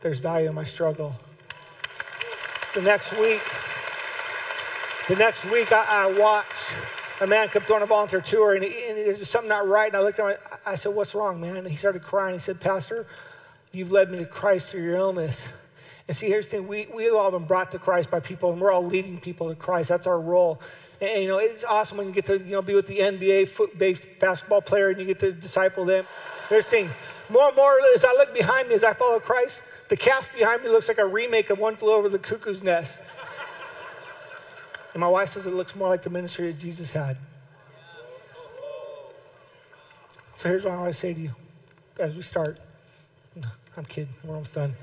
there's 0.00 0.18
value 0.18 0.48
in 0.48 0.54
my 0.54 0.64
struggle. 0.64 1.14
The 2.74 2.82
next 2.82 3.18
week, 3.18 3.42
the 5.08 5.16
next 5.16 5.44
week 5.46 5.72
I, 5.72 5.84
I 5.88 6.18
watched 6.18 6.52
a 7.20 7.26
man 7.26 7.48
come 7.48 7.64
on 7.74 7.82
a 7.82 7.86
volunteer 7.86 8.20
tour 8.20 8.54
and, 8.54 8.64
and 8.64 8.96
there's 8.96 9.28
something 9.28 9.48
not 9.48 9.66
right. 9.66 9.88
And 9.88 9.96
I 9.96 10.00
looked 10.00 10.20
at 10.20 10.26
him, 10.26 10.36
I, 10.66 10.72
I 10.72 10.76
said, 10.76 10.94
what's 10.94 11.14
wrong, 11.14 11.40
man? 11.40 11.56
And 11.56 11.66
he 11.66 11.76
started 11.76 12.02
crying. 12.02 12.34
He 12.34 12.40
said, 12.40 12.60
Pastor, 12.60 13.06
you've 13.72 13.90
led 13.90 14.10
me 14.10 14.18
to 14.18 14.26
Christ 14.26 14.68
through 14.68 14.84
your 14.84 14.96
illness. 14.96 15.48
And 16.06 16.16
see, 16.16 16.26
here's 16.26 16.46
the 16.46 16.52
thing. 16.52 16.68
We, 16.68 16.88
we've 16.94 17.14
all 17.14 17.30
been 17.30 17.44
brought 17.44 17.72
to 17.72 17.78
Christ 17.78 18.10
by 18.10 18.20
people, 18.20 18.52
and 18.52 18.60
we're 18.60 18.72
all 18.72 18.84
leading 18.84 19.20
people 19.20 19.50
to 19.50 19.54
Christ. 19.54 19.90
That's 19.90 20.06
our 20.06 20.18
role. 20.18 20.58
And, 21.02 21.10
and 21.10 21.22
you 21.22 21.28
know, 21.28 21.36
it's 21.36 21.64
awesome 21.64 21.98
when 21.98 22.06
you 22.06 22.14
get 22.14 22.26
to, 22.26 22.38
you 22.38 22.52
know, 22.52 22.62
be 22.62 22.74
with 22.74 22.86
the 22.86 23.00
NBA 23.00 23.48
foot-based 23.48 24.02
basketball 24.18 24.62
player 24.62 24.88
and 24.88 24.98
you 24.98 25.04
get 25.04 25.18
to 25.20 25.32
disciple 25.32 25.84
them. 25.84 26.06
Here's 26.48 26.64
the 26.64 26.70
thing. 26.70 26.90
More 27.28 27.48
and 27.48 27.56
more, 27.56 27.76
as 27.94 28.06
I 28.06 28.12
look 28.12 28.32
behind 28.32 28.68
me, 28.68 28.74
as 28.74 28.84
I 28.84 28.94
follow 28.94 29.20
Christ, 29.20 29.62
the 29.88 29.96
cast 29.96 30.32
behind 30.32 30.62
me 30.62 30.68
looks 30.68 30.88
like 30.88 30.98
a 30.98 31.06
remake 31.06 31.50
of 31.50 31.58
One 31.58 31.76
Flew 31.76 31.92
Over 31.92 32.08
the 32.08 32.18
Cuckoo's 32.18 32.62
Nest. 32.62 33.00
And 34.92 35.00
my 35.00 35.08
wife 35.08 35.30
says 35.30 35.46
it 35.46 35.52
looks 35.52 35.74
more 35.74 35.88
like 35.88 36.02
the 36.02 36.10
ministry 36.10 36.50
that 36.50 36.58
Jesus 36.58 36.92
had. 36.92 37.16
So 40.36 40.48
here's 40.48 40.64
what 40.64 40.72
I 40.72 40.76
want 40.76 40.94
to 40.94 40.98
say 40.98 41.14
to 41.14 41.20
you 41.20 41.30
as 41.98 42.14
we 42.14 42.22
start. 42.22 42.58
I'm 43.76 43.84
kidding. 43.84 44.12
We're 44.24 44.34
almost 44.34 44.54
done. 44.54 44.74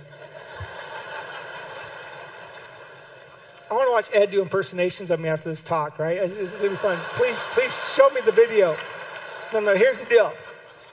I 3.70 3.74
want 3.74 3.88
to 3.88 3.92
watch 3.92 4.10
Ed 4.14 4.32
do 4.32 4.42
impersonations 4.42 5.12
of 5.12 5.20
me 5.20 5.28
after 5.28 5.50
this 5.50 5.64
talk, 5.64 5.98
right? 5.98 6.18
It's, 6.18 6.52
going 6.52 6.64
to 6.64 6.70
be 6.70 6.76
fun. 6.76 7.00
Please, 7.14 7.40
please 7.52 7.94
show 7.96 8.10
me 8.12 8.22
the 8.22 8.32
video. 8.32 8.78
No, 9.54 9.60
no, 9.60 9.76
here's 9.76 10.00
the 10.00 10.06
deal. 10.06 10.32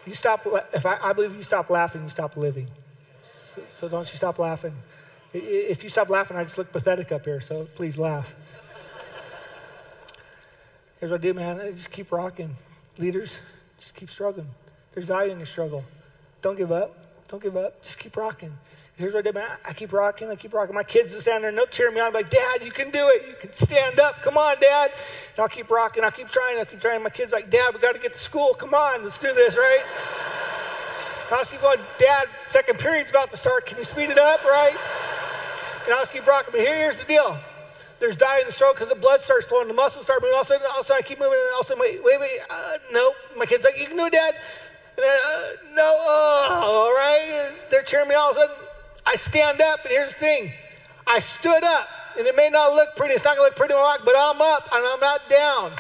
You 0.07 0.15
stop, 0.15 0.47
if 0.73 0.87
I, 0.87 0.99
I 1.03 1.13
believe 1.13 1.37
you 1.37 1.43
stop 1.43 1.71
laughing, 1.71 2.03
you 2.03 2.09
stop 2.09 2.37
living. 2.37 2.69
So, 3.79 3.89
don't 3.89 4.11
you 4.11 4.17
stop 4.17 4.39
laughing. 4.39 4.75
If 5.33 5.83
you 5.83 5.89
stop 5.89 6.11
laughing, 6.11 6.37
I 6.37 6.45
just 6.45 6.59
look 6.59 6.73
pathetic 6.73 7.11
up 7.13 7.25
here, 7.25 7.41
so 7.41 7.65
please 7.75 7.97
laugh. 7.97 8.35
Here's 11.01 11.11
what 11.11 11.21
I 11.21 11.23
do, 11.23 11.35
man. 11.35 11.61
I 11.61 11.73
just 11.73 11.91
keep 11.91 12.13
rocking. 12.13 12.57
Leaders, 12.99 13.39
just 13.79 13.95
keep 13.95 14.11
struggling. 14.11 14.49
There's 14.93 15.07
value 15.07 15.33
in 15.33 15.39
your 15.39 15.47
struggle. 15.47 15.85
Don't 16.43 16.57
give 16.57 16.71
up. 16.71 16.97
Don't 17.29 17.43
give 17.43 17.57
up. 17.57 17.83
Just 17.83 17.99
keep 17.99 18.17
rocking. 18.17 18.53
Here's 18.97 19.15
what 19.15 19.21
I 19.21 19.23
did, 19.23 19.35
man. 19.35 19.49
I 19.67 19.73
keep 19.73 19.93
rocking. 19.93 20.29
I 20.29 20.37
keep 20.37 20.53
rocking. 20.53 20.75
My 20.75 20.83
kids 20.83 21.15
are 21.15 21.21
standing 21.21 21.43
there 21.43 21.49
and 21.49 21.59
they'll 21.59 21.67
cheer 21.67 21.91
me 21.91 21.99
on. 21.99 22.09
I'm 22.09 22.13
like, 22.13 22.31
Dad, 22.31 22.63
you 22.63 22.71
can 22.71 22.91
do 22.91 23.09
it. 23.09 23.27
You 23.27 23.35
can 23.41 23.53
stand 23.55 23.99
up. 23.99 24.23
Come 24.23 24.37
on, 24.37 24.57
Dad. 24.61 24.91
And 25.35 25.41
I'll 25.41 25.49
keep 25.49 25.71
rocking. 25.71 26.05
I'll 26.05 26.11
keep 26.11 26.29
trying. 26.29 26.59
I'll 26.59 26.67
keep 26.67 26.81
trying. 26.81 27.03
My 27.03 27.11
kids 27.11 27.33
like, 27.33 27.51
Dad, 27.51 27.73
we 27.75 27.81
got 27.81 27.95
to 27.95 28.01
get 28.01 28.13
to 28.13 28.19
school. 28.19 28.53
Come 28.55 28.75
on. 28.75 29.03
Let's 29.03 29.19
do 29.19 29.33
this, 29.33 29.57
right? 29.57 29.83
I'll 31.35 31.45
see 31.45 31.57
going, 31.59 31.79
Dad, 31.99 32.29
second 32.47 32.79
period's 32.79 33.11
about 33.11 33.31
to 33.31 33.37
start. 33.37 33.67
Can 33.67 33.79
you 33.79 33.85
speed 33.85 34.11
it 34.11 34.19
up, 34.19 34.45
right? 34.45 34.77
And 35.85 35.95
I'll 35.95 36.07
see 36.07 36.21
Brock. 36.21 36.49
But 36.51 36.61
here, 36.61 36.77
here's 36.77 36.99
the 36.99 37.05
deal. 37.05 37.39
There's 38.01 38.17
in 38.17 38.47
the 38.47 38.53
stroke 38.53 38.75
because 38.75 38.89
the 38.89 38.97
blood 38.97 39.21
starts 39.21 39.47
flowing, 39.47 39.69
the 39.69 39.75
muscles 39.75 40.05
start 40.05 40.23
moving. 40.23 40.35
All 40.35 40.41
of 40.41 40.47
a 40.47 40.49
sudden, 40.49 40.67
all 40.67 40.81
of 40.81 40.85
a 40.85 40.89
sudden 40.89 41.05
I 41.05 41.07
keep 41.07 41.21
moving, 41.21 41.39
and 41.39 41.55
all 41.55 41.61
of 41.61 41.67
a 41.67 41.69
sudden, 41.69 41.81
wait, 41.81 42.03
wait, 42.03 42.19
wait. 42.19 42.41
Uh, 42.51 42.73
no. 42.91 43.13
My 43.37 43.47
kid's 43.47 43.65
like, 43.65 43.79
you 43.79 43.87
can 43.87 43.97
do 43.97 44.07
it, 44.07 44.13
Dad. 44.13 44.35
And 44.97 45.07
uh, 45.07 45.41
no, 45.75 45.97
oh, 46.01 46.61
all 46.65 46.93
right. 46.93 47.53
They're 47.71 47.85
cheering 47.85 48.09
me. 48.09 48.17
All 48.17 48.33
of 48.33 48.37
a 48.37 48.41
sudden, 48.41 48.57
I 49.07 49.15
stand 49.15 49.61
up, 49.61 49.85
and 49.85 49.91
here's 49.91 50.15
the 50.15 50.19
thing. 50.19 50.53
I 51.07 51.21
stood 51.21 51.63
up, 51.63 51.89
and 52.19 52.27
it 52.27 52.35
may 52.35 52.51
not 52.51 52.73
look 52.73 52.97
pretty. 52.97 53.15
It's 53.15 53.25
not 53.25 53.37
going 53.37 53.47
to 53.47 53.51
look 53.51 53.57
pretty 53.57 53.75
on 53.75 53.99
my 53.99 54.05
but 54.05 54.15
I'm 54.19 54.41
up, 54.41 54.69
and 54.73 54.85
I'm 54.85 55.01
not 55.01 55.29
down. 55.31 55.73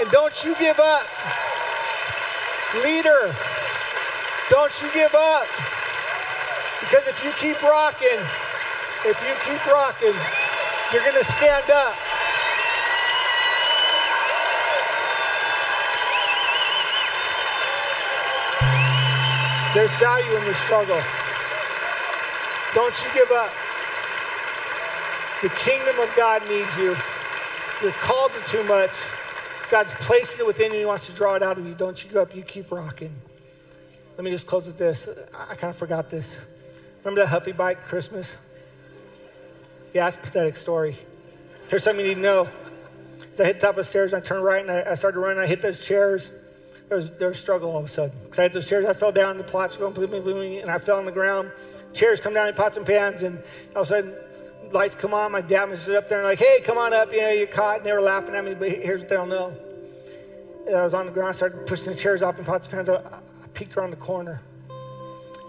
And 0.00 0.10
don't 0.10 0.44
you 0.44 0.56
give 0.56 0.78
up. 0.80 1.06
Leader, 2.82 3.34
don't 4.50 4.82
you 4.82 4.92
give 4.92 5.14
up. 5.14 5.46
Because 6.80 7.06
if 7.06 7.22
you 7.24 7.30
keep 7.32 7.62
rocking, 7.62 8.18
if 9.06 9.16
you 9.22 9.32
keep 9.46 9.64
rocking, 9.66 10.14
you're 10.92 11.02
going 11.02 11.14
to 11.14 11.24
stand 11.24 11.70
up. 11.70 11.94
There's 19.72 19.90
value 20.00 20.36
in 20.36 20.44
the 20.44 20.54
struggle. 20.54 21.00
Don't 22.74 23.04
you 23.04 23.10
give 23.14 23.30
up. 23.30 23.52
The 25.42 25.48
kingdom 25.50 26.00
of 26.00 26.12
God 26.16 26.42
needs 26.48 26.76
you. 26.76 26.96
You're 27.82 27.92
called 27.92 28.32
to 28.32 28.40
too 28.48 28.64
much. 28.64 28.90
God's 29.70 29.92
placed 29.94 30.40
it 30.40 30.46
within 30.46 30.72
you. 30.72 30.80
He 30.80 30.84
wants 30.84 31.06
to 31.06 31.12
draw 31.12 31.36
it 31.36 31.42
out 31.44 31.56
of 31.56 31.66
you. 31.68 31.74
Don't 31.74 32.02
you 32.02 32.10
give 32.10 32.18
up. 32.18 32.34
You 32.34 32.42
keep 32.42 32.72
rocking. 32.72 33.14
Let 34.20 34.24
me 34.26 34.32
just 34.32 34.46
close 34.46 34.66
with 34.66 34.76
this. 34.76 35.08
I 35.48 35.54
kind 35.54 35.70
of 35.70 35.78
forgot 35.78 36.10
this. 36.10 36.38
Remember 37.02 37.22
that 37.22 37.28
Huffy 37.28 37.52
Bike 37.52 37.84
Christmas? 37.84 38.36
Yeah, 39.94 40.08
it's 40.08 40.18
a 40.18 40.20
pathetic 40.20 40.58
story. 40.58 40.94
Here's 41.70 41.82
something 41.84 42.04
you 42.04 42.10
need 42.10 42.16
to 42.16 42.20
know. 42.20 42.48
As 43.32 43.40
I 43.40 43.46
hit 43.46 43.54
the 43.54 43.60
top 43.60 43.70
of 43.70 43.76
the 43.76 43.84
stairs, 43.84 44.12
and 44.12 44.22
I 44.22 44.26
turned 44.26 44.44
right 44.44 44.60
and 44.60 44.70
I, 44.70 44.90
I 44.90 44.94
started 44.96 45.20
running. 45.20 45.38
I 45.38 45.46
hit 45.46 45.62
those 45.62 45.80
chairs. 45.80 46.30
There 46.90 46.98
was, 46.98 47.10
there 47.12 47.28
was 47.28 47.38
struggle 47.38 47.70
all 47.70 47.78
of 47.78 47.86
a 47.86 47.88
sudden. 47.88 48.14
Because 48.24 48.38
I 48.40 48.42
hit 48.42 48.52
those 48.52 48.66
chairs, 48.66 48.84
I 48.84 48.92
fell 48.92 49.10
down, 49.10 49.38
the 49.38 49.42
plots 49.42 49.78
going 49.78 49.94
booming, 49.94 50.22
booming, 50.22 50.58
and 50.58 50.70
I 50.70 50.76
fell 50.76 50.98
on 50.98 51.06
the 51.06 51.12
ground. 51.12 51.50
Chairs 51.94 52.20
come 52.20 52.34
down 52.34 52.46
in 52.46 52.52
pots 52.52 52.76
and 52.76 52.84
pans, 52.84 53.22
and 53.22 53.42
all 53.74 53.80
of 53.80 53.86
a 53.86 53.88
sudden, 53.88 54.14
lights 54.70 54.96
come 54.96 55.14
on. 55.14 55.32
My 55.32 55.40
dad 55.40 55.70
was 55.70 55.88
up 55.88 56.10
there 56.10 56.18
and 56.18 56.28
like, 56.28 56.40
hey, 56.40 56.60
come 56.60 56.76
on 56.76 56.92
up. 56.92 57.10
You 57.14 57.22
know, 57.22 57.30
you're 57.30 57.46
caught. 57.46 57.78
And 57.78 57.86
they 57.86 57.92
were 57.94 58.02
laughing 58.02 58.34
at 58.34 58.44
me, 58.44 58.52
but 58.52 58.70
here's 58.70 59.00
what 59.00 59.08
they 59.08 59.16
don't 59.16 59.30
know. 59.30 59.56
I 60.68 60.84
was 60.84 60.92
on 60.92 61.06
the 61.06 61.12
ground, 61.12 61.30
I 61.30 61.32
started 61.32 61.66
pushing 61.66 61.86
the 61.86 61.94
chairs 61.94 62.20
off 62.20 62.38
in 62.38 62.44
pots 62.44 62.68
and 62.68 62.86
pans 62.86 62.90
peeked 63.60 63.76
around 63.76 63.90
the 63.90 63.96
corner. 63.96 64.40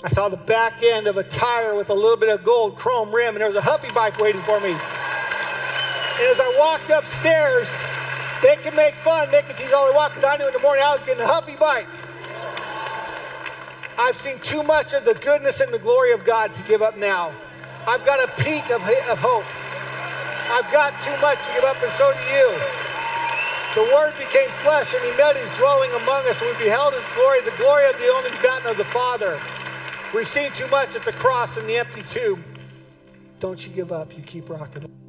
I 0.04 0.10
saw 0.10 0.28
the 0.28 0.36
back 0.36 0.84
end 0.84 1.08
of 1.08 1.16
a 1.16 1.24
tire 1.24 1.76
with 1.76 1.90
a 1.90 1.94
little 1.94 2.18
bit 2.18 2.28
of 2.28 2.44
gold 2.44 2.76
chrome 2.76 3.16
rim, 3.16 3.36
and 3.36 3.42
there 3.42 3.48
was 3.48 3.56
a 3.56 3.62
Huffy 3.62 3.90
bike 3.90 4.20
waiting 4.20 4.42
for 4.42 4.60
me. 4.60 4.72
And 4.72 6.28
as 6.28 6.40
I 6.42 6.56
walked 6.60 6.90
upstairs, 6.90 7.70
They 8.42 8.56
can 8.56 8.76
make 8.76 8.96
fun. 8.96 9.30
They 9.30 9.44
can 9.44 9.56
tease 9.56 9.72
all 9.72 9.88
they 9.88 9.96
want. 9.96 10.16
Because 10.16 10.28
I 10.34 10.38
knew 10.38 10.48
in 10.48 10.54
the 10.54 10.60
morning 10.60 10.84
I 10.84 10.94
was 10.94 11.04
getting 11.04 11.22
a 11.22 11.28
huffy 11.28 11.56
bike. 11.56 11.88
I've 13.98 14.16
seen 14.16 14.40
too 14.40 14.64
much 14.64 14.94
of 14.94 15.06
the 15.06 15.14
goodness 15.14 15.60
and 15.60 15.72
the 15.72 15.80
glory 15.80 16.14
of 16.14 16.26
God 16.26 16.56
to 16.56 16.64
give 16.64 16.82
up 16.82 16.98
now. 16.98 17.32
I've 17.88 18.04
got 18.04 18.20
a 18.24 18.28
peak 18.42 18.72
of, 18.72 18.82
of 18.82 19.20
hope. 19.20 19.46
I've 20.52 20.72
got 20.72 21.00
too 21.04 21.16
much 21.22 21.46
to 21.46 21.54
give 21.54 21.64
up, 21.64 21.82
and 21.84 21.92
so 21.94 22.12
do 22.12 22.34
you. 22.34 22.81
The 23.74 23.84
Word 23.84 24.14
became 24.18 24.50
flesh, 24.50 24.94
and 24.94 25.04
He 25.04 25.16
met 25.18 25.38
His 25.38 25.50
dwelling 25.58 25.92
among 25.92 26.28
us, 26.28 26.42
we 26.42 26.52
beheld 26.54 26.94
His 26.94 27.08
glory, 27.16 27.42
the 27.42 27.52
glory 27.52 27.90
of 27.90 27.98
the 27.98 28.10
only 28.10 28.30
begotten 28.32 28.68
of 28.68 28.78
the 28.78 28.84
Father. 28.84 29.40
We've 30.14 30.28
seen 30.28 30.52
too 30.52 30.68
much 30.68 30.94
at 30.96 31.06
the 31.06 31.14
cross 31.14 31.56
and 31.56 31.70
the 31.70 31.78
empty 31.78 32.04
tomb. 32.04 32.44
Don't 33.40 33.66
you 33.66 33.72
give 33.72 33.94
up. 33.94 34.16
You 34.18 34.24
keep 34.24 34.50
rocking. 34.50 35.01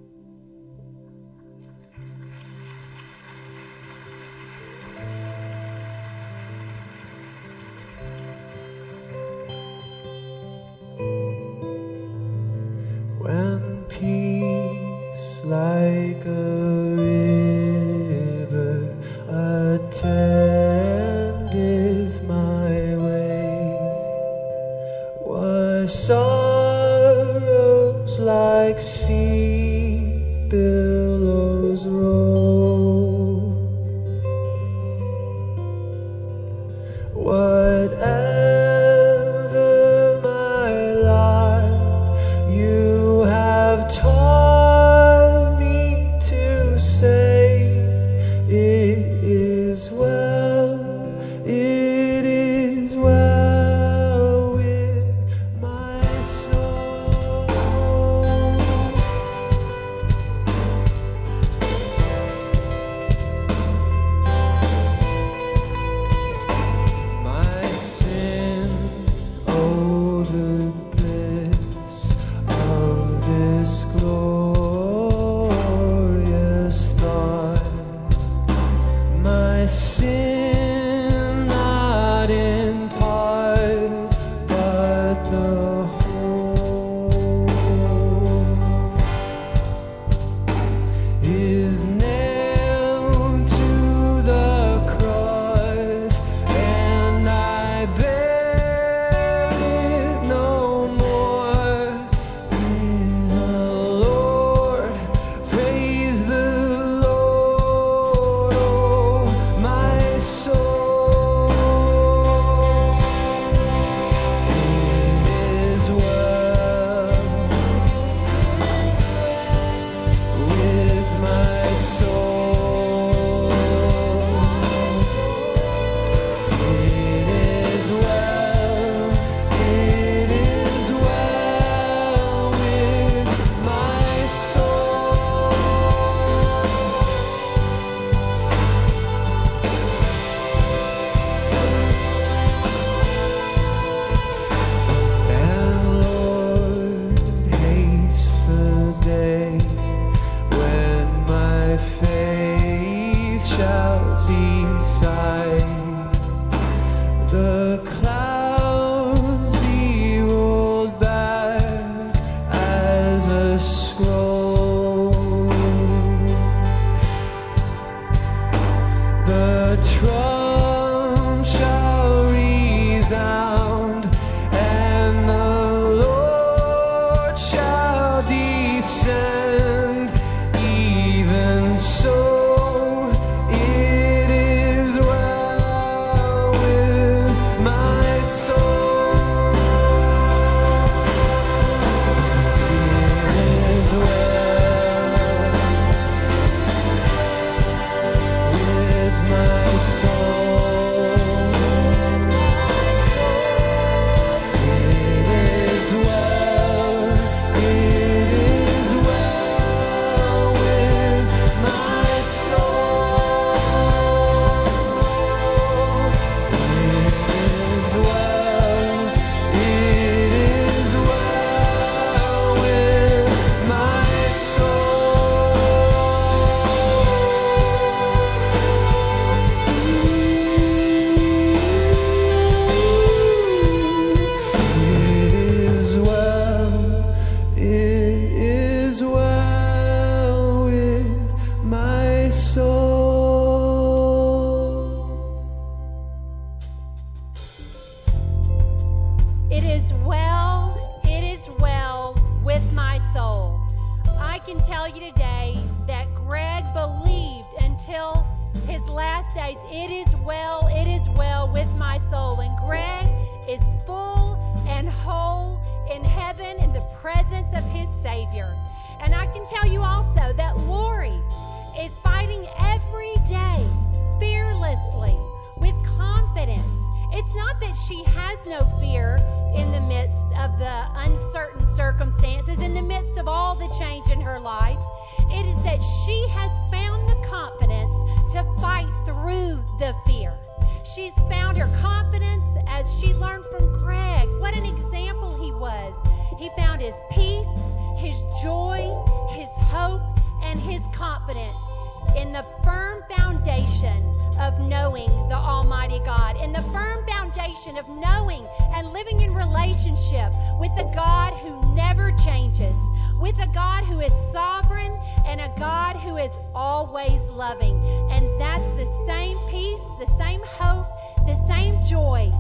Relationship 310.02 310.32
with 310.58 310.74
the 310.76 310.90
God 310.94 311.32
who 311.34 311.74
never 311.74 312.12
changes, 312.24 312.76
with 313.20 313.38
a 313.40 313.46
God 313.48 313.84
who 313.84 314.00
is 314.00 314.12
sovereign 314.32 314.92
and 315.26 315.40
a 315.40 315.52
God 315.58 315.96
who 315.96 316.16
is 316.16 316.32
always 316.54 317.22
loving. 317.28 317.78
And 318.10 318.40
that's 318.40 318.62
the 318.76 318.86
same 319.06 319.36
peace, 319.50 319.82
the 319.98 320.10
same 320.18 320.40
hope, 320.44 320.86
the 321.26 321.34
same 321.46 321.82
joy 321.84 322.30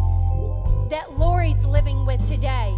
that 0.90 1.12
Lori's 1.18 1.64
living 1.64 2.04
with 2.04 2.26
today. 2.26 2.74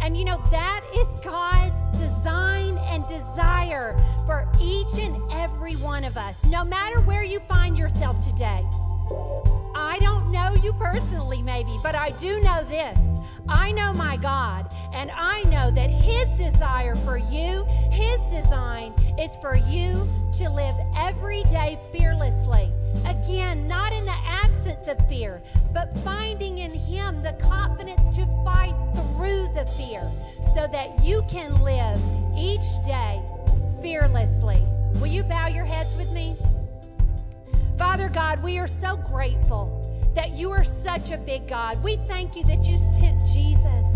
And 0.00 0.16
you 0.16 0.24
know, 0.24 0.40
that 0.50 0.84
is 0.94 1.20
God's 1.20 1.98
design 1.98 2.78
and 2.78 3.06
desire 3.08 3.98
for 4.26 4.48
each 4.60 4.98
and 4.98 5.20
every 5.32 5.74
one 5.74 6.04
of 6.04 6.16
us, 6.16 6.42
no 6.44 6.64
matter 6.64 7.00
where 7.00 7.24
you 7.24 7.40
find 7.40 7.76
yourself 7.76 8.20
today. 8.20 8.64
I 9.74 9.98
don't 10.00 10.30
know 10.30 10.54
you 10.62 10.72
personally, 10.74 11.42
maybe, 11.42 11.76
but 11.82 11.94
I 11.94 12.10
do 12.12 12.40
know 12.40 12.64
this. 12.64 13.17
I 13.48 13.72
know 13.72 13.92
my 13.94 14.16
God, 14.16 14.74
and 14.92 15.10
I 15.10 15.42
know 15.44 15.70
that 15.70 15.90
His 15.90 16.28
desire 16.38 16.94
for 16.96 17.16
you, 17.16 17.64
His 17.90 18.20
design, 18.30 18.92
is 19.18 19.34
for 19.40 19.56
you 19.56 20.08
to 20.34 20.50
live 20.50 20.74
every 20.96 21.42
day 21.44 21.78
fearlessly. 21.92 22.70
Again, 23.06 23.66
not 23.66 23.92
in 23.92 24.04
the 24.04 24.16
absence 24.26 24.86
of 24.86 25.08
fear, 25.08 25.40
but 25.72 25.96
finding 25.98 26.58
in 26.58 26.72
Him 26.72 27.22
the 27.22 27.32
confidence 27.40 28.16
to 28.16 28.26
fight 28.44 28.74
through 28.94 29.48
the 29.54 29.64
fear 29.76 30.02
so 30.54 30.66
that 30.70 31.02
you 31.02 31.22
can 31.28 31.62
live 31.62 31.98
each 32.36 32.66
day 32.84 33.22
fearlessly. 33.80 34.62
Will 35.00 35.06
you 35.06 35.22
bow 35.22 35.46
your 35.46 35.64
heads 35.64 35.94
with 35.96 36.10
me? 36.12 36.36
Father 37.78 38.08
God, 38.08 38.42
we 38.42 38.58
are 38.58 38.66
so 38.66 38.96
grateful 38.96 39.77
that 40.18 40.32
you 40.32 40.50
are 40.50 40.64
such 40.64 41.12
a 41.12 41.16
big 41.16 41.46
God. 41.46 41.80
We 41.80 41.96
thank 42.08 42.34
you 42.34 42.42
that 42.46 42.64
you 42.64 42.76
sent 42.76 43.24
Jesus, 43.26 43.86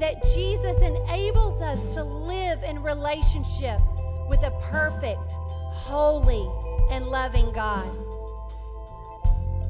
that 0.00 0.22
Jesus 0.34 0.74
enables 0.78 1.60
us 1.60 1.78
to 1.92 2.02
live 2.02 2.62
in 2.62 2.82
relationship 2.82 3.78
with 4.26 4.42
a 4.42 4.50
perfect, 4.70 5.32
holy, 5.74 6.48
and 6.90 7.08
loving 7.08 7.52
God. 7.52 7.86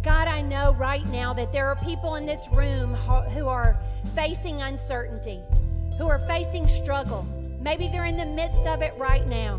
God, 0.05 0.29
I 0.29 0.43
know 0.43 0.75
right 0.75 1.05
now 1.07 1.35
that 1.35 1.51
there 1.51 1.67
are 1.67 1.77
people 1.85 2.15
in 2.15 2.25
this 2.25 2.47
room 2.53 2.95
who 2.95 3.49
are 3.49 3.77
facing 4.15 4.63
uncertainty, 4.63 5.43
who 5.99 6.07
are 6.07 6.21
facing 6.21 6.69
struggle. 6.69 7.25
Maybe 7.61 7.89
they're 7.89 8.05
in 8.05 8.17
the 8.17 8.27
midst 8.27 8.65
of 8.65 8.81
it 8.81 8.95
right 8.97 9.27
now. 9.27 9.59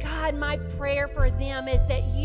God, 0.00 0.34
my 0.34 0.58
prayer 0.76 1.08
for 1.08 1.30
them 1.30 1.66
is 1.66 1.80
that 1.88 2.04
you 2.14 2.21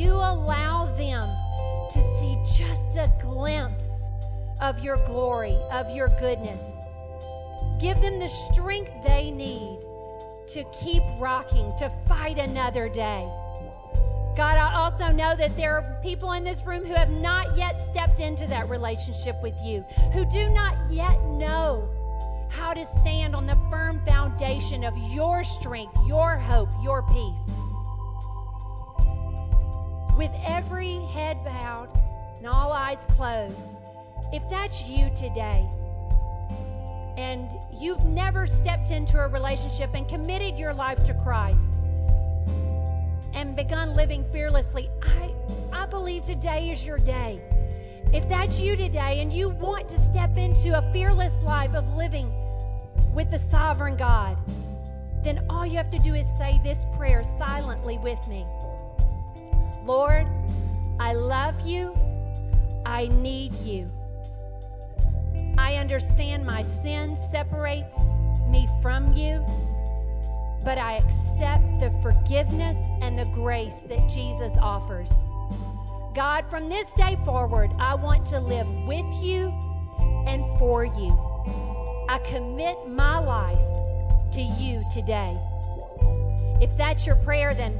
of 4.67 4.79
your 4.79 4.97
glory, 5.05 5.57
of 5.71 5.89
your 5.91 6.09
goodness. 6.19 6.61
Give 7.79 7.99
them 8.01 8.19
the 8.19 8.27
strength 8.27 8.91
they 9.01 9.31
need 9.31 9.79
to 10.49 10.65
keep 10.73 11.03
rocking, 11.19 11.73
to 11.77 11.89
fight 12.05 12.37
another 12.37 12.89
day. 12.89 13.25
God, 14.35 14.57
I 14.57 14.73
also 14.75 15.07
know 15.07 15.37
that 15.37 15.55
there 15.55 15.75
are 15.77 15.99
people 16.03 16.33
in 16.33 16.43
this 16.43 16.65
room 16.65 16.83
who 16.83 16.93
have 16.93 17.09
not 17.09 17.57
yet 17.57 17.79
stepped 17.91 18.19
into 18.19 18.45
that 18.47 18.69
relationship 18.69 19.41
with 19.41 19.55
you, 19.61 19.85
who 20.11 20.25
do 20.25 20.49
not 20.49 20.75
yet 20.91 21.23
know 21.25 21.87
how 22.49 22.73
to 22.73 22.85
stand 22.99 23.35
on 23.35 23.47
the 23.47 23.57
firm 23.69 24.01
foundation 24.05 24.83
of 24.83 24.97
your 24.97 25.45
strength, 25.45 25.97
your 26.05 26.37
hope, 26.37 26.69
your 26.83 27.03
peace. 27.03 27.39
With 30.17 30.31
every 30.45 30.97
head 31.13 31.41
bowed 31.45 31.89
and 32.37 32.47
all 32.47 32.73
eyes 32.73 33.05
closed, 33.11 33.76
if 34.31 34.47
that's 34.49 34.87
you 34.87 35.09
today, 35.15 35.67
and 37.17 37.49
you've 37.73 38.05
never 38.05 38.45
stepped 38.45 38.91
into 38.91 39.19
a 39.19 39.27
relationship 39.27 39.91
and 39.93 40.07
committed 40.07 40.57
your 40.57 40.73
life 40.73 41.03
to 41.05 41.13
Christ 41.13 41.73
and 43.33 43.55
begun 43.55 43.95
living 43.95 44.23
fearlessly, 44.31 44.89
I, 45.01 45.33
I 45.71 45.85
believe 45.87 46.25
today 46.25 46.69
is 46.69 46.85
your 46.85 46.97
day. 46.97 47.41
If 48.13 48.27
that's 48.29 48.59
you 48.59 48.75
today 48.75 49.19
and 49.21 49.33
you 49.33 49.49
want 49.49 49.89
to 49.89 49.99
step 49.99 50.37
into 50.37 50.77
a 50.77 50.93
fearless 50.93 51.33
life 51.43 51.73
of 51.73 51.93
living 51.95 52.31
with 53.13 53.29
the 53.31 53.37
sovereign 53.37 53.97
God, 53.97 54.37
then 55.23 55.45
all 55.49 55.65
you 55.65 55.77
have 55.77 55.89
to 55.89 55.99
do 55.99 56.13
is 56.13 56.27
say 56.37 56.61
this 56.63 56.85
prayer 56.95 57.23
silently 57.37 57.97
with 57.97 58.25
me 58.27 58.45
Lord, 59.83 60.27
I 60.99 61.13
love 61.13 61.61
you. 61.61 61.95
I 62.85 63.07
need 63.07 63.53
you. 63.55 63.89
I 65.57 65.75
understand 65.75 66.45
my 66.45 66.63
sin 66.63 67.15
separates 67.15 67.95
me 68.47 68.69
from 68.81 69.13
you, 69.13 69.43
but 70.63 70.77
I 70.77 70.97
accept 70.97 71.79
the 71.79 71.91
forgiveness 72.01 72.77
and 73.01 73.17
the 73.17 73.25
grace 73.33 73.81
that 73.89 74.07
Jesus 74.07 74.53
offers. 74.61 75.11
God, 76.13 76.49
from 76.49 76.69
this 76.69 76.91
day 76.93 77.17
forward, 77.25 77.71
I 77.79 77.95
want 77.95 78.25
to 78.27 78.39
live 78.39 78.67
with 78.87 79.05
you 79.15 79.47
and 80.27 80.43
for 80.59 80.85
you. 80.85 81.17
I 82.09 82.19
commit 82.25 82.87
my 82.87 83.19
life 83.19 84.31
to 84.33 84.41
you 84.41 84.83
today. 84.91 85.37
If 86.61 86.75
that's 86.77 87.05
your 87.05 87.17
prayer, 87.17 87.53
then 87.53 87.79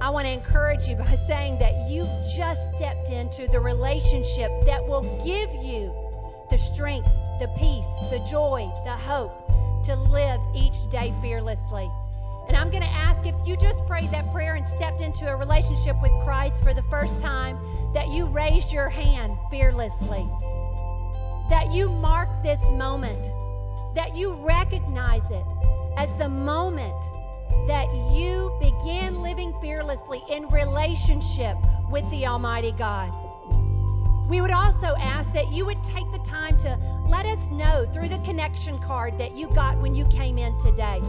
I 0.00 0.10
want 0.10 0.26
to 0.26 0.32
encourage 0.32 0.86
you 0.86 0.96
by 0.96 1.14
saying 1.26 1.58
that 1.58 1.88
you've 1.88 2.08
just 2.36 2.60
stepped 2.76 3.10
into 3.10 3.46
the 3.48 3.60
relationship 3.60 4.50
that 4.66 4.86
will 4.86 5.02
give 5.24 5.50
you 5.62 6.07
the 6.50 6.58
strength, 6.58 7.08
the 7.40 7.48
peace, 7.56 7.86
the 8.10 8.18
joy, 8.20 8.70
the 8.84 8.90
hope 8.90 9.32
to 9.84 9.94
live 9.94 10.40
each 10.54 10.88
day 10.90 11.14
fearlessly. 11.20 11.90
And 12.48 12.56
I'm 12.56 12.70
going 12.70 12.82
to 12.82 12.88
ask 12.88 13.26
if 13.26 13.34
you 13.46 13.56
just 13.56 13.86
prayed 13.86 14.10
that 14.10 14.32
prayer 14.32 14.54
and 14.54 14.66
stepped 14.66 15.02
into 15.02 15.28
a 15.28 15.36
relationship 15.36 15.96
with 16.00 16.12
Christ 16.24 16.62
for 16.62 16.72
the 16.72 16.82
first 16.84 17.20
time, 17.20 17.58
that 17.92 18.08
you 18.08 18.26
raised 18.26 18.72
your 18.72 18.88
hand 18.88 19.36
fearlessly. 19.50 20.26
That 21.50 21.70
you 21.72 21.90
mark 21.90 22.28
this 22.42 22.62
moment, 22.70 23.22
that 23.94 24.16
you 24.16 24.32
recognize 24.32 25.30
it 25.30 25.44
as 25.96 26.08
the 26.18 26.28
moment 26.28 26.94
that 27.66 27.94
you 28.12 28.56
begin 28.60 29.20
living 29.20 29.54
fearlessly 29.60 30.22
in 30.30 30.48
relationship 30.48 31.56
with 31.90 32.08
the 32.10 32.26
Almighty 32.26 32.72
God. 32.72 33.27
We 34.28 34.42
would 34.42 34.50
also 34.50 34.94
ask 35.00 35.32
that 35.32 35.48
you 35.48 35.64
would 35.64 35.82
take 35.82 36.12
the 36.12 36.18
time 36.18 36.54
to 36.58 36.78
let 37.08 37.24
us 37.24 37.48
know 37.48 37.86
through 37.94 38.08
the 38.08 38.18
connection 38.18 38.78
card 38.78 39.16
that 39.16 39.34
you 39.34 39.48
got 39.48 39.78
when 39.78 39.94
you 39.94 40.04
came 40.08 40.36
in 40.36 40.58
today. 40.60 41.00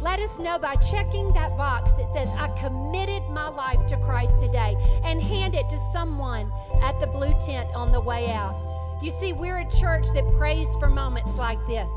Let 0.00 0.18
us 0.18 0.36
know 0.36 0.58
by 0.58 0.74
checking 0.74 1.32
that 1.34 1.56
box 1.56 1.92
that 1.92 2.12
says, 2.12 2.28
I 2.30 2.48
committed 2.58 3.22
my 3.30 3.48
life 3.48 3.86
to 3.86 3.96
Christ 3.98 4.40
today, 4.40 4.74
and 5.04 5.22
hand 5.22 5.54
it 5.54 5.68
to 5.68 5.78
someone 5.92 6.50
at 6.82 6.98
the 6.98 7.06
blue 7.06 7.32
tent 7.38 7.68
on 7.72 7.92
the 7.92 8.00
way 8.00 8.30
out. 8.30 8.98
You 9.00 9.12
see, 9.12 9.32
we're 9.32 9.58
a 9.58 9.70
church 9.70 10.06
that 10.14 10.24
prays 10.36 10.66
for 10.80 10.88
moments 10.88 11.30
like 11.34 11.64
this. 11.68 11.88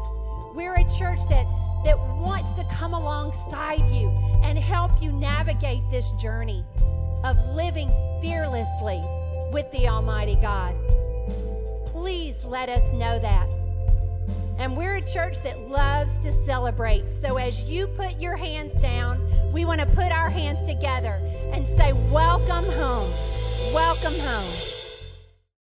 We're 0.54 0.76
a 0.76 0.88
church 0.98 1.26
that 1.30 1.48
that 1.84 1.98
wants 1.98 2.54
to 2.54 2.64
come 2.66 2.94
alongside 2.94 3.86
you 3.88 4.10
and 4.44 4.58
help 4.58 5.02
you 5.02 5.12
navigate 5.12 5.82
this 5.90 6.12
journey 6.12 6.64
of 7.24 7.38
living 7.56 7.90
fearlessly 8.22 9.02
with 9.54 9.70
the 9.72 9.88
Almighty 9.88 10.36
God. 10.42 10.76
Please 11.86 12.44
let 12.44 12.70
us 12.70 12.92
know 12.92 13.20
that. 13.20 13.48
And 14.58 14.76
we're 14.76 14.96
a 14.96 15.02
church 15.02 15.44
that 15.44 15.60
loves 15.70 16.18
to 16.20 16.32
celebrate. 16.46 17.08
So 17.08 17.38
as 17.38 17.64
you 17.64 17.86
put 17.86 18.20
your 18.20 18.36
hands 18.36 18.82
down, 18.82 19.22
we 19.54 19.64
want 19.64 19.80
to 19.80 19.86
put 19.86 20.12
our 20.12 20.30
hands 20.30 20.68
together 20.68 21.22
and 21.54 21.68
say, 21.68 21.94
Welcome 22.12 22.66
home. 22.66 23.12
Welcome 23.74 24.14
home. 24.20 24.73